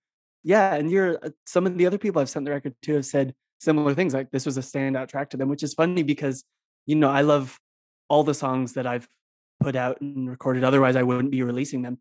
[0.43, 3.07] yeah, and you're uh, some of the other people I've sent the record to have
[3.07, 4.12] said similar things.
[4.12, 6.45] Like this was a standout track to them, which is funny because
[6.87, 7.61] you know I love
[8.09, 9.09] all the songs that I've
[9.61, 10.64] put out and recorded.
[10.64, 11.99] Otherwise, I wouldn't be releasing them.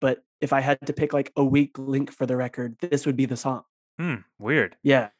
[0.00, 3.16] But if I had to pick like a weak link for the record, this would
[3.16, 3.62] be the song.
[3.98, 4.76] Hmm, weird.
[4.82, 5.10] Yeah,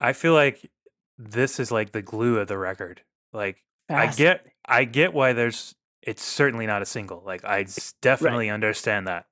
[0.00, 0.70] I feel like
[1.18, 3.02] this is like the glue of the record.
[3.32, 4.46] Like I get.
[4.66, 7.22] I get why there's it's certainly not a single.
[7.24, 7.66] Like I
[8.00, 9.26] definitely understand that.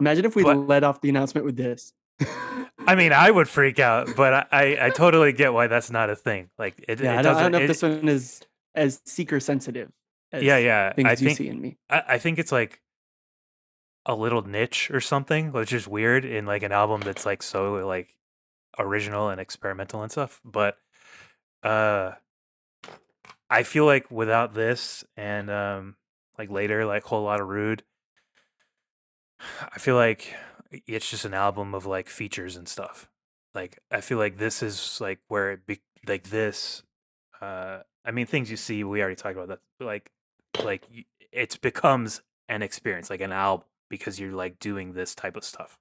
[0.00, 1.92] Imagine if we but- led off the announcement with this.
[2.86, 6.10] I mean, I would freak out, but I, I, I totally get why that's not
[6.10, 6.50] a thing.
[6.58, 8.40] Like it, yeah, it I, don't, I don't know if this one is
[8.74, 9.90] as seeker sensitive.
[10.32, 10.92] As yeah, yeah.
[10.92, 11.76] Things I you think see in me.
[11.88, 12.80] I, I think it's like
[14.06, 17.74] a little niche or something, which is weird in like an album that's like so
[17.86, 18.16] like
[18.78, 20.40] original and experimental and stuff.
[20.44, 20.76] But
[21.64, 22.12] uh
[23.50, 25.96] I feel like without this and um
[26.38, 27.82] like later, like whole lot of rude,
[29.40, 30.34] I feel like
[30.86, 33.08] it's just an album of like features and stuff.
[33.54, 36.82] Like I feel like this is like where it be like this
[37.40, 40.10] uh I mean things you see we already talked about that like
[40.62, 40.86] like
[41.32, 45.78] it becomes an experience like an album because you're like doing this type of stuff.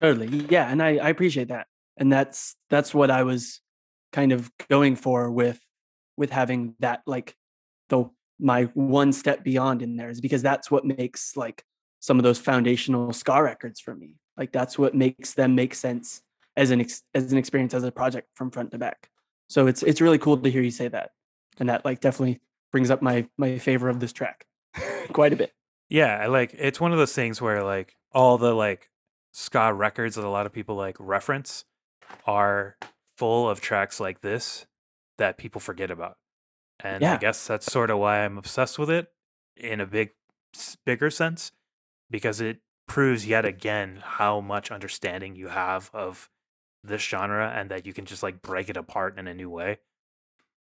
[0.00, 0.26] Totally.
[0.50, 1.68] Yeah, and I, I appreciate that.
[1.96, 3.61] And that's that's what I was
[4.12, 5.60] kind of going for with
[6.16, 7.34] with having that like
[7.88, 8.08] the
[8.38, 11.64] my one step beyond in there is because that's what makes like
[12.00, 14.16] some of those foundational ska records for me.
[14.36, 16.20] Like that's what makes them make sense
[16.56, 19.08] as an ex, as an experience as a project from front to back.
[19.48, 21.10] So it's it's really cool to hear you say that.
[21.58, 22.40] And that like definitely
[22.72, 24.46] brings up my my favor of this track.
[25.12, 25.52] quite a bit.
[25.88, 28.90] Yeah, I like it's one of those things where like all the like
[29.32, 31.64] ska records that a lot of people like reference
[32.26, 32.76] are
[33.16, 34.66] full of tracks like this
[35.18, 36.16] that people forget about.
[36.80, 39.08] And I guess that's sort of why I'm obsessed with it
[39.56, 40.10] in a big
[40.84, 41.52] bigger sense
[42.10, 42.58] because it
[42.88, 46.28] proves yet again how much understanding you have of
[46.84, 49.78] this genre and that you can just like break it apart in a new way.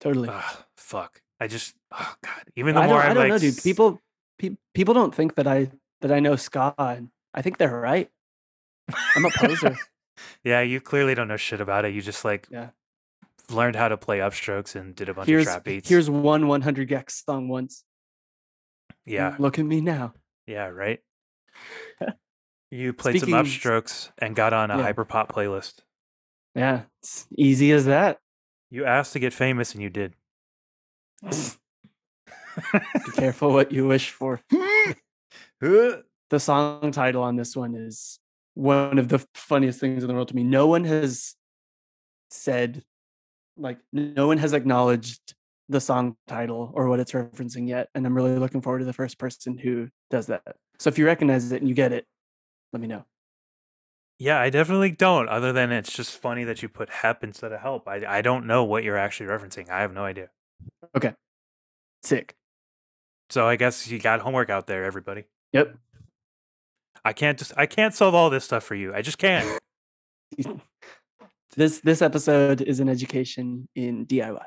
[0.01, 0.29] Totally.
[0.29, 1.21] Ugh, fuck.
[1.41, 2.45] I just oh god.
[2.57, 3.63] Even the I more don't, I, I don't like know, dude.
[3.63, 4.01] People,
[4.39, 5.71] pe- people don't think that I
[6.01, 8.11] that I know ska, and I think they're right.
[9.17, 9.77] I'm a poser.
[10.43, 11.95] Yeah, you clearly don't know shit about it.
[11.95, 12.71] You just like Yeah.
[13.51, 15.89] learned how to play upstrokes and did a bunch here's of trap beats.
[15.89, 17.85] here's one 100 gecs song once.
[19.05, 20.15] yeah, Look at me now.
[20.47, 21.01] yeah, right.
[22.71, 24.93] you played Speaking- some upstrokes and got on a Yeah.
[24.93, 25.81] hyperpop playlist.
[26.55, 28.19] Yeah, it's easy as that.
[28.71, 30.15] You asked to get famous and you did.
[31.23, 31.31] Be
[33.15, 34.41] careful what you wish for.
[35.61, 36.05] The
[36.39, 38.19] song title on this one is
[38.55, 40.45] one of the funniest things in the world to me.
[40.45, 41.35] No one has
[42.31, 42.83] said,
[43.57, 45.35] like, no one has acknowledged
[45.69, 47.89] the song title or what it's referencing yet.
[47.95, 50.43] And I'm really looking forward to the first person who does that.
[50.79, 52.07] So if you recognize it and you get it,
[52.73, 53.05] let me know.
[54.19, 55.29] Yeah, I definitely don't.
[55.29, 57.89] Other than it's just funny that you put hep instead of help.
[57.89, 59.69] I I don't know what you're actually referencing.
[59.69, 60.31] I have no idea.
[60.97, 61.15] Okay.
[62.03, 62.37] Sick.
[63.31, 65.25] So I guess you got homework out there, everybody.
[65.53, 65.77] Yep.
[67.05, 68.95] I can't just I can't solve all this stuff for you.
[68.95, 69.61] I just can't.
[71.57, 74.43] This this episode is an education in DIY.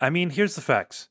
[0.00, 1.08] I mean, here's the facts.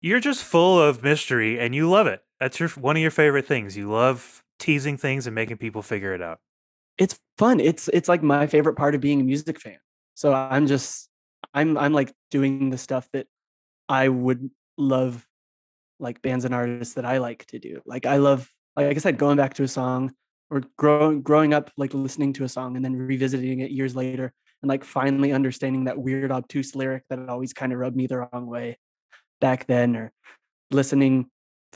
[0.00, 2.22] You're just full of mystery and you love it.
[2.40, 3.76] That's your one of your favorite things.
[3.76, 6.40] You love teasing things and making people figure it out.
[6.96, 7.60] it's fun.
[7.60, 9.78] It's it's like my favorite part of being a music fan.
[10.14, 11.10] So I'm just
[11.52, 13.26] I'm I'm like doing the stuff that
[13.88, 15.26] I would love
[16.00, 17.82] like bands and artists that I like to do.
[17.84, 20.12] Like I love like I said going back to a song
[20.50, 24.32] or growing growing up like listening to a song and then revisiting it years later
[24.62, 28.18] and like finally understanding that weird obtuse lyric that always kind of rubbed me the
[28.18, 28.78] wrong way
[29.40, 30.12] back then or
[30.70, 31.26] listening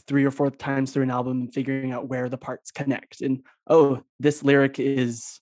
[0.06, 3.44] three or four times through an album and figuring out where the parts connect and
[3.68, 5.40] oh this lyric is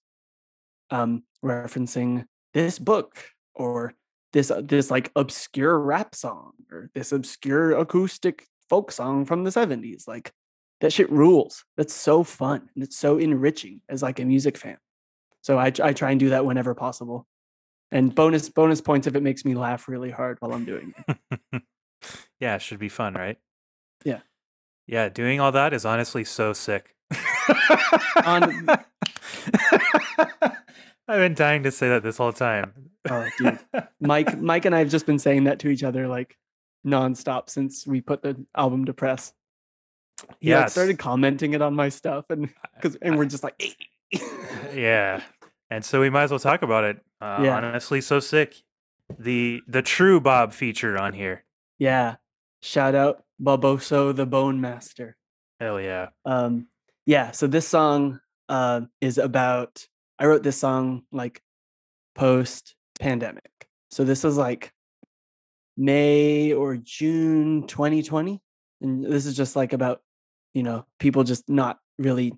[0.90, 3.22] um referencing this book
[3.54, 3.92] or
[4.32, 9.50] this uh, this like obscure rap song or this obscure acoustic folk song from the
[9.50, 10.32] 70s like
[10.86, 14.78] that shit rules that's so fun and it's so enriching as like a music fan
[15.42, 17.26] so i, I try and do that whenever possible
[17.92, 21.62] and bonus bonus points if it makes me laugh really hard while i'm doing it
[22.40, 23.38] yeah, it should be fun, right?
[24.04, 24.20] Yeah.
[24.86, 26.94] Yeah, doing all that is honestly so sick.
[28.24, 28.68] On-
[31.08, 32.72] I've been dying to say that this whole time.
[33.08, 33.58] Oh, dude.
[34.00, 36.36] mike mike and i have just been saying that to each other like
[36.84, 39.32] nonstop since we put the album to press
[40.40, 43.76] he like started commenting it on my stuff and because and we're just like
[44.74, 45.22] yeah.
[45.68, 46.98] And so we might as well talk about it.
[47.20, 47.56] Uh, Yeah.
[47.56, 48.62] Honestly, so sick.
[49.18, 51.44] The the true Bob feature on here.
[51.78, 52.16] yeah
[52.62, 55.16] shout out Boboso the bone master
[55.60, 56.08] Hell yeah.
[56.24, 56.66] um
[57.04, 59.86] yeah so this song uh, is about
[60.18, 61.40] i wrote this song like
[62.14, 64.72] post pandemic so this is like
[65.76, 68.40] may or june 2020
[68.80, 70.00] and this is just like about
[70.56, 72.32] you know people just not really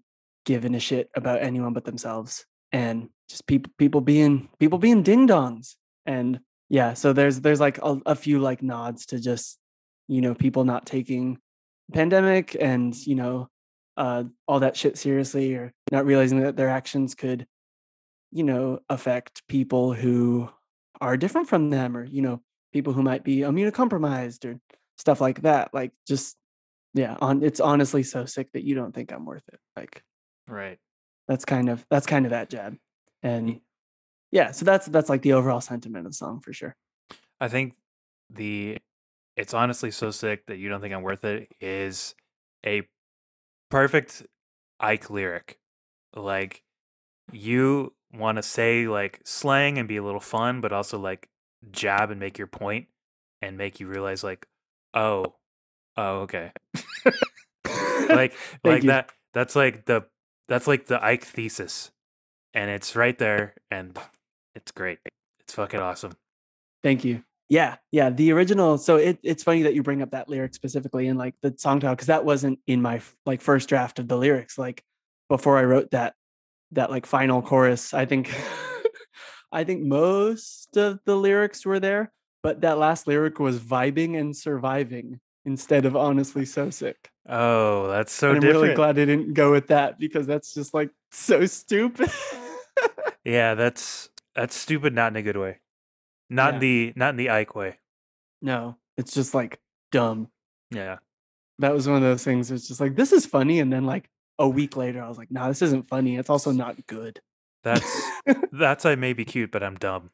[0.44, 5.28] giving a shit about anyone but themselves and just people people being people being ding
[5.28, 9.58] dongs and yeah so there's there's like a, a few like nods to just
[10.08, 11.38] you know people not taking
[11.92, 13.48] pandemic and you know
[13.96, 17.46] uh, all that shit seriously or not realizing that their actions could
[18.32, 20.48] you know affect people who
[21.00, 22.40] are different from them or you know
[22.72, 24.58] people who might be immunocompromised or
[24.98, 25.72] stuff like that.
[25.72, 26.36] Like just
[26.94, 30.02] yeah on it's honestly so sick that you don't think i'm worth it like
[30.48, 30.78] Right.
[31.26, 32.76] that's kind of that's kind of that jab
[33.22, 33.60] and
[34.32, 36.74] yeah so that's that's like the overall sentiment of the song for sure
[37.40, 37.74] I think
[38.30, 38.78] the
[39.36, 42.14] it's honestly so sick that you don't think I'm worth it is
[42.66, 42.82] a
[43.70, 44.26] perfect
[44.80, 45.58] Ike lyric.
[46.16, 46.64] Like
[47.32, 51.28] you want to say like slang and be a little fun, but also like
[51.70, 52.88] jab and make your point
[53.40, 54.46] and make you realize like,
[54.94, 55.34] oh,
[55.98, 56.52] oh, okay.
[58.08, 58.34] like
[58.64, 58.90] like you.
[58.90, 60.06] that that's like the
[60.48, 61.90] that's like the Ike thesis.
[62.54, 63.96] And it's right there and
[64.54, 64.98] it's great.
[65.40, 66.12] It's fucking awesome.
[66.82, 67.22] Thank you.
[67.50, 68.10] Yeah, yeah.
[68.10, 68.78] The original.
[68.78, 71.80] So it, it's funny that you bring up that lyric specifically in like the song
[71.80, 74.58] title because that wasn't in my like first draft of the lyrics.
[74.58, 74.82] Like
[75.28, 76.14] before I wrote that
[76.72, 78.34] that like final chorus, I think
[79.52, 84.36] I think most of the lyrics were there, but that last lyric was vibing and
[84.36, 87.10] surviving instead of honestly so sick.
[87.28, 88.62] Oh, that's so and I'm different.
[88.62, 92.10] really glad I didn't go with that because that's just like so stupid.
[93.24, 95.58] Yeah, that's that's stupid, not in a good way.
[96.30, 97.76] Not in the not in the Ike way.
[98.40, 99.58] no, it's just like
[99.92, 100.28] dumb.
[100.70, 100.98] Yeah.
[101.58, 102.50] That was one of those things.
[102.50, 105.30] It's just like this is funny, and then like a week later, I was like,
[105.30, 106.16] nah, this isn't funny.
[106.16, 107.20] It's also not good.
[107.64, 107.84] That's
[108.52, 110.10] that's I may be cute, but I'm dumb.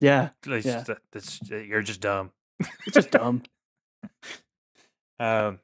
[0.00, 0.80] Yeah, Like, Yeah.
[0.82, 2.32] that- that's uh, uh, you're just dumb.
[2.60, 3.44] it's just dumb.
[5.18, 5.60] Um,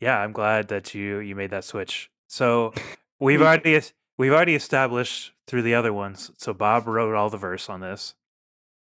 [0.00, 2.10] yeah, I'm glad that you you made that switch.
[2.28, 2.72] So
[3.20, 3.80] we've already
[4.18, 6.30] we've already established through the other ones.
[6.38, 8.14] So Bob wrote all the verse on this.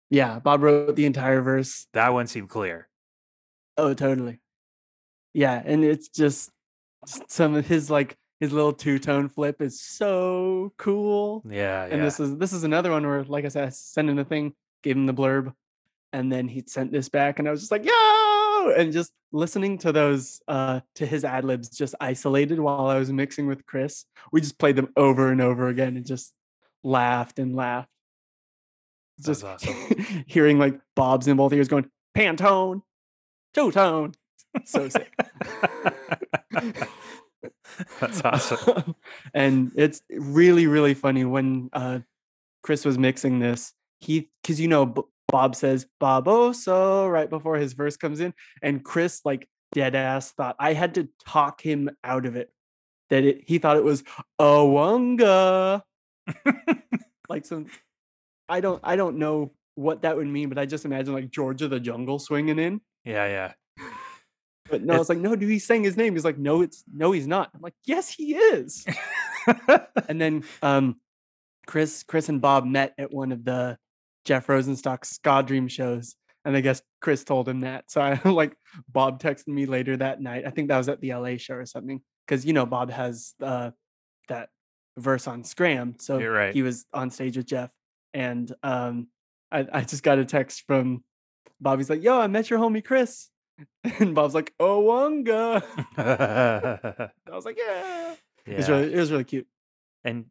[0.09, 1.87] Yeah, Bob wrote the entire verse.
[1.93, 2.87] That one seemed clear.
[3.77, 4.39] Oh, totally.
[5.33, 6.49] Yeah, and it's just
[7.27, 11.43] some of his like his little two tone flip is so cool.
[11.49, 12.03] Yeah, And yeah.
[12.03, 14.53] this is this is another one where, like I said, I sent him the thing,
[14.83, 15.53] gave him the blurb,
[16.13, 17.85] and then he sent this back, and I was just like,
[18.71, 23.11] and just listening to those uh to his ad libs just isolated while I was
[23.11, 24.05] mixing with Chris.
[24.31, 26.33] We just played them over and over again and just
[26.83, 27.89] laughed and laughed.
[29.17, 30.23] That's Just awesome.
[30.27, 32.81] hearing like Bob's in both ears going, Pantone,
[33.53, 34.13] two tone.
[34.65, 35.13] So sick.
[37.99, 38.95] That's awesome.
[39.33, 41.99] and it's really really funny when uh
[42.63, 44.93] chris was mixing this he because you know
[45.29, 50.55] bob says boboso right before his verse comes in and chris like dead ass thought
[50.59, 52.49] i had to talk him out of it
[53.09, 54.03] that it he thought it was
[54.39, 55.81] awunga.
[57.29, 57.65] Like some
[58.49, 61.61] i don't i don't know what that would mean but i just imagine like george
[61.61, 62.81] of the jungle swinging in.
[63.03, 63.85] Yeah, yeah.
[64.69, 66.13] but no It's- like no dude he's saying his name.
[66.13, 67.49] He's like no it's no he's not.
[67.53, 68.85] I'm like yes he is.
[70.09, 70.99] And then um
[71.65, 73.77] chris chris and bob met at one of the
[74.27, 77.89] jeff Rosenstock's ska dream shows and i guess chris told him that.
[77.89, 78.55] So i like
[78.91, 80.43] bob texted me later that night.
[80.45, 83.33] I think that was at the la show or something because you know bob has
[83.41, 83.71] uh
[84.27, 84.49] that
[84.97, 86.53] verse on scram so right.
[86.53, 87.69] he was on stage with jeff
[88.13, 89.07] and um
[89.51, 91.03] I, I just got a text from
[91.61, 93.29] bobby's like yo i met your homie chris.
[93.99, 95.63] And bob's like oh wonga
[95.97, 98.15] i was like yeah,
[98.45, 99.47] It, was really, it was really cute.
[100.03, 100.25] And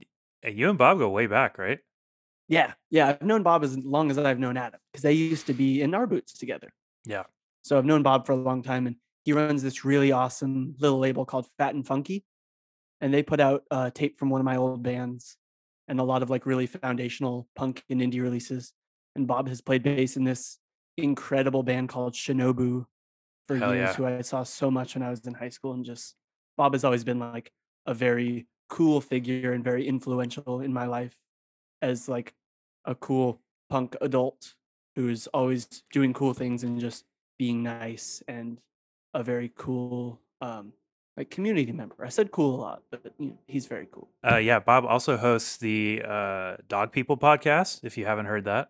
[0.44, 1.78] uh, you and Bob go way back, right?
[2.48, 3.08] Yeah, yeah.
[3.08, 5.94] I've known Bob as long as I've known Adam because they used to be in
[5.94, 6.72] our boots together.
[7.04, 7.24] Yeah.
[7.62, 10.98] So I've known Bob for a long time, and he runs this really awesome little
[10.98, 12.24] label called Fat and Funky,
[13.00, 15.36] and they put out a tape from one of my old bands,
[15.88, 18.72] and a lot of like really foundational punk and indie releases.
[19.16, 20.58] And Bob has played bass in this
[20.96, 22.84] incredible band called Shinobu
[23.48, 23.94] for Hell years, yeah.
[23.94, 26.14] who I saw so much when I was in high school, and just
[26.56, 27.50] Bob has always been like
[27.86, 31.16] a very cool figure and very influential in my life
[31.82, 32.34] as like
[32.84, 34.54] a cool punk adult
[34.94, 37.04] who's always doing cool things and just
[37.38, 38.58] being nice and
[39.14, 40.72] a very cool um
[41.16, 41.94] like community member.
[42.04, 44.08] I said cool a lot, but you know, he's very cool.
[44.22, 47.80] Uh, yeah, Bob also hosts the uh, Dog People podcast.
[47.84, 48.68] If you haven't heard that,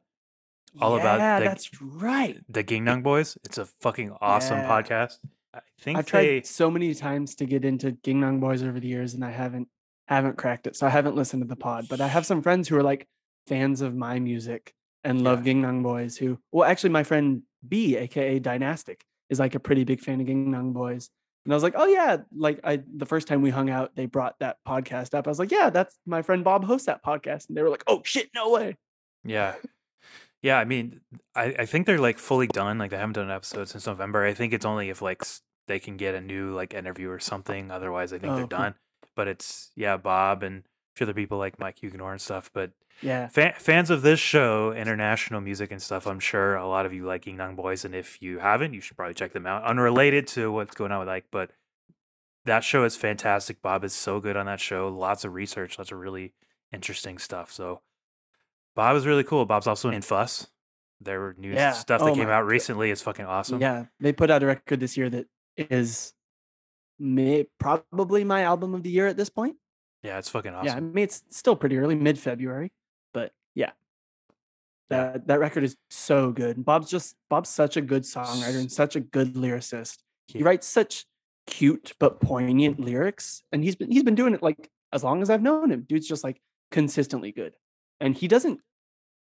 [0.80, 2.38] All about yeah, the- that's right.
[2.48, 3.36] the Gingnung Boys.
[3.42, 4.68] It's a fucking awesome Yeah.
[4.68, 5.18] podcast.
[5.54, 9.14] I think I've tried so many times to get into Gingnong Boys over the years,
[9.14, 9.66] and I haven't
[10.14, 10.76] haven't cracked it.
[10.76, 13.06] So I haven't listened to the pod, but I have some friends who are like
[13.46, 14.72] fans of my music
[15.04, 16.16] and love Gingnong Boys.
[16.16, 20.26] Who, well, actually, my friend B, aka Dynastic, is like a pretty big fan of
[20.26, 21.10] Gingnong Boys.
[21.44, 24.06] And I was like, oh yeah, like I the first time we hung out, they
[24.06, 25.26] brought that podcast up.
[25.26, 27.84] I was like, yeah, that's my friend Bob hosts that podcast, and they were like,
[27.86, 28.76] oh shit, no way.
[29.24, 29.54] Yeah.
[30.42, 31.00] Yeah, I mean,
[31.34, 32.78] I, I think they're like fully done.
[32.78, 34.24] Like they haven't done an episode since November.
[34.24, 35.22] I think it's only if like
[35.66, 37.70] they can get a new like interview or something.
[37.70, 38.74] Otherwise, I think Oh, they're done.
[39.16, 40.64] But it's yeah, Bob and a
[40.94, 42.50] few other people like Mike Huguenor and stuff.
[42.52, 42.70] But
[43.02, 46.92] Yeah, fa- fans of this show, international music and stuff, I'm sure a lot of
[46.92, 49.64] you like Gingnong Boys, and if you haven't, you should probably check them out.
[49.64, 51.50] Unrelated to what's going on with Ike, but
[52.44, 53.60] that show is fantastic.
[53.60, 54.86] Bob is so good on that show.
[54.88, 56.32] Lots of research, lots of really
[56.72, 57.50] interesting stuff.
[57.52, 57.80] So
[58.74, 59.44] Bob is really cool.
[59.46, 60.46] Bob's also in Fuss.
[61.00, 61.72] Their new Yeah.
[61.72, 63.60] stuff that Oh came out recently is fucking awesome.
[63.60, 63.86] yeah.
[64.00, 66.12] They put out a record this year that is
[66.98, 69.56] may, probably my album of the year at this point.
[70.02, 70.66] Yeah, it's fucking awesome.
[70.66, 72.72] Yeah, I mean it's still pretty early, mid February,
[73.12, 73.70] but yeah.
[74.90, 75.12] Yeah.
[75.12, 76.64] That that record is so good.
[76.64, 79.98] Bob's just Bob's such a good songwriter and such a good lyricist.
[80.28, 81.06] He He- writes such
[81.46, 85.30] cute but poignant lyrics, and he's been he's been doing it like as long as
[85.30, 85.82] I've known him.
[85.88, 86.40] Dude's just like
[86.70, 87.56] consistently good,
[88.00, 88.60] and he doesn't.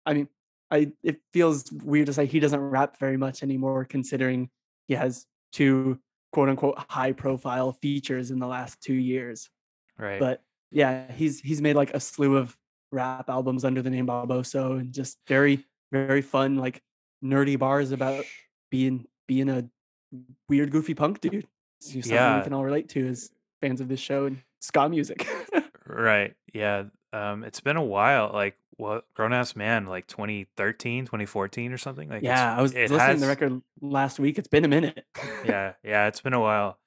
[0.05, 0.27] I mean,
[0.69, 4.49] I it feels weird to say he doesn't rap very much anymore, considering
[4.87, 5.99] he has two
[6.35, 9.49] quote unquote high profile features in the last two years
[9.97, 10.19] right.
[10.19, 12.55] but yeah, he's he's made like a slew of
[12.91, 16.81] rap albums under the name Boboso and just very very fun like
[17.23, 18.25] nerdy bars about
[18.69, 19.69] being being a
[20.49, 21.47] weird, goofy punk dude.
[21.79, 22.37] It's something Yeah.
[22.37, 23.29] we can all relate to as
[23.61, 25.25] fans of this show and ska music.
[25.87, 26.33] Right.
[26.51, 26.85] Yeah.
[27.13, 28.31] Um, it's been a while.
[28.33, 32.09] Like what grown ass man, like 2013, 2014 or something.
[32.09, 34.37] Like yeah, I was listening to the record last week.
[34.37, 35.05] It's been a minute.
[35.45, 36.77] yeah, yeah, it's been a while.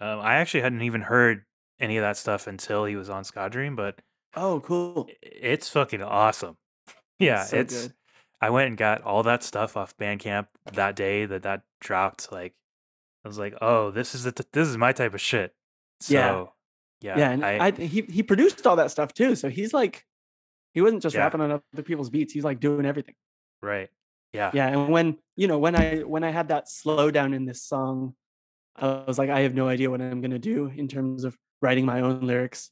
[0.00, 1.44] Um, I actually hadn't even heard
[1.78, 4.00] any of that stuff until he was on Scott Dream, but
[4.34, 5.08] oh, cool.
[5.22, 6.56] it's fucking awesome.
[7.18, 7.82] Yeah, So it's.
[7.82, 7.94] good.
[8.40, 12.32] I went and got all that stuff off Bandcamp that day that that dropped.
[12.32, 12.54] Like,
[13.22, 15.54] I was like, oh, this is the t- this is my type of shit.
[16.00, 16.44] So, Yeah.
[17.00, 19.34] Yeah, Yeah, and I, he he produced all that stuff too.
[19.34, 20.04] So he's like,
[20.74, 21.22] he wasn't just Yeah.
[21.22, 22.32] rapping on other people's beats.
[22.32, 23.14] He's like doing everything.
[23.62, 23.90] right,
[24.32, 27.62] yeah, Yeah, and when you know when I when I had that slowdown in this
[27.62, 28.14] song,
[28.76, 31.84] I was like, I have no idea what I'm gonna do in terms of writing
[31.86, 32.70] my own lyrics.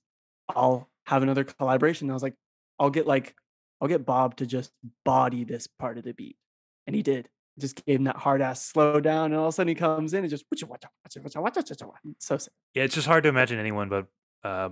[0.49, 2.09] I'll have another collaboration.
[2.11, 2.35] I was like,
[2.79, 3.35] I'll get like,
[3.81, 4.71] I'll get Bob to just
[5.05, 6.37] body this part of the beat,
[6.87, 7.29] and he did.
[7.59, 10.15] Just gave him that hard ass slow down, and all of a sudden he comes
[10.15, 10.45] in and just.
[12.21, 12.53] So sick.
[12.75, 12.85] yeah.
[12.85, 14.07] It's just hard to imagine anyone but
[14.45, 14.71] uh,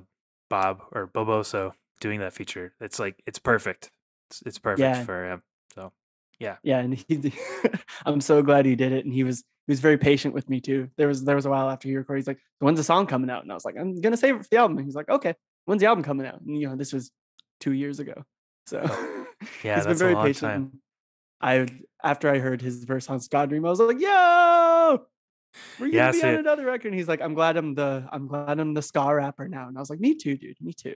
[0.51, 2.75] Bob or Boboso doing that feature.
[2.81, 3.91] It's like it's perfect.
[4.31, 5.05] It's, it's perfect Yeah.
[5.05, 5.43] for him.
[5.75, 5.93] So,
[6.39, 7.33] Yeah, yeah, and he,
[8.07, 10.61] I'm so glad he did it, and he was he was very patient with me
[10.61, 10.89] too.
[10.97, 13.31] There was there was a while after he recorded, he's like, "When's the song coming
[13.31, 15.09] out?" And I was like, "I'm gonna save it for the album." And he's like,
[15.09, 17.11] "Okay, when's the album coming out?" And you know, this was
[17.61, 18.25] two years ago,
[18.67, 18.79] so
[19.65, 20.41] yeah, he's been very long patient.
[20.53, 20.73] time.
[21.41, 21.67] I
[22.05, 25.07] after I heard his verse on Scott Dream, I was like, "Yo,
[25.79, 28.27] we're gonna Yeah, be on another record." And he's like, "I'm glad I'm the I'm
[28.29, 30.57] glad I'm the ska rapper now." And I was like, "Me too, dude.
[30.61, 30.95] Me too."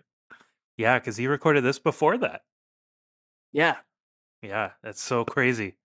[0.76, 2.42] Yeah, because he recorded this before that.
[3.52, 3.76] Yeah,
[4.42, 5.76] Yeah, that's so crazy.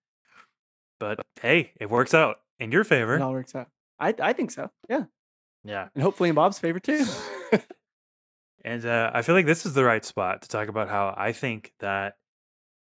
[1.00, 3.16] But hey, it works out in your favor.
[3.16, 3.68] it all works out.
[3.98, 4.70] I I think so.
[4.88, 5.04] Yeah,
[5.64, 5.88] Yeah.
[5.94, 7.04] and hopefully in Bob's favor too.
[8.64, 11.32] And uh, I feel like this is the right spot to talk about how I
[11.32, 12.16] think that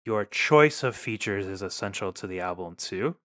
[0.05, 3.17] your choice of features is essential to the album too.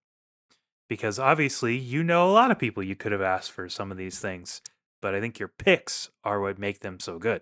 [0.88, 3.98] Because obviously, you know a lot of people you could have asked for some of
[3.98, 4.62] these things,
[5.02, 7.42] but I think your picks are what make them so good.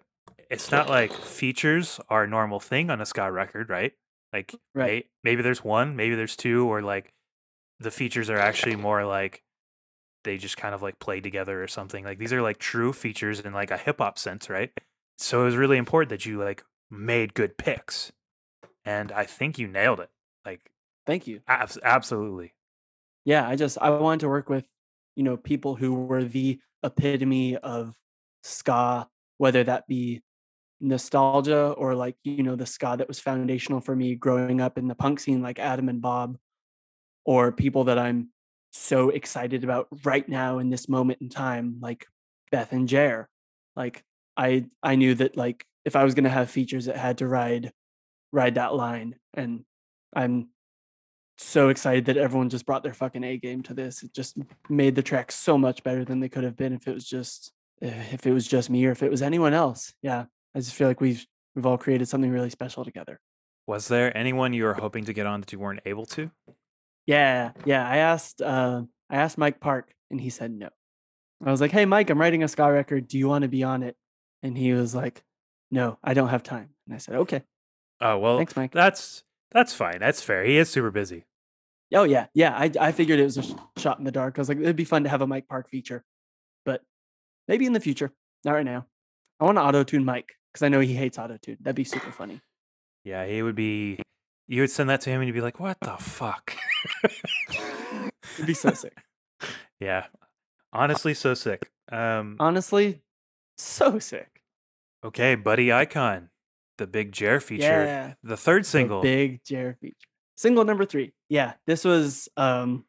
[0.49, 3.93] It's not like features are a normal thing on a ska record, right?
[4.31, 5.05] Like Right.
[5.05, 7.13] may- maybe there's one, maybe there's two, or like
[7.79, 9.43] the features are actually more like
[10.23, 12.05] they just kind of like play together or something.
[12.05, 14.71] Like these are like true features in like a hip hop sense, right?
[15.17, 18.11] So it was really important that you like made good picks.
[18.85, 20.09] And I think you nailed it.
[20.45, 20.71] Like
[21.05, 21.41] Thank you.
[21.47, 22.53] abs- absolutely.
[23.25, 24.65] Yeah i just i wanted to work with
[25.15, 27.95] you know people who were the epitome of
[28.43, 29.07] ska
[29.37, 30.21] whether that be
[30.81, 34.87] nostalgia or like you know the ska that was foundational for me growing up in
[34.87, 36.37] the punk scene like adam and bob
[37.25, 38.29] or people that i'm
[38.73, 42.07] so excited about right now in this moment in time like
[42.51, 43.29] beth and jer.
[43.75, 44.03] Like
[44.35, 47.71] i i knew that like if i was to have features it had to ride
[48.31, 49.63] ride that line and
[50.15, 50.49] i'm
[51.43, 54.03] so excited that everyone just brought their fucking A game to this.
[54.03, 54.37] It just
[54.69, 57.51] made the track so much better than they could have been if it was just
[57.81, 59.93] if it was just me or if it was anyone else.
[60.01, 60.25] Yeah.
[60.55, 61.25] I just feel like we've
[61.55, 63.19] we've all created something really special together.
[63.67, 66.31] Was there anyone you were hoping to get on that you weren't able to?
[67.05, 67.51] Yeah.
[67.65, 67.87] Yeah.
[67.87, 70.69] I asked uh I asked Mike Park and he said no.
[71.45, 73.07] I was like, hey Mike, I'm writing a ska record.
[73.07, 73.95] Do you want to be on it?
[74.41, 75.23] And he was like,
[75.71, 76.69] No, I don't have time.
[76.87, 77.43] And I said, Okay.
[77.99, 78.71] Oh well Thanks, Mike.
[78.71, 79.99] that's that's fine.
[79.99, 80.43] That's fair.
[80.43, 81.25] He is super busy.
[81.93, 82.55] Oh yeah, yeah.
[82.57, 83.43] I I figured it was a
[83.79, 84.37] shot in the dark.
[84.37, 86.03] I was like, it'd be fun to have a Mike Park feature,
[86.65, 86.81] but
[87.47, 88.11] maybe in the future.
[88.43, 88.87] Not right now.
[89.39, 91.57] I want to auto tune Mike because I know he hates auto tune.
[91.61, 92.41] That'd be super funny.
[93.05, 93.99] Yeah, he would be
[94.47, 96.55] you would send that to him and you'd be like, What the fuck?
[98.35, 98.97] It'd be so sick.
[99.79, 100.05] yeah.
[100.71, 101.69] Honestly, so sick.
[101.91, 103.01] Um Honestly,
[103.57, 104.41] so sick.
[105.03, 106.29] okay, Buddy Icon,
[106.77, 107.63] the big Jer feature.
[107.65, 108.13] Yeah.
[108.23, 109.01] The third The single.
[109.01, 109.95] big Jared feature.
[110.35, 111.13] Single number three.
[111.33, 112.85] Yeah, this was um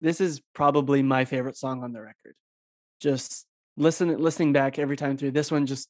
[0.00, 2.34] this is probably my favorite song on the record.
[2.98, 3.46] Just
[3.76, 5.30] listen listening back every time through.
[5.30, 5.88] This one just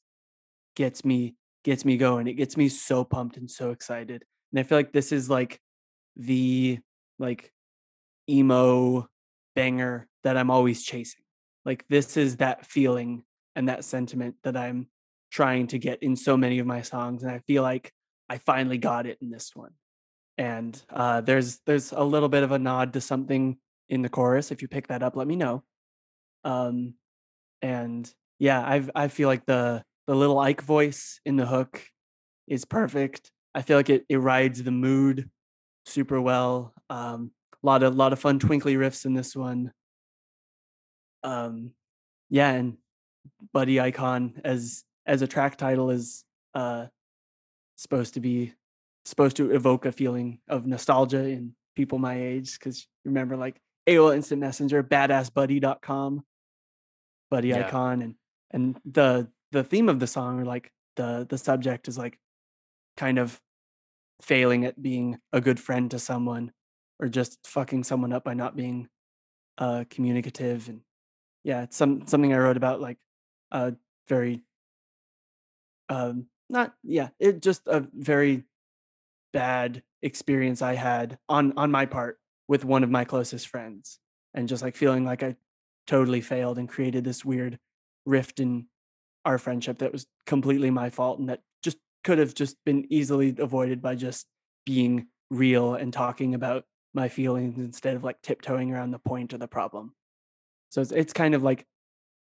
[0.76, 2.26] gets me gets me going.
[2.26, 4.22] It gets me so pumped and so excited.
[4.52, 5.58] And I feel like this is like
[6.14, 6.78] the
[7.18, 7.50] like
[8.28, 9.08] emo
[9.56, 11.22] banger that I'm always chasing.
[11.64, 13.24] Like this is that feeling
[13.56, 14.88] and that sentiment that I'm
[15.30, 17.94] trying to get in so many of my songs and I feel like
[18.28, 19.70] I finally got it in this one.
[20.36, 23.56] And uh, there's there's a little bit of a nod to something
[23.88, 24.50] in the chorus.
[24.50, 25.62] If you pick that up, let me know.
[26.42, 26.94] Um,
[27.62, 31.82] and yeah, I I feel like the the little Ike voice in the hook
[32.46, 33.30] is perfect.
[33.54, 35.30] I feel like it it rides the mood
[35.86, 36.74] super well.
[36.90, 37.30] Um,
[37.62, 39.72] a lot of lot of fun twinkly riffs in this one.
[41.22, 41.70] Um,
[42.28, 42.76] yeah, and
[43.52, 46.24] Buddy Icon as as a track title is
[46.54, 46.86] uh
[47.76, 48.52] supposed to be
[49.04, 54.14] supposed to evoke a feeling of nostalgia in people my age because remember like AOL
[54.14, 56.24] Instant Messenger, badassbuddy.com,
[57.30, 57.66] buddy Yeah.
[57.66, 58.14] icon, and
[58.50, 62.18] and the the theme of the song or like the the subject is like
[62.96, 63.40] kind of
[64.22, 66.52] failing at being a good friend to someone
[67.00, 68.88] or just fucking someone up by not being
[69.58, 70.80] uh communicative and
[71.42, 72.96] yeah it's some something i wrote about like
[73.50, 73.72] uh
[74.08, 74.42] very
[75.88, 78.44] um not yeah it just a very
[79.34, 82.18] bad experience i had on on my part
[82.48, 83.98] with one of my closest friends
[84.32, 85.36] and just like feeling like i
[85.86, 87.58] totally failed and created this weird
[88.06, 88.66] rift in
[89.24, 93.34] our friendship that was completely my fault and that just could have just been easily
[93.38, 94.26] avoided by just
[94.64, 96.64] being real and talking about
[96.94, 99.94] my feelings instead of like tiptoeing around the point of the problem.
[100.70, 101.66] So it's, it's kind of like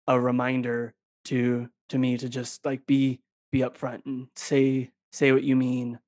[0.07, 0.95] a reminder
[1.27, 5.99] to to me to just like be be upfront and say say what you mean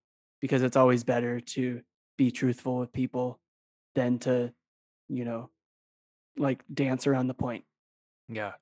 [0.41, 1.83] because it's always better to
[2.17, 3.39] be truthful with people
[3.95, 4.53] than to
[5.09, 5.51] you know
[6.37, 7.65] like dance around the point
[8.29, 8.53] Yeah.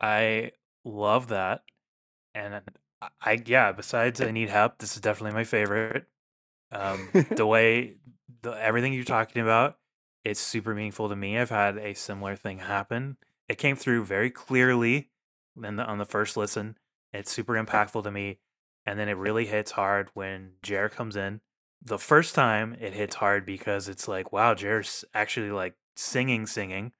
[0.00, 0.52] I
[0.84, 1.62] love that.
[2.34, 2.60] And
[3.20, 6.06] I, yeah, besides I Need Help, this is definitely my favorite.
[6.72, 7.96] Um, the way
[8.42, 9.78] the everything you're talking about,
[10.24, 11.38] it's super meaningful to me.
[11.38, 13.16] I've had a similar thing happen.
[13.48, 15.10] It came through very clearly
[15.62, 16.76] in the, on the first listen.
[17.12, 18.38] It's super impactful to me.
[18.86, 21.40] And then it really hits hard when Jer comes in.
[21.82, 26.92] The first time it hits hard because it's like, wow, Jer's actually like singing, singing.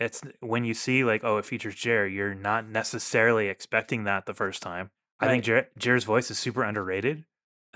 [0.00, 4.34] It's when you see like, oh, it features Jer, you're not necessarily expecting that the
[4.34, 4.90] first time.
[5.20, 7.24] I think Jer, Jer's voice is super underrated.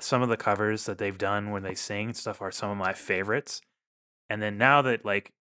[0.01, 2.77] Some of the covers that they've done when they sing and stuff are some of
[2.77, 3.61] my favorites.
[4.29, 5.33] And then now that like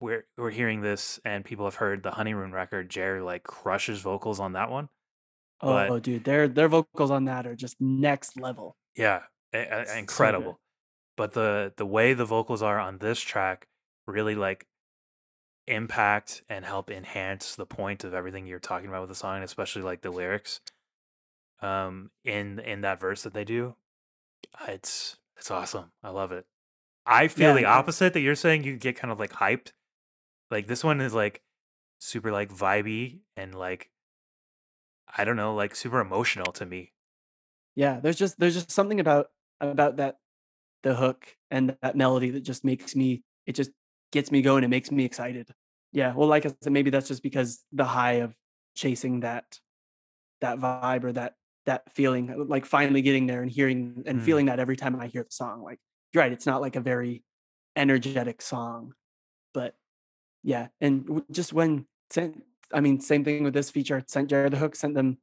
[0.00, 4.40] we're we're hearing this and people have heard the Honeyroom record, Jer like crushes vocals
[4.40, 4.90] on that one.
[5.62, 9.98] Oh, but- dude their their vocals on that are just next level Yeah, It's so
[9.98, 10.60] incredible.
[11.16, 13.68] But the the way the vocals are on this track
[14.06, 14.66] really like
[15.66, 19.82] impact and help enhance the point of everything you're talking about with the song, especially
[19.82, 20.60] like the lyrics.
[21.62, 23.74] Um, in in that verse that they do,
[24.58, 25.92] uh, it's it's awesome.
[26.02, 26.46] I love it.
[27.06, 28.64] I feel Yeah, the opposite that you're saying.
[28.64, 29.72] You get kind of like hyped.
[30.50, 31.42] Like this one is like
[31.98, 33.90] super like vibey and like
[35.16, 36.92] I don't know, like super emotional to me.
[37.74, 39.28] yeah there's just there's just something about
[39.60, 40.16] about that
[40.82, 43.70] the hook and that melody that just makes me it just
[44.12, 45.50] gets me going it makes me excited
[45.92, 48.34] yeah well like i said maybe that's just because the high of
[48.74, 49.60] chasing that
[50.40, 51.36] that vibe or that
[51.66, 54.24] that feeling uh, like finally getting there and hearing and Mm.
[54.24, 55.80] feeling that every time i hear the song like
[56.12, 57.24] you're right it's not like a very
[57.76, 58.94] energetic song
[59.54, 59.76] but
[60.42, 61.86] yeah and just when
[62.72, 65.18] i mean same thing with this feature sent jared the hook sent them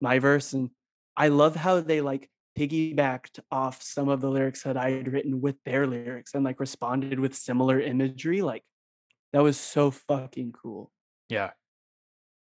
[0.00, 0.70] my verse and
[1.16, 2.28] i love how they like
[2.58, 6.58] piggybacked off some of the lyrics that i had written with their lyrics and like
[6.60, 8.64] responded with similar imagery like
[9.32, 10.90] that was so fucking cool
[11.28, 11.50] Yeah.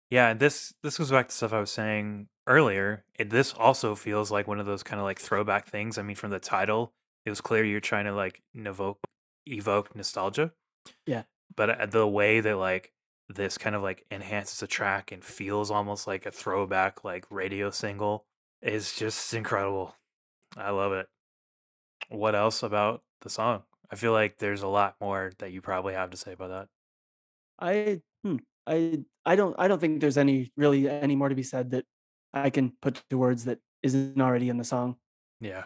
[0.10, 3.04] Yeah, and this this goes back to stuff I was saying earlier.
[3.18, 5.98] It, this also feels like one of those kind of like throwback things.
[5.98, 6.94] I mean, from the title,
[7.26, 9.00] it was clear you're trying to like evoke
[9.48, 10.52] evoke nostalgia.
[11.08, 11.24] Yeah.
[11.56, 12.93] But uh, the way that like
[13.30, 17.70] this kind of like enhances a track and feels almost like a throwback like radio
[17.72, 18.28] single
[18.62, 19.96] is just incredible.
[20.58, 21.10] I love it.
[22.10, 23.64] What else about the song?
[23.90, 26.70] I feel like there's a lot more that you probably have to say about that.
[27.60, 28.38] I hmm,
[28.68, 31.86] I I don't I don't think there's any really any more to be said that
[32.34, 34.98] I can put to words that isn't already in the song.
[35.40, 35.66] Yeah.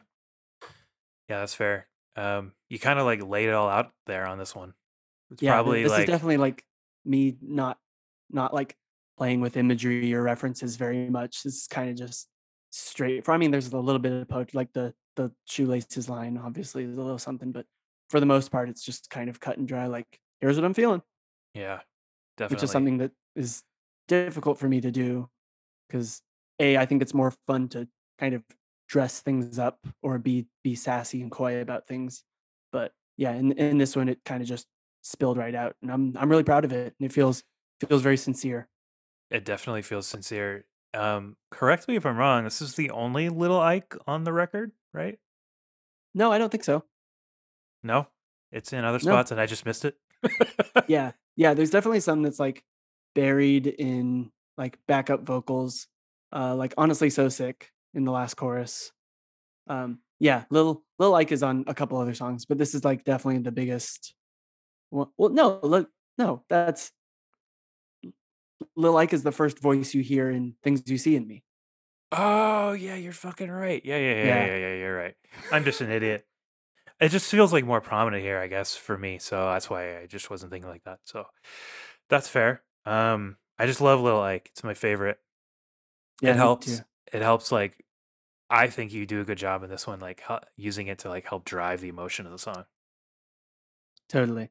[1.30, 1.90] Yeah, that's fair.
[2.16, 4.74] Um, you kind of like laid it all out there on this one.
[5.32, 6.66] It's Yeah, probably this like is definitely like
[7.08, 7.78] me not
[8.30, 8.76] not like
[9.18, 11.42] playing with imagery or references very much.
[11.46, 12.28] It's kind of just
[12.70, 13.26] straight.
[13.26, 16.38] For I mean, there's a little bit of poetry, like the the shoelaces line.
[16.38, 17.66] Obviously, is a little something, but
[18.10, 19.88] for the most part, it's just kind of cut and dry.
[19.88, 20.08] Like
[20.40, 21.02] here's what I'm feeling,
[21.54, 21.80] yeah,
[22.38, 22.56] definitely.
[22.56, 23.64] which is something that is
[24.08, 25.30] difficult for me to do
[25.88, 26.22] because
[26.60, 27.88] a I think it's more fun to
[28.20, 28.44] kind of
[28.88, 32.24] dress things up or be be sassy and coy about things.
[32.72, 34.68] But yeah, in in this one, it kind of just
[35.08, 37.44] spilled right out, and I'm I'm really proud of it, and it feels
[37.88, 38.68] feels very sincere.
[39.30, 40.66] It definitely feels sincere.
[40.94, 42.44] Um, correct me if I'm wrong.
[42.44, 45.20] This is the only Little Ike on the record, right?
[46.16, 46.84] No, I don't think so.
[47.84, 48.08] No,
[48.52, 49.12] it's in other No.
[49.12, 49.96] spots, and I just missed it.
[50.88, 51.54] Yeah, yeah.
[51.54, 52.64] There's definitely some that's like
[53.16, 55.88] buried in like backup vocals.
[56.34, 58.92] Uh, like honestly, so sick in the last chorus.
[59.68, 63.04] Um, yeah, little Lil Ike is on a couple other songs, but this is like
[63.04, 64.16] definitely the biggest.
[64.92, 66.92] Well, well no, look, no, that's
[68.76, 71.44] Lil Ike is the first voice you hear in things you see in me.
[72.12, 73.82] Oh yeah, you're fucking right.
[73.84, 74.46] Yeah, yeah, yeah, yeah, Yeah.
[74.46, 74.76] yeah, yeah.
[74.76, 75.16] You're right.
[75.52, 76.26] I'm just an idiot.
[77.00, 79.20] it just feels like more prominent here, I guess, for me.
[79.20, 81.00] So that's why I just wasn't thinking like that.
[81.04, 81.26] So
[82.10, 82.64] that's fair.
[82.86, 84.50] Um, I just love Lil Ike.
[84.52, 85.20] It's my favorite.
[86.22, 86.78] Yeah, it helps.
[86.78, 86.84] too.
[87.14, 87.52] It helps.
[87.52, 87.84] Like
[88.50, 90.24] I think you do a good job in this one, like
[90.56, 92.66] using it to like help drive the emotion of the song.
[94.10, 94.50] Totally.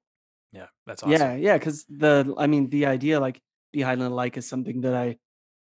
[0.53, 1.13] Yeah, that's awesome.
[1.13, 3.41] Yeah, yeah, because the I mean the idea like
[3.73, 5.17] behind the like is something that I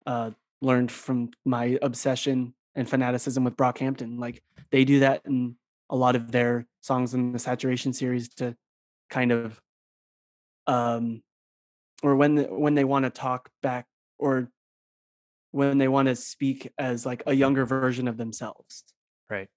[0.06, 0.30] uh
[0.60, 4.18] learned from my obsession and fanaticism with Brockhampton.
[4.18, 5.56] Like they do that in
[5.90, 8.56] a lot of their songs in the saturation series to
[9.10, 9.60] kind of
[10.66, 11.22] um
[12.02, 13.86] or when the, when they want to talk back
[14.18, 14.50] or
[15.52, 18.84] when they want to speak as like a younger version of themselves.
[19.30, 19.48] Right.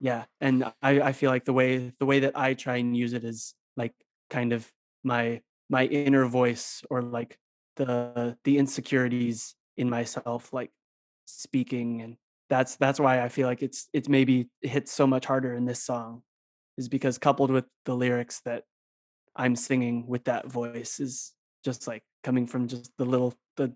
[0.00, 3.12] Yeah, and I I feel like the way the way that I try and use
[3.12, 3.94] it is like
[4.30, 4.70] kind of
[5.04, 7.38] my my inner voice or like
[7.76, 10.70] the the insecurities in myself like
[11.26, 12.16] speaking and
[12.48, 15.82] that's that's why I feel like it's it's maybe hits so much harder in this
[15.82, 16.22] song
[16.76, 18.64] is because coupled with the lyrics that
[19.36, 21.32] I'm singing with that voice is
[21.64, 23.74] just like coming from just the little the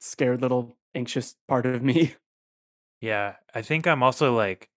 [0.00, 2.14] scared little anxious part of me.
[3.00, 4.70] Yeah, I think I'm also like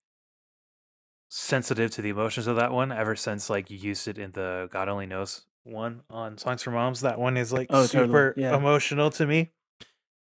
[1.29, 4.69] sensitive to the emotions of that one ever since like you used it in the
[4.71, 7.01] God Only Knows one on Songs for Moms.
[7.01, 8.07] That one is like Oh, totally.
[8.07, 8.55] super Yeah.
[8.55, 9.51] emotional to me.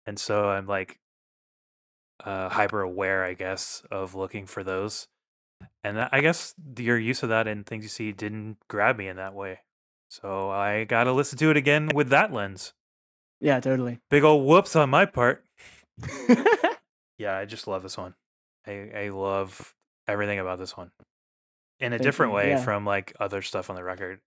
[0.07, 0.99] And so I'm like
[2.25, 5.09] uh hyper aware, I guess, of looking for those.
[5.83, 9.09] And I I guess your use of that and things you see didn't grab me
[9.09, 9.61] in that way.
[10.09, 12.73] So I gotta listen to it again with that lens.
[13.41, 13.99] Yeah, totally.
[14.11, 15.45] Big old whoops on my part.
[17.17, 18.15] Yeah, I just love this one.
[18.67, 19.73] I I love
[20.07, 20.91] everything about this one
[21.81, 22.65] in a Thank different you, way yeah.
[22.65, 24.21] from like other stuff on the record.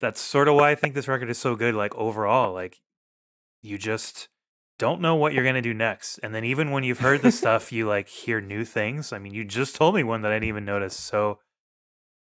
[0.00, 1.74] That's sort of why I think this record is so good.
[1.74, 2.80] Like overall, like
[3.62, 4.28] you just
[4.78, 7.72] don't know what you're gonna do next, and then even when you've heard the stuff,
[7.72, 9.12] you like hear new things.
[9.12, 11.38] I mean, you just told me one that I didn't even notice, so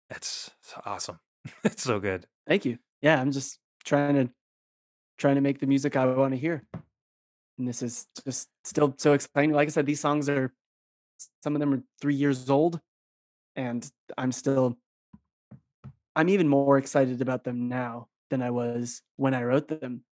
[0.10, 1.20] it's, it's awesome.
[1.64, 2.26] it's so good.
[2.48, 2.78] Thank you.
[3.02, 4.30] Yeah, I'm just trying to
[5.18, 6.64] trying to make the music I want to hear.
[7.58, 9.52] And this is just still so exciting.
[9.52, 10.54] Like I said, these songs are
[11.44, 12.80] some of them are 3 years old
[13.56, 14.78] and I'm still
[16.16, 20.04] I'm even more excited about them now than I was when I wrote them.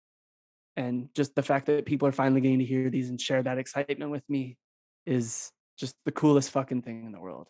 [0.78, 3.58] And just the fact that people are finally getting to hear these and share that
[3.58, 4.58] excitement with me
[5.08, 7.48] is just the coolest fucking thing in the world.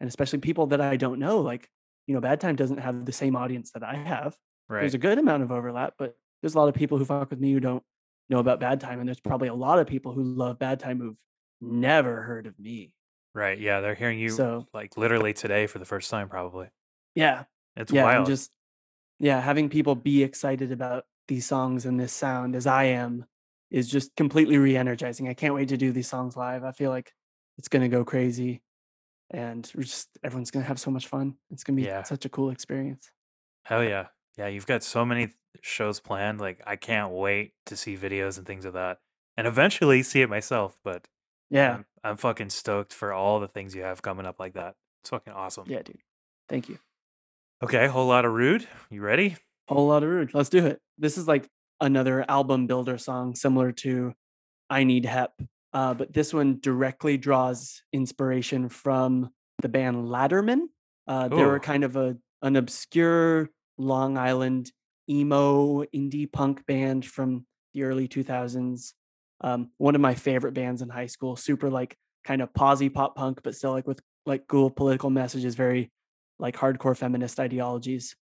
[0.00, 1.68] And especially people that I don't know like,
[2.06, 4.34] you know, Bad Time doesn't have the same audience that I have
[4.68, 4.80] Right.
[4.80, 7.40] there's a good amount of overlap, but there's a lot of people who fuck with
[7.40, 7.82] me who don't
[8.30, 10.98] know about Bad Time, and there's probably a lot of people who love Bad Time
[10.98, 11.16] who've
[11.60, 12.94] never heard of me.
[13.34, 13.58] right.
[13.58, 16.70] Yeah, they're hearing you So like literally today for the first time, probably.
[17.14, 17.44] yeah,
[17.76, 18.14] It's yeah, wild.
[18.14, 18.50] and just
[19.20, 23.26] yeah, having people be excited about these songs and this sound as I am
[23.70, 25.28] is just completely re-energizing.
[25.28, 26.64] I can't wait to do these songs live.
[26.64, 27.14] I feel like
[27.58, 28.62] it's gonna go crazy,
[29.30, 31.38] and we're just everyone's gonna have so much fun.
[31.50, 32.02] It's gonna be Yeah.
[32.04, 33.10] such a cool experience.
[33.64, 34.08] Hell yeah.
[34.36, 35.32] Yeah, you've got so many
[35.62, 36.40] shows planned.
[36.40, 39.00] Like I can't wait to see videos and things of that.
[39.36, 41.08] And eventually see it myself, but
[41.50, 44.74] Yeah, I'm I'm fucking stoked for all the things you have coming up like that.
[45.02, 45.64] It's fucking awesome.
[45.68, 45.98] yeah, dude.
[46.48, 46.78] Thank you.
[47.62, 48.66] Okay, whole lot of rude.
[48.90, 49.36] You ready?
[49.68, 50.34] Whole lot of rude.
[50.34, 50.80] Let's do it.
[50.98, 51.48] This is like
[51.80, 54.12] another album builder song similar to
[54.68, 55.32] I Need Hep.
[55.72, 59.30] Uh, but this one directly draws inspiration from
[59.60, 60.66] the band Latterman.
[61.06, 64.70] Uh, they were kind of a an obscure Long Island
[65.08, 68.92] emo indie punk band from the early 2000s.
[69.40, 71.36] Um, one of my favorite bands in high school.
[71.36, 75.54] Super like kind of posy pop punk, but still like with like cool political messages,
[75.54, 75.90] very
[76.38, 78.16] like hardcore feminist ideologies.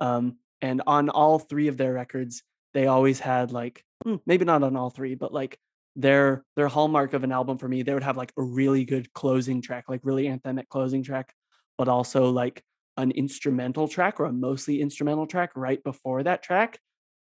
[0.00, 4.62] Um, and on all three of their records, they always had like mm, maybe not
[4.62, 5.58] on all three, but like
[5.96, 9.12] their their hallmark of an album for me, they would have like a really good
[9.12, 11.32] closing track, like really anthemic closing track,
[11.78, 12.62] but also like
[12.96, 16.78] an instrumental track or a mostly instrumental track right before that track,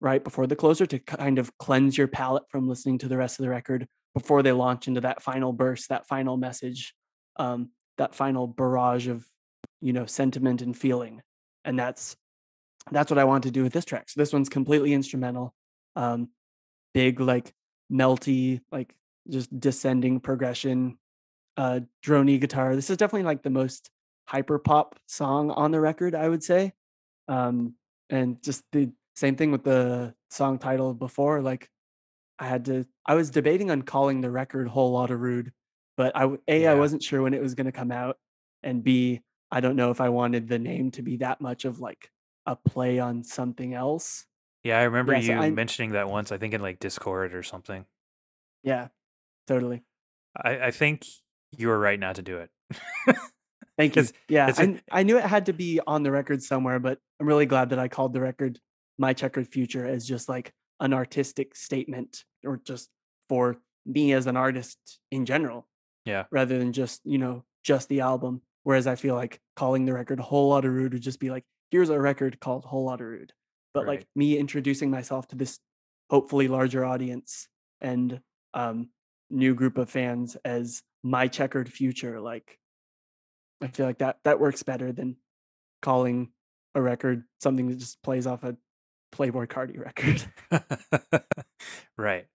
[0.04, 3.40] right before the closer to kind of cleanse your palate from listening to the rest
[3.40, 6.94] of the record before they launch into that final burst, that final message,
[7.36, 9.26] um, that final barrage of
[9.80, 11.22] you know sentiment and feeling.
[11.64, 12.16] And that's
[12.92, 14.10] that's what I want to do with this track.
[14.10, 15.54] So this one's completely instrumental.
[15.96, 16.28] Um,
[16.92, 17.52] big like
[17.90, 18.94] melty, like
[19.28, 20.98] just descending progression,
[21.56, 22.76] uh drony guitar.
[22.76, 23.90] This is definitely like the most
[24.26, 26.72] hyper pop song on the record, I would say.
[27.26, 27.74] Um,
[28.10, 31.40] and just the same thing with the song title before.
[31.42, 31.70] Like
[32.38, 35.52] I had to I was debating on calling the record whole lot of rude,
[35.96, 36.74] but I A, I Yeah.
[36.74, 38.18] wasn't sure when it was gonna come out,
[38.62, 41.80] and B, I don't know if I wanted the name to be that much of
[41.80, 42.10] like
[42.46, 44.26] a play on something else.
[44.64, 47.34] Yeah, I remember Yeah, so you I mentioning that once, I think in like Discord
[47.34, 47.86] or something.
[48.62, 48.88] yeah,
[49.46, 49.82] totally.
[50.36, 51.06] I, I think
[51.56, 52.50] you were right not to do it.
[53.78, 54.04] Thank you.
[54.28, 57.26] Yeah, I, I, I knew it had to be on the record somewhere, but I'm
[57.26, 58.58] really glad that I called the record
[58.98, 62.90] "My Checkered Future" as just like an artistic statement, or just
[63.28, 63.56] for
[63.86, 64.78] me as an artist
[65.10, 65.68] in general,
[66.04, 66.24] Yeah.
[66.30, 68.42] rather than just you know just the album.
[68.62, 71.44] Whereas I feel like calling the record a "Whole Lotta Rude" would just be like,
[71.70, 73.32] here's a record called "Whole Lotta Rude,"
[73.74, 75.58] but like me introducing myself to this
[76.10, 77.48] hopefully larger audience
[77.80, 78.20] and
[78.54, 78.90] um,
[79.30, 82.58] new group of fans as my checkered future, like
[83.60, 85.16] I feel like that that works better than
[85.82, 86.32] calling
[86.74, 88.56] a record something that just plays off a
[89.14, 90.24] Playboi Carti record.
[91.98, 92.26] right.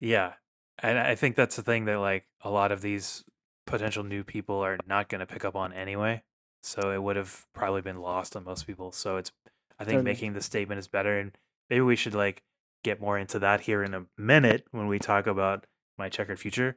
[0.00, 0.34] Yeah.
[0.82, 3.24] And I think that's the thing that like a lot of these
[3.66, 6.22] potential new people are not going to pick up on anyway.
[6.62, 8.92] So it would have probably been lost on most people.
[8.92, 9.32] So it's
[9.78, 10.04] I think Totally.
[10.12, 11.32] making the statement is better and
[11.70, 12.42] maybe we should like
[12.84, 15.64] get more into that here in a minute when we talk about
[15.98, 16.76] my checkered future.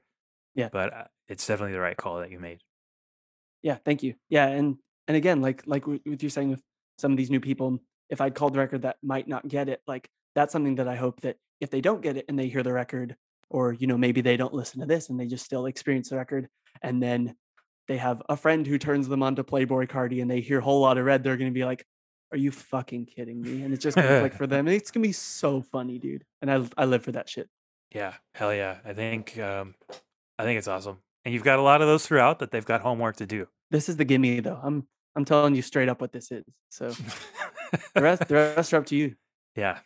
[0.56, 0.70] Yeah.
[0.72, 2.60] But uh, it's definitely the right call that you made.
[3.62, 4.16] yeah, thank you.
[4.30, 6.62] Yeah, and and again, like like with with you saying with
[6.98, 7.80] some of these new people,
[8.10, 10.96] if I'd called the record that might not get it, like that's something that I
[10.96, 13.16] hope that if they don't get it and they hear the record,
[13.50, 16.18] or you know maybe they don't listen to this and they just still experience the
[16.18, 16.48] record,
[16.82, 17.36] and then
[17.88, 20.82] they have a friend who turns them on to Playboi Carti and they hear Whole
[20.82, 21.86] Lot of Red, they're gonna be like,
[22.32, 24.68] "Are you fucking kidding me?" And it's just gonna click for them.
[24.68, 26.24] and It's gonna be so funny, dude.
[26.42, 27.50] And I I live for that shit.
[27.94, 28.78] Yeah, hell yeah.
[28.86, 29.76] I think um
[30.40, 30.98] I think it's awesome.
[31.26, 33.48] And you've got a lot of those throughout that they've got homework to do.
[33.72, 34.60] This is the gimme though.
[34.62, 36.44] I'm I'm telling you straight up what this is.
[36.70, 36.90] So
[37.96, 39.16] the rest the rest are up to you.
[39.56, 39.80] yeah.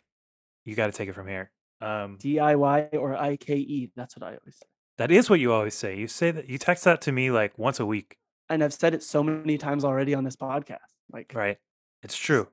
[0.64, 1.50] You got to take it from here.
[1.80, 3.90] Um DIY or IKE.
[3.96, 4.66] That's what I always say.
[4.98, 5.96] that is what you always say.
[5.96, 8.16] You say that you text that to me like once a week,
[8.50, 10.78] And I've said it so many times already on this podcast.
[11.12, 11.56] Like, right?
[12.02, 12.48] It's true.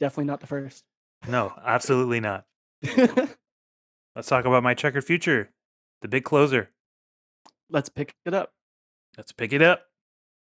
[0.00, 0.84] definitely not the first.
[1.28, 2.44] No, absolutely not.
[2.96, 5.50] Let's talk about my checkered future.
[6.02, 6.70] The big closer.
[7.68, 8.52] Let's pick it up.
[9.16, 9.82] Let's pick it up.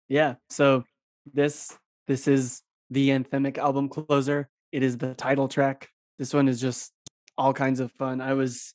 [0.08, 0.34] Yeah.
[0.50, 0.84] So
[1.32, 1.76] this
[2.06, 4.48] this is the anthemic album closer.
[4.72, 5.88] It is the title track.
[6.18, 6.92] This one is just
[7.36, 8.20] all kinds of fun.
[8.20, 8.74] I was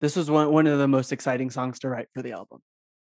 [0.00, 2.60] this was one one of the most exciting songs to write for the album.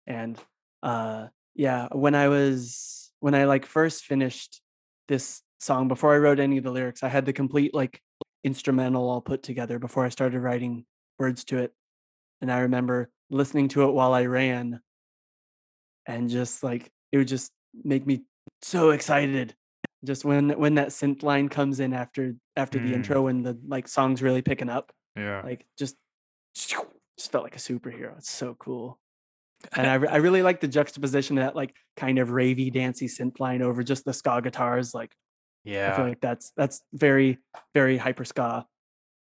[0.07, 0.37] And
[0.81, 4.61] uh yeah, when I was when I like first finished
[5.07, 8.01] this song before I wrote any of the lyrics, I had the complete like
[8.43, 10.85] instrumental all put together before I started writing
[11.17, 11.73] words to it.
[12.41, 14.81] And I remember listening to it while I ran
[16.05, 17.51] and just like it would just
[17.83, 18.23] make me
[18.63, 19.55] so excited
[20.05, 22.95] just when when that synth line comes in after after the Mm.
[22.95, 25.41] intro when the like song's really picking up Yeah.
[25.43, 25.95] like just
[26.55, 28.99] just felt like a superhero it's so cool
[29.75, 33.39] and I, I really like the juxtaposition of that like kind of ravey dancey synth
[33.39, 35.13] line over just the ska guitars like
[35.63, 37.37] yeah i feel like that's that's very
[37.73, 38.65] very hyper ska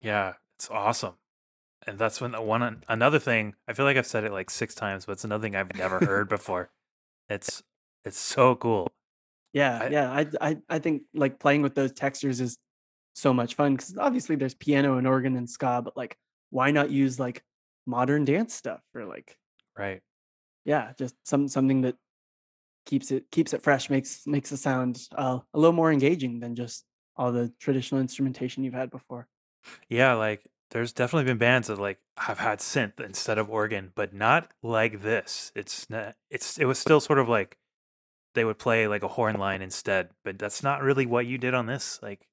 [0.02, 0.34] Yeah.
[0.56, 1.14] It's awesome.
[1.86, 4.72] And that's when the one another thing, I feel like I've said it like 6
[4.76, 6.70] times, but it's another thing I've never heard before.
[7.28, 7.62] It's
[8.04, 8.88] it's so cool.
[9.54, 12.58] Yeah I- yeah I, I i think like playing with those textures is
[13.14, 16.18] so much fun because obviously there's piano and organ and ska but like
[16.50, 17.44] why not use like
[17.86, 19.38] modern dance stuff or like
[19.76, 20.02] Right.
[20.64, 21.96] yeah just some something that
[22.86, 26.56] keeps it keeps it fresh makes makes the sound uh, a little more engaging than
[26.56, 26.86] just
[27.16, 29.28] all the traditional instrumentation you've had before
[29.88, 34.12] Yeah, like there's definitely been bands that like have had synth instead of organ, but
[34.12, 35.52] not like this.
[35.54, 37.58] It's not it's it was still sort of like
[38.34, 41.54] they would play like a horn line instead, but that's not really what you did
[41.54, 41.98] on this.
[42.02, 42.26] Like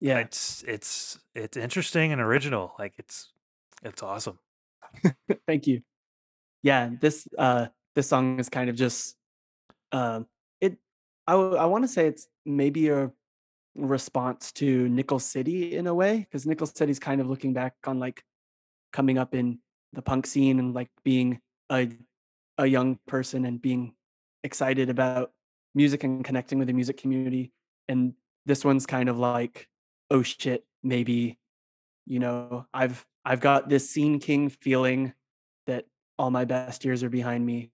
[0.00, 2.74] yeah it's it's it's interesting and original.
[2.78, 3.32] Like it's
[3.82, 4.38] it's awesome.
[5.46, 5.82] thank you
[6.62, 9.16] yeah this uh this song is kind of just
[9.92, 10.26] um
[10.60, 10.76] it
[11.26, 13.10] i, w- I want to say it's maybe a
[13.76, 17.98] response to nickel city in a way because nickel city's kind of looking back on
[17.98, 18.22] like
[18.92, 19.58] coming up in
[19.92, 21.40] the punk scene and like being
[21.70, 21.88] a
[22.58, 23.94] a young person and being
[24.44, 25.32] excited about
[25.74, 27.52] music and connecting with the music community
[27.88, 28.14] and
[28.46, 29.68] this one's kind of like
[30.10, 31.38] oh shit maybe
[32.06, 35.12] you know i've i've got this scene king feeling
[35.66, 35.84] that
[36.18, 37.70] all my best years are behind me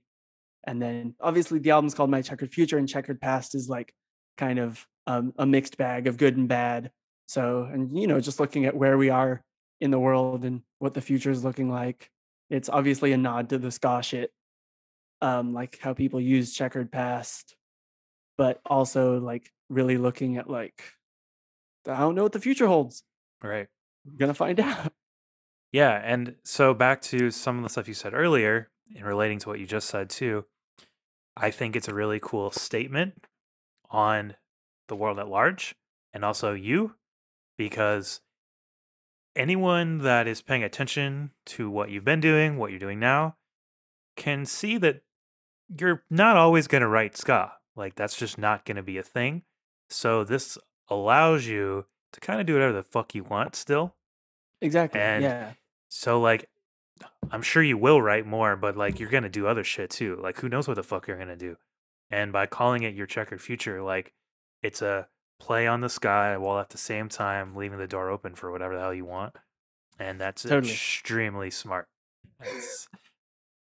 [0.65, 3.95] and then obviously the album's called my checkered future and checkered past is like
[4.37, 6.91] kind of um, a mixed bag of good and bad
[7.27, 9.43] so and you know just looking at where we are
[9.81, 12.11] in the world and what the future is looking like
[12.51, 14.31] it's obviously a nod to the ska shit
[15.21, 17.57] um like how people use checkered past
[18.39, 20.83] but also like really looking at like
[21.87, 23.03] i don't know what the future holds
[23.43, 23.69] Right.
[24.05, 24.93] We're gonna find out
[25.73, 29.49] Yeah, and so back to some of the stuff you said earlier in relating to
[29.49, 30.47] what you just said too.
[31.37, 33.27] I think it's a really cool statement
[33.91, 34.37] on
[34.89, 35.75] the world at large
[36.15, 36.95] and also you
[37.59, 38.21] because
[39.35, 43.37] anyone that is paying attention to what you've been doing, what you're doing now,
[44.17, 45.03] can see that
[45.79, 47.53] you're not always going to write ska.
[47.75, 49.43] Like that's just not going to be a thing.
[49.91, 53.95] So this allows you to kind of do whatever the fuck you want still.
[54.61, 55.01] Exactly.
[55.01, 55.53] And yeah.
[55.89, 56.49] So like
[57.31, 60.19] I'm sure you will write more, but like you're going to do other shit too.
[60.23, 61.57] Like who knows what the fuck you're going to do.
[62.11, 64.13] And by calling it your checkered future, like
[64.63, 68.35] it's a play on the sky while at the same time leaving the door open
[68.35, 69.35] for whatever the hell you want.
[69.99, 70.73] And that's Totally.
[70.73, 71.89] extremely smart.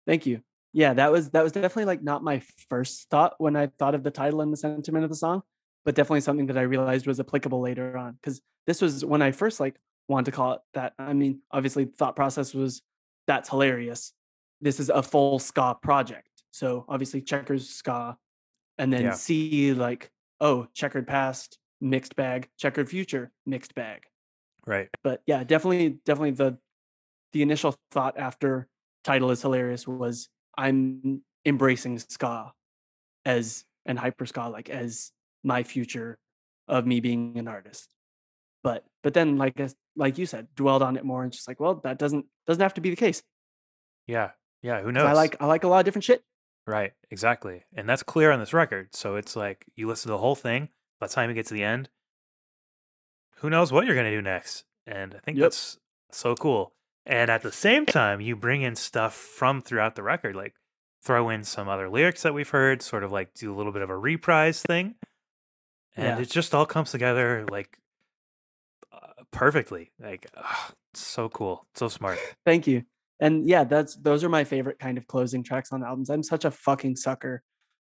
[0.05, 0.41] Thank you.
[0.77, 4.03] Yeah, that was that was definitely like not my first thought when I thought of
[4.03, 5.41] the title and the sentiment of the song,
[5.83, 8.13] but definitely something that I realized was applicable later on.
[8.13, 9.75] Because this was when I first like
[10.07, 10.93] wanted to call it that.
[10.99, 12.83] I mean, obviously, thought process was
[13.25, 14.13] that's hilarious.
[14.61, 18.15] This is a full ska project, so obviously checkers ska,
[18.77, 19.13] and then Yeah.
[19.13, 24.03] C like oh checkered past mixed bag, checkered future mixed bag.
[24.67, 24.89] right.
[25.03, 26.59] But yeah, definitely, definitely the
[27.33, 28.67] the initial thought after
[29.03, 32.51] title is hilarious was I'm embracing ska
[33.25, 35.11] as and hyper ska like as
[35.43, 36.17] my future
[36.67, 37.89] of me being an artist.
[38.63, 41.59] But but then like as like you said, dwelled on it more and just like,
[41.59, 43.21] well, that doesn't doesn't have to be the case.
[44.07, 44.31] Yeah.
[44.61, 44.81] Yeah.
[44.81, 45.05] Who knows?
[45.05, 46.23] I like I like a lot of different shit.
[46.65, 47.63] Right, exactly.
[47.73, 48.93] And that's clear on this record.
[48.93, 50.67] So it's like you listen to the whole thing,
[50.99, 51.87] by the time you get to the end,
[53.37, 54.65] who knows what you're going to do next.
[54.85, 55.45] And I think Yep.
[55.45, 55.77] that's
[56.11, 56.73] so cool.
[57.09, 60.53] And at the same time, you bring in stuff from throughout the record, like
[61.03, 63.81] throw in some other lyrics that we've heard, sort of like do a little bit
[63.81, 64.95] of a reprise thing.
[65.95, 66.19] And Yeah.
[66.19, 67.77] it just all comes together like
[68.91, 69.91] uh, perfectly.
[69.99, 70.27] Like,
[70.93, 71.65] so cool.
[71.75, 72.19] So smart.
[72.45, 72.83] Thank you.
[73.21, 76.09] And yeah, that's those are my favorite kind of closing tracks on albums.
[76.09, 77.41] I'm such a fucking sucker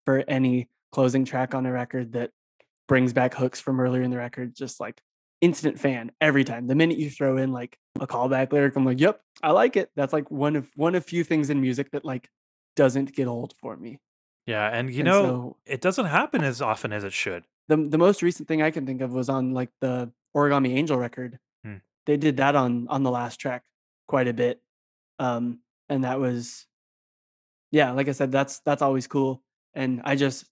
[0.07, 2.31] for any closing track on a record that
[2.89, 4.57] brings back hooks from earlier in the record.
[4.57, 5.01] Just like
[5.41, 6.67] instant fan every time.
[6.67, 9.91] The minute you throw in like a callback lyric, I'm like, yep, I like it.
[9.97, 12.29] That's like one of one of few things in music that like
[12.77, 13.99] doesn't get old for me.
[14.47, 14.67] Yeah.
[14.69, 17.45] And you And know, so it doesn't happen as often as it should.
[17.69, 20.97] the the most recent thing I can think of was on like the Origami Angel
[20.99, 21.39] record.
[21.65, 21.77] Hmm.
[22.07, 23.65] They did that on on the last track
[24.09, 24.61] quite a bit.
[25.19, 26.67] Um and that was
[27.71, 29.43] yeah, like I said that's that's always cool
[29.75, 30.47] and I just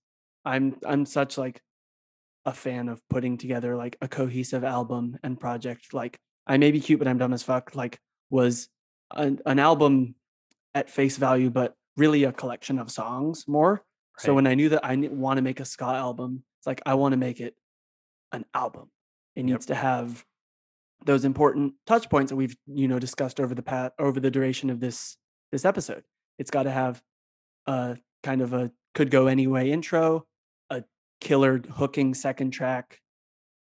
[0.45, 1.61] I'm I'm such like
[2.49, 6.81] a fan of putting together like a cohesive album and project like I may be
[6.81, 7.99] cute but I'm dumb as fuck like
[8.31, 8.69] was
[9.15, 10.15] an, an album
[10.75, 13.83] at face value but really a collection of songs more
[14.19, 16.95] so when I knew that I want to make a ska album, it's like I
[16.95, 17.55] want to make it
[18.33, 18.91] an album.
[19.37, 19.47] It Yep.
[19.47, 20.25] needs to have
[21.05, 24.71] those important touch points that we've you know discussed over the pat over the duration
[24.71, 25.17] of this
[25.53, 26.03] this episode.
[26.39, 27.01] It's got to have
[27.67, 30.27] a kind of a could go anyway intro,
[31.21, 33.01] killer hooking second track,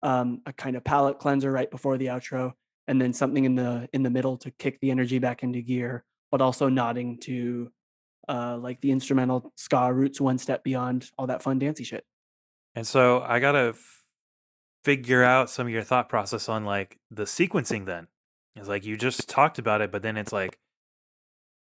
[0.03, 2.53] um, a kind of palette cleanser right before the outro,
[2.89, 6.05] and then something in the in the middle to kick the energy back into gear,
[6.31, 7.71] but also nodding to
[8.29, 12.05] uh, like the instrumental ska roots one step beyond all that fun dancey shit.
[12.75, 14.01] And so I gotta f-
[14.85, 17.87] figure out some of your thought process on like the sequencing.
[17.87, 18.09] Then
[18.57, 20.59] it's like you just talked about it, but then it's like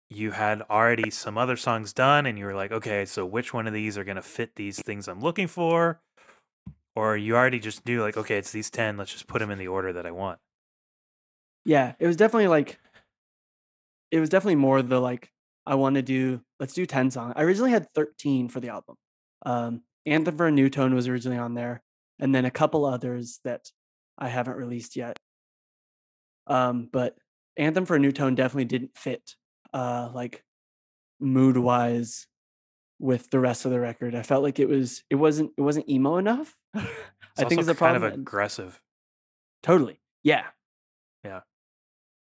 [0.09, 3.67] you had already some other songs done, and you were like, okay, so which one
[3.67, 6.01] of these are gonna fit these things I'm looking for?
[6.95, 8.97] Or you already just knew like, okay, it's these ten.
[8.97, 10.39] Let's just put them in the order that I want.
[11.65, 12.79] Yeah, it was definitely like
[14.11, 15.31] it was definitely more the like
[15.65, 17.33] I want to do let's do 10 songs.
[17.35, 18.95] I originally had 13 for the album.
[19.45, 21.81] Um Anthem for a New Tone was originally on there
[22.19, 23.71] and then a couple others that
[24.17, 25.19] I haven't released yet.
[26.47, 27.15] Um but
[27.57, 29.35] Anthem for a New Tone definitely didn't fit
[29.73, 30.43] uh like
[31.19, 32.27] mood wise
[32.99, 34.15] with the rest of the record.
[34.15, 36.55] I felt like it was it wasn't it wasn't emo enough.
[36.75, 36.81] I
[37.45, 38.03] think it's a kind problem.
[38.03, 38.81] of aggressive,
[39.63, 39.99] totally.
[40.23, 40.45] Yeah.
[41.23, 41.41] Yeah.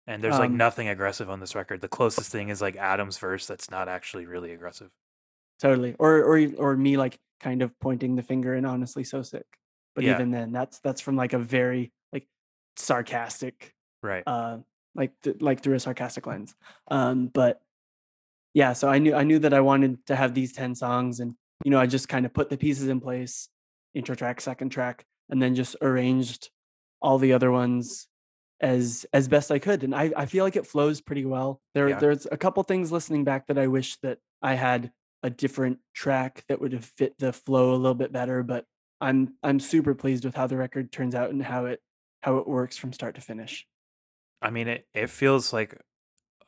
[0.08, 1.82] And there's like Um, nothing aggressive on this record.
[1.82, 4.90] The closest thing is like Adam's verse that's not actually really aggressive.
[5.60, 9.46] totally or or or me like kind of pointing the finger and honestly so sick
[9.96, 10.14] but Yeah.
[10.16, 12.28] even then that's that's from like a very like
[12.78, 13.74] sarcastic
[14.04, 14.24] Right.
[14.26, 14.60] uh
[14.96, 16.56] like th- like through a sarcastic lens.
[16.90, 17.62] Um but
[18.54, 21.36] yeah so i knew i knew that i wanted to have these 10 songs and
[21.64, 23.48] you know i just kind of put the pieces in place
[23.94, 26.50] intro track second track and then just arranged
[27.02, 28.08] all the other ones
[28.60, 29.84] as as best i could.
[29.84, 31.62] And i i feel like it flows pretty well.
[31.74, 32.00] There Yeah.
[32.00, 34.92] there's a couple things listening back that i wish that i had
[35.24, 38.66] a different track that would have fit the flow a little bit better but
[39.00, 41.80] i'm i'm super pleased with how the record turns out and how it
[42.22, 43.66] how it works from start to finish
[44.42, 45.80] I mean, it, it feels like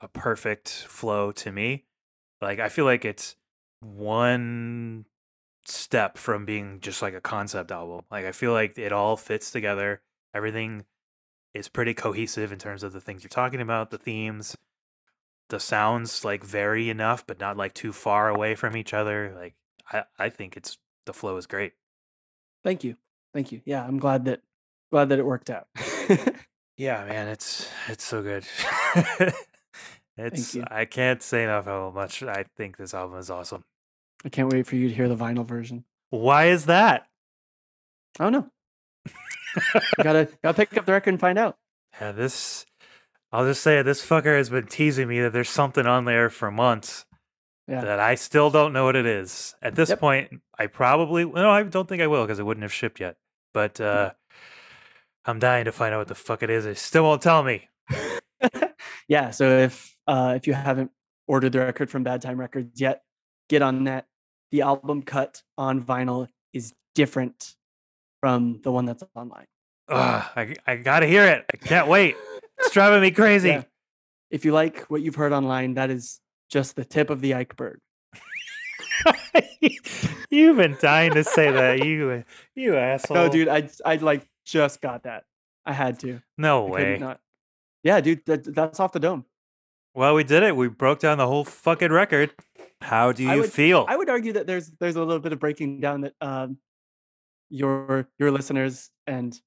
[0.01, 1.85] a perfect flow to me.
[2.41, 3.35] Like, I feel like it's
[3.79, 5.05] one
[5.65, 8.05] step from being just like a concept album.
[8.11, 10.01] Like, I feel like it all fits together.
[10.33, 10.85] Everything
[11.53, 14.57] is pretty cohesive in terms of the things you're talking about, the themes.
[15.49, 19.33] The sounds like vary enough, but not like too far away from each other.
[19.35, 19.53] Like,
[19.91, 21.73] I, I think it's the flow is great.
[22.63, 22.95] Thank you.
[23.33, 23.61] Thank you.
[23.65, 24.41] Yeah, I'm glad that
[24.91, 25.67] glad that it worked out.
[26.77, 28.45] Yeah, man, it's it's so good.
[30.17, 30.57] it's.
[30.71, 33.63] I can't say enough how much I think this album is awesome.
[34.25, 35.85] I can't wait for you to hear the vinyl version.
[36.09, 37.07] Why is that?
[38.19, 38.49] I don't know.
[40.01, 41.57] Gotta gotta pick up the record and find out.
[42.01, 42.65] Yeah, this
[43.31, 46.29] I'll just say it, this fucker has been teasing me that there's something on there
[46.29, 47.05] for months
[47.67, 47.81] Yeah.
[47.81, 49.53] that I still don't know what it is.
[49.61, 49.99] At this Yep.
[49.99, 53.15] point, I probably no, I don't think I will because it wouldn't have shipped yet.
[53.53, 54.13] But uh
[55.25, 56.65] I'm dying to find out what the fuck it is.
[56.65, 57.69] It still won't tell me.
[59.07, 59.31] yeah.
[59.31, 60.91] So if uh, if you haven't
[61.27, 63.03] ordered the record from Bad Time Records yet,
[63.49, 64.05] get on that.
[64.51, 67.55] The album cut on vinyl is different
[68.19, 69.47] from the one that's online.
[69.89, 71.45] Ugh, I I gotta hear it.
[71.53, 72.15] I can't wait.
[72.59, 73.49] It's driving me crazy.
[73.49, 73.63] Yeah.
[74.29, 76.19] If you like what you've heard online, that is
[76.49, 77.79] just the tip of the iceberg.
[80.29, 82.23] You've been dying to say that, you
[82.55, 83.15] you asshole.
[83.15, 85.23] No, dude, I I like just got that.
[85.65, 86.21] I had to.
[86.37, 86.97] No I way.
[86.97, 87.17] couldn't.
[87.83, 89.25] Yeah, dude, that, that's off the dome.
[89.95, 90.55] Well, we did it.
[90.55, 92.31] We broke down the whole fucking record.
[92.81, 93.85] How do I you would- feel?
[93.87, 96.57] I would argue that there's there's a little bit of breaking down that um,
[97.49, 99.39] your your listeners and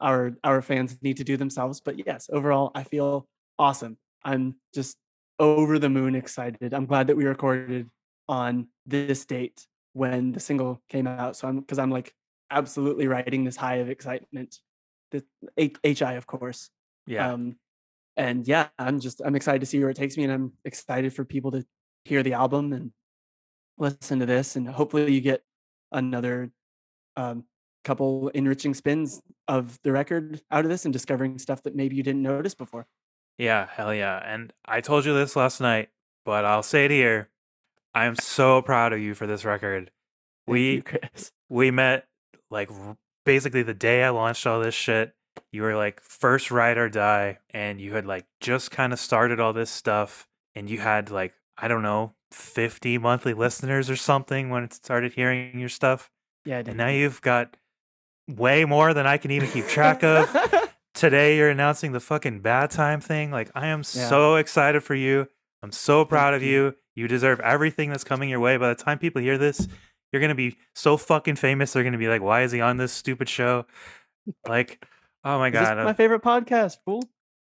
[0.00, 1.80] our our fans need to do themselves.
[1.80, 3.28] But yes, overall, I feel
[3.58, 3.98] awesome.
[4.24, 4.96] I'm just
[5.38, 6.72] over the moon excited.
[6.72, 7.88] I'm glad that we recorded
[8.28, 11.36] on this date when the single came out.
[11.36, 12.14] So I'm because I'm like
[12.52, 14.58] absolutely riding this high of excitement.
[15.10, 15.24] The
[15.56, 16.70] HI, of course.
[17.06, 17.32] yeah.
[17.32, 17.56] Um,
[18.16, 21.14] and yeah, I'm just I'm excited to see where it takes me, and I'm excited
[21.14, 21.64] for people to
[22.04, 22.92] hear the album and
[23.78, 25.42] listen to this, and hopefully you get
[25.92, 26.50] another
[27.16, 27.44] um,
[27.84, 32.02] couple enriching spins of the record out of this and discovering stuff that maybe you
[32.02, 32.86] didn't notice before.
[33.38, 34.20] yeah, hell yeah.
[34.24, 35.88] And I told you this last night,
[36.24, 37.28] but I'll say it here.
[37.94, 39.90] I am so proud of you for this record.
[40.46, 41.32] We you, Chris.
[41.48, 42.06] we met
[42.52, 45.14] like r- basically the day I launched all this shit.
[45.50, 49.40] You were like first ride or die, and you had like just kind of started
[49.40, 54.50] all this stuff, and you had like I don't know, fifty monthly listeners or something
[54.50, 56.10] when it started hearing your stuff,
[56.44, 57.56] Yeah, and now you've got
[58.28, 60.34] way more than I can even keep track of.
[60.94, 63.30] Today you're announcing the fucking bad time thing.
[63.30, 64.08] Like I am Yeah.
[64.08, 65.26] so excited for you.
[65.62, 66.64] I'm so proud of you.
[66.64, 66.74] you.
[66.94, 68.58] You deserve everything that's coming your way.
[68.58, 69.66] By the time people hear this,
[70.12, 71.72] you're gonna be so fucking famous.
[71.72, 73.66] They're gonna be like, "Why is he on this stupid show?"
[74.46, 74.84] Like,
[75.24, 77.02] oh my god, my favorite podcast, fool.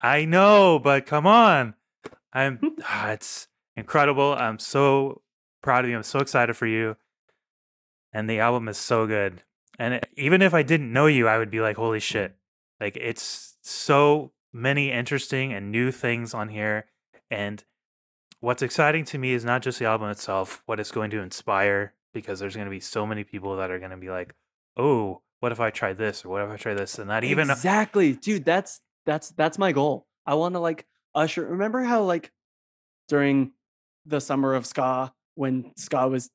[0.00, 1.74] I know, but come on,
[2.32, 2.60] I'm.
[2.84, 4.34] ah, it's incredible.
[4.34, 5.22] I'm so
[5.62, 5.96] proud of you.
[5.96, 6.96] I'm so excited for you.
[8.12, 9.42] And the album is so good.
[9.78, 12.36] And it, even if I didn't know you, I would be like, "Holy shit!"
[12.80, 16.86] Like it's so many interesting and new things on here.
[17.30, 17.62] And
[18.40, 21.92] what's exciting to me is not just the album itself, what it's going to inspire,
[22.12, 24.34] because there's going to be so many people that are going to be like,
[24.76, 26.24] oh, what if I try this?
[26.24, 26.98] Or what if I try this?
[26.98, 28.44] And that even, exactly, dude.
[28.44, 30.06] That's that's that's my goal.
[30.26, 31.44] I want to like usher.
[31.46, 32.30] Remember how like
[33.08, 33.52] during
[34.06, 36.30] the summer of ska when ska was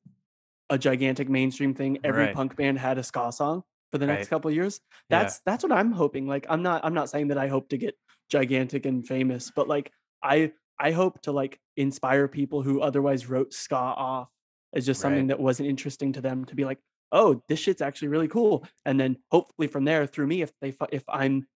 [0.70, 2.34] a gigantic mainstream thing, every Right.
[2.34, 4.30] punk band had a ska song for the next Right.
[4.30, 4.80] couple of years.
[5.10, 5.22] Yeah.
[5.22, 6.26] That's that's what I'm hoping.
[6.26, 7.94] Like I'm not I'm not saying that I hope to get
[8.30, 9.92] gigantic and famous, but like
[10.22, 14.28] I I hope to like inspire people who otherwise wrote ska off
[14.74, 15.28] as just something Right.
[15.28, 16.78] that wasn't interesting to them to be like,
[17.12, 18.66] oh, this shit's actually really cool.
[18.84, 21.46] And then hopefully from there, through me, if they if I'm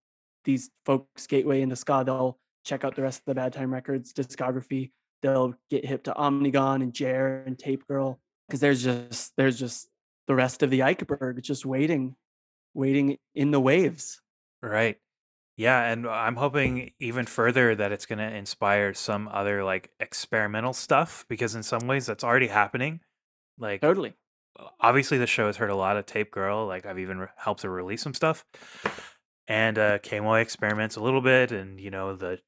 [0.45, 4.13] these folks' gateway into ska, they'll check out the rest of the Bad Time Records
[4.13, 4.93] discography.
[5.23, 9.89] They'll get hip to Omnigone and Jer and Tape Girl because there's just there's just
[10.29, 12.15] the rest of the Eichberg just waiting,
[12.75, 14.21] waiting in the waves.
[14.63, 14.99] Right.
[15.57, 20.73] Yeah, and I'm hoping even further that it's going to inspire some other like experimental
[20.73, 23.01] stuff because in some ways that's already happening.
[23.59, 24.15] Like Totally.
[24.81, 27.63] obviously the show has heard a lot of Tape Girl, like I've even re- helped
[27.63, 28.45] her release some stuff.
[29.47, 32.39] And uh KMOI experiments a little bit and you know the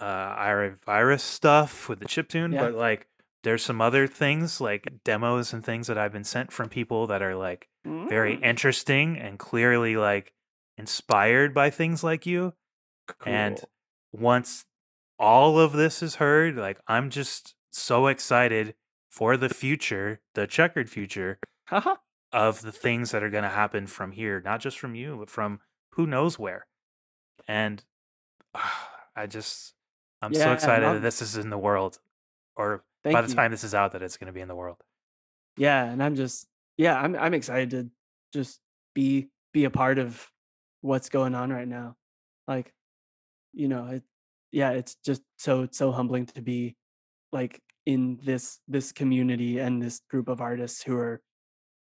[0.00, 2.64] uh Ira virus stuff with the chiptune, Yeah.
[2.64, 3.06] but like
[3.42, 7.22] there's some other things like demos and things that I've been sent from people that
[7.22, 10.32] are like very Mm, interesting and clearly like
[10.78, 12.54] inspired by things like you.
[13.24, 13.60] And
[14.12, 14.64] once
[15.18, 18.74] all of this is heard, like I'm just so excited
[19.16, 21.38] for the future, the checkered future
[21.68, 21.96] Haha.
[22.32, 25.30] of the things that are going to happen from here, not just from you, but
[25.30, 25.60] from
[25.92, 26.66] who knows where.
[27.48, 27.82] And
[29.16, 29.74] I just,
[30.20, 31.98] I'm so excited that this is in the world,
[32.56, 33.34] or by the you.
[33.34, 34.76] time this is out, that it's going to be in the world.
[35.56, 37.90] yeah and i'm just yeah i'm i'm excited to
[38.32, 38.60] just
[38.94, 40.30] be be a part of
[40.82, 41.96] what's going on right now
[42.46, 42.74] like
[43.54, 44.02] you know it
[44.52, 46.76] yeah it's just so so humbling to be
[47.32, 51.22] like in this this community and this group of artists who are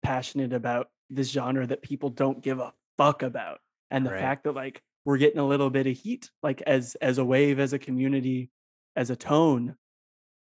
[0.03, 3.59] passionate about this genre that people don't give a fuck about.
[3.91, 4.21] And the Right.
[4.21, 7.59] fact that like we're getting a little bit of heat, like as as a wave,
[7.59, 8.51] as a community,
[8.95, 9.77] as a tone.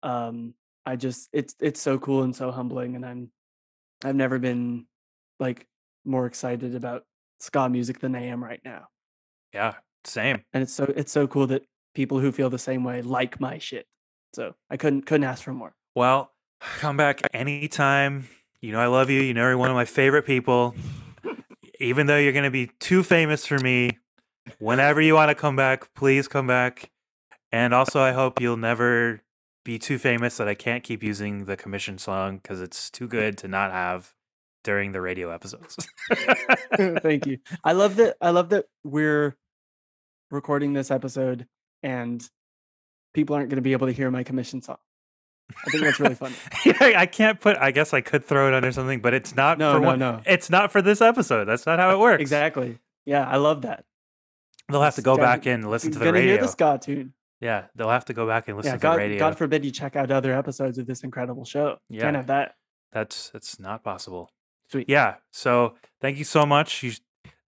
[0.05, 0.55] Um,
[0.86, 2.94] I just it's it's so cool and so humbling.
[2.97, 3.31] And I'm
[4.05, 4.86] I've never been
[5.40, 5.66] like
[6.05, 7.05] more excited about
[7.40, 8.86] ska music than I am right now.
[9.52, 9.74] Yeah,
[10.05, 10.43] same.
[10.52, 11.64] And it's so it's so cool that
[11.94, 13.86] people who feel the same way like my shit.
[14.33, 15.75] So I couldn't couldn't ask for more.
[15.95, 16.33] Well,
[16.79, 18.29] come back anytime.
[18.61, 19.21] You know I love you.
[19.21, 20.75] You know you're one of my favorite people.
[21.81, 23.99] Even though you're going to be too famous for me,
[24.59, 26.91] whenever you want to come back, please come back.
[27.51, 29.21] And also, I hope you'll never
[29.65, 33.37] be too famous that I can't keep using the commission song because it's too good
[33.39, 34.15] to not have
[34.65, 35.77] during the radio episodes.
[36.77, 37.39] Thank you.
[37.65, 38.17] I love that.
[38.21, 39.37] I love that we're
[40.31, 41.47] recording this episode
[41.83, 42.29] and
[43.13, 44.79] people aren't going to be able to hear my commission song.
[45.67, 46.35] I think that's really funny.
[46.65, 47.57] yeah, I can't put.
[47.59, 49.59] I guess I could throw it under something, but it's not.
[49.59, 50.21] No, for no, one, no.
[50.25, 51.45] It's not for this episode.
[51.45, 52.21] That's not how it works.
[52.21, 52.79] Exactly.
[53.05, 53.85] Yeah, I love that.
[54.69, 57.13] They'll have to go back and listen to the gonna hear the ska tune.
[57.41, 59.19] Yeah, they'll have to go back and listen Yeah, to God, the radio.
[59.19, 61.79] God forbid you check out other episodes of this incredible show.
[61.91, 62.03] Yeah.
[62.03, 62.55] Can't have that.
[62.93, 64.31] That's that's not possible.
[64.71, 64.89] Sweet.
[64.89, 65.17] Yeah.
[65.33, 66.83] So thank you so much.
[66.83, 66.93] You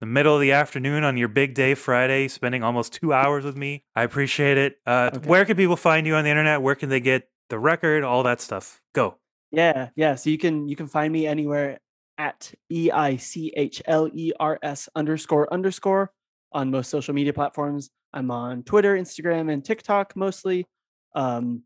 [0.01, 3.57] the middle of the afternoon on your big day Friday, spending almost two hours with
[3.57, 3.85] me.
[3.95, 4.77] I appreciate it.
[4.87, 5.29] Uh, Okay.
[5.29, 6.63] Where can people find you on the internet?
[6.63, 8.05] Where can they get the record?
[8.05, 8.81] All that stuff.
[8.95, 9.19] Go.
[9.51, 10.15] Yeah, yeah.
[10.17, 11.79] So you can you can find me anywhere
[12.19, 16.13] at e i c h l e r s underscore underscore
[16.53, 17.91] on most social media platforms.
[18.13, 20.67] I'm on Twitter, Instagram, and TikTok mostly.
[21.15, 21.63] Um,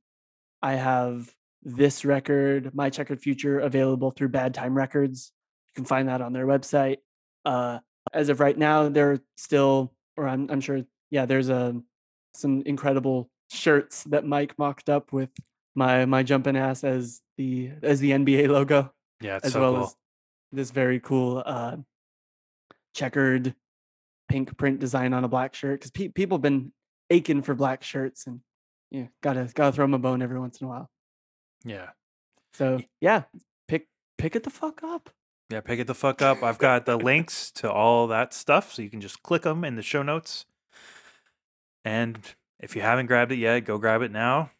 [0.62, 1.32] I have
[1.62, 5.32] this record, My Checkered Future, available through Bad Time Records.
[5.68, 6.98] You can find that on their website.
[7.44, 7.78] Uh,
[8.12, 11.80] as of right now, they're still, or I'm, I'm sure, yeah, there's a
[12.34, 15.30] some incredible shirts that Mike mocked up with
[15.74, 19.74] my my jumping ass as the as the NBA logo, Yeah, it's as so well
[19.74, 19.84] cool.
[19.84, 19.96] as
[20.52, 21.76] this very cool uh,
[22.94, 23.54] checkered
[24.28, 25.80] pink print design on a black shirt.
[25.80, 26.72] Because pe- people have been
[27.10, 28.40] aching for black shirts, and
[28.90, 30.90] yeah, gotta gotta throw them a bone every once in a while.
[31.64, 31.90] yeah.
[32.54, 33.22] So yeah,
[33.68, 33.86] pick
[34.16, 35.10] pick it the fuck up.
[35.50, 36.42] Yeah, pick it the fuck up.
[36.42, 39.76] I've got the links to all that stuff, so you can just click them in
[39.76, 40.44] the show notes.
[41.84, 42.20] And
[42.60, 44.50] if you haven't grabbed it yet, go grab it now.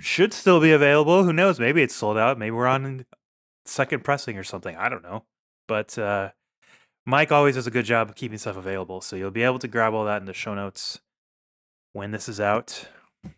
[0.00, 1.24] Should still be available.
[1.24, 1.60] Who knows?
[1.60, 2.38] Maybe it's sold out.
[2.38, 3.04] Maybe we're on
[3.66, 4.74] second pressing or something.
[4.76, 5.24] I don't know.
[5.68, 6.30] But uh,
[7.04, 9.68] Mike always does a good job of keeping stuff available, so you'll be able to
[9.68, 11.00] grab all that in the show notes
[11.92, 12.88] when this is out.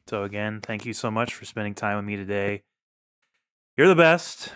[0.09, 2.63] So again, thank you so much for spending time with me today.
[3.77, 4.53] You're the best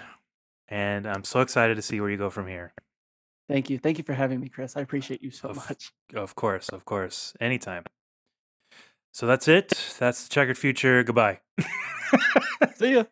[0.70, 2.72] and I'm so excited to see where you go from here.
[3.48, 4.76] Thank you, thank you for having me, Chris.
[4.76, 5.92] I appreciate you so Of- much.
[6.14, 7.84] Of course, of course, anytime.
[9.12, 9.70] So that's it.
[9.98, 11.02] That's the checkered future.
[11.02, 11.40] Goodbye.
[12.76, 13.04] See ya.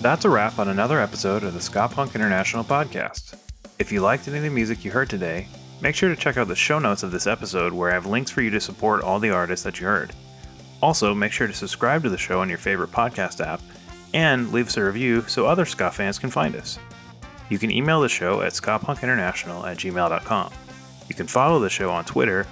[0.00, 3.34] That's a wrap on another episode of the Ska Punk International podcast.
[3.78, 5.48] If you liked any of the music you heard today,
[5.80, 8.30] make sure to check out the show notes of this episode where I have links
[8.30, 10.12] for you to support all the artists that you heard.
[10.82, 13.60] Also, make sure to subscribe to the show on your favorite podcast app
[14.14, 16.78] and leave us a review so other ska fans can find us.
[17.48, 20.52] You can email the show at skapunkinternational at gmail.com.
[21.08, 22.46] You can follow the show on Twitter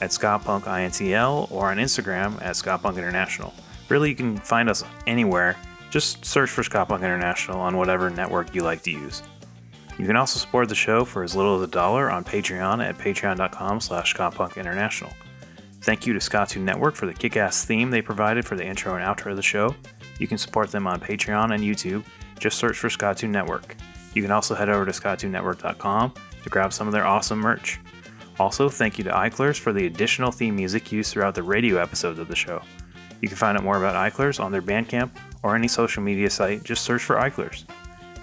[0.00, 3.52] at skapunkintl or on Instagram at skapunkinternational.
[3.88, 5.56] Really, you can find us anywhere.
[5.90, 9.22] Just search for Ska Punk International on whatever network you like to use.
[9.98, 12.96] You can also support the show for as little as a dollar on Patreon at
[12.96, 15.12] patreon.com slash skapunkinternational.
[15.82, 19.04] Thank you to Skatune Network for the kick-ass theme they provided for the intro and
[19.04, 19.74] outro of the show.
[20.18, 22.04] You can support them on Patreon and YouTube.
[22.38, 23.76] Just search for Skatune Network.
[24.14, 27.78] You can also head over to skatunenetwork.com to grab some of their awesome merch.
[28.38, 32.18] Also, thank you to Eichlers for the additional theme music used throughout the radio episodes
[32.18, 32.62] of the show.
[33.20, 35.10] You can find out more about Eichlers on their Bandcamp
[35.42, 36.64] or any social media site.
[36.64, 37.64] Just search for Eichlers.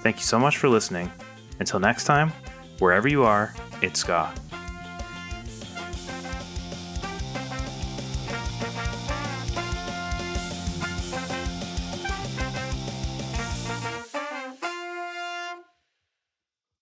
[0.02, 1.12] Thank you so much for listening.
[1.60, 2.32] Until next time,
[2.80, 4.34] wherever you are, it's Ska.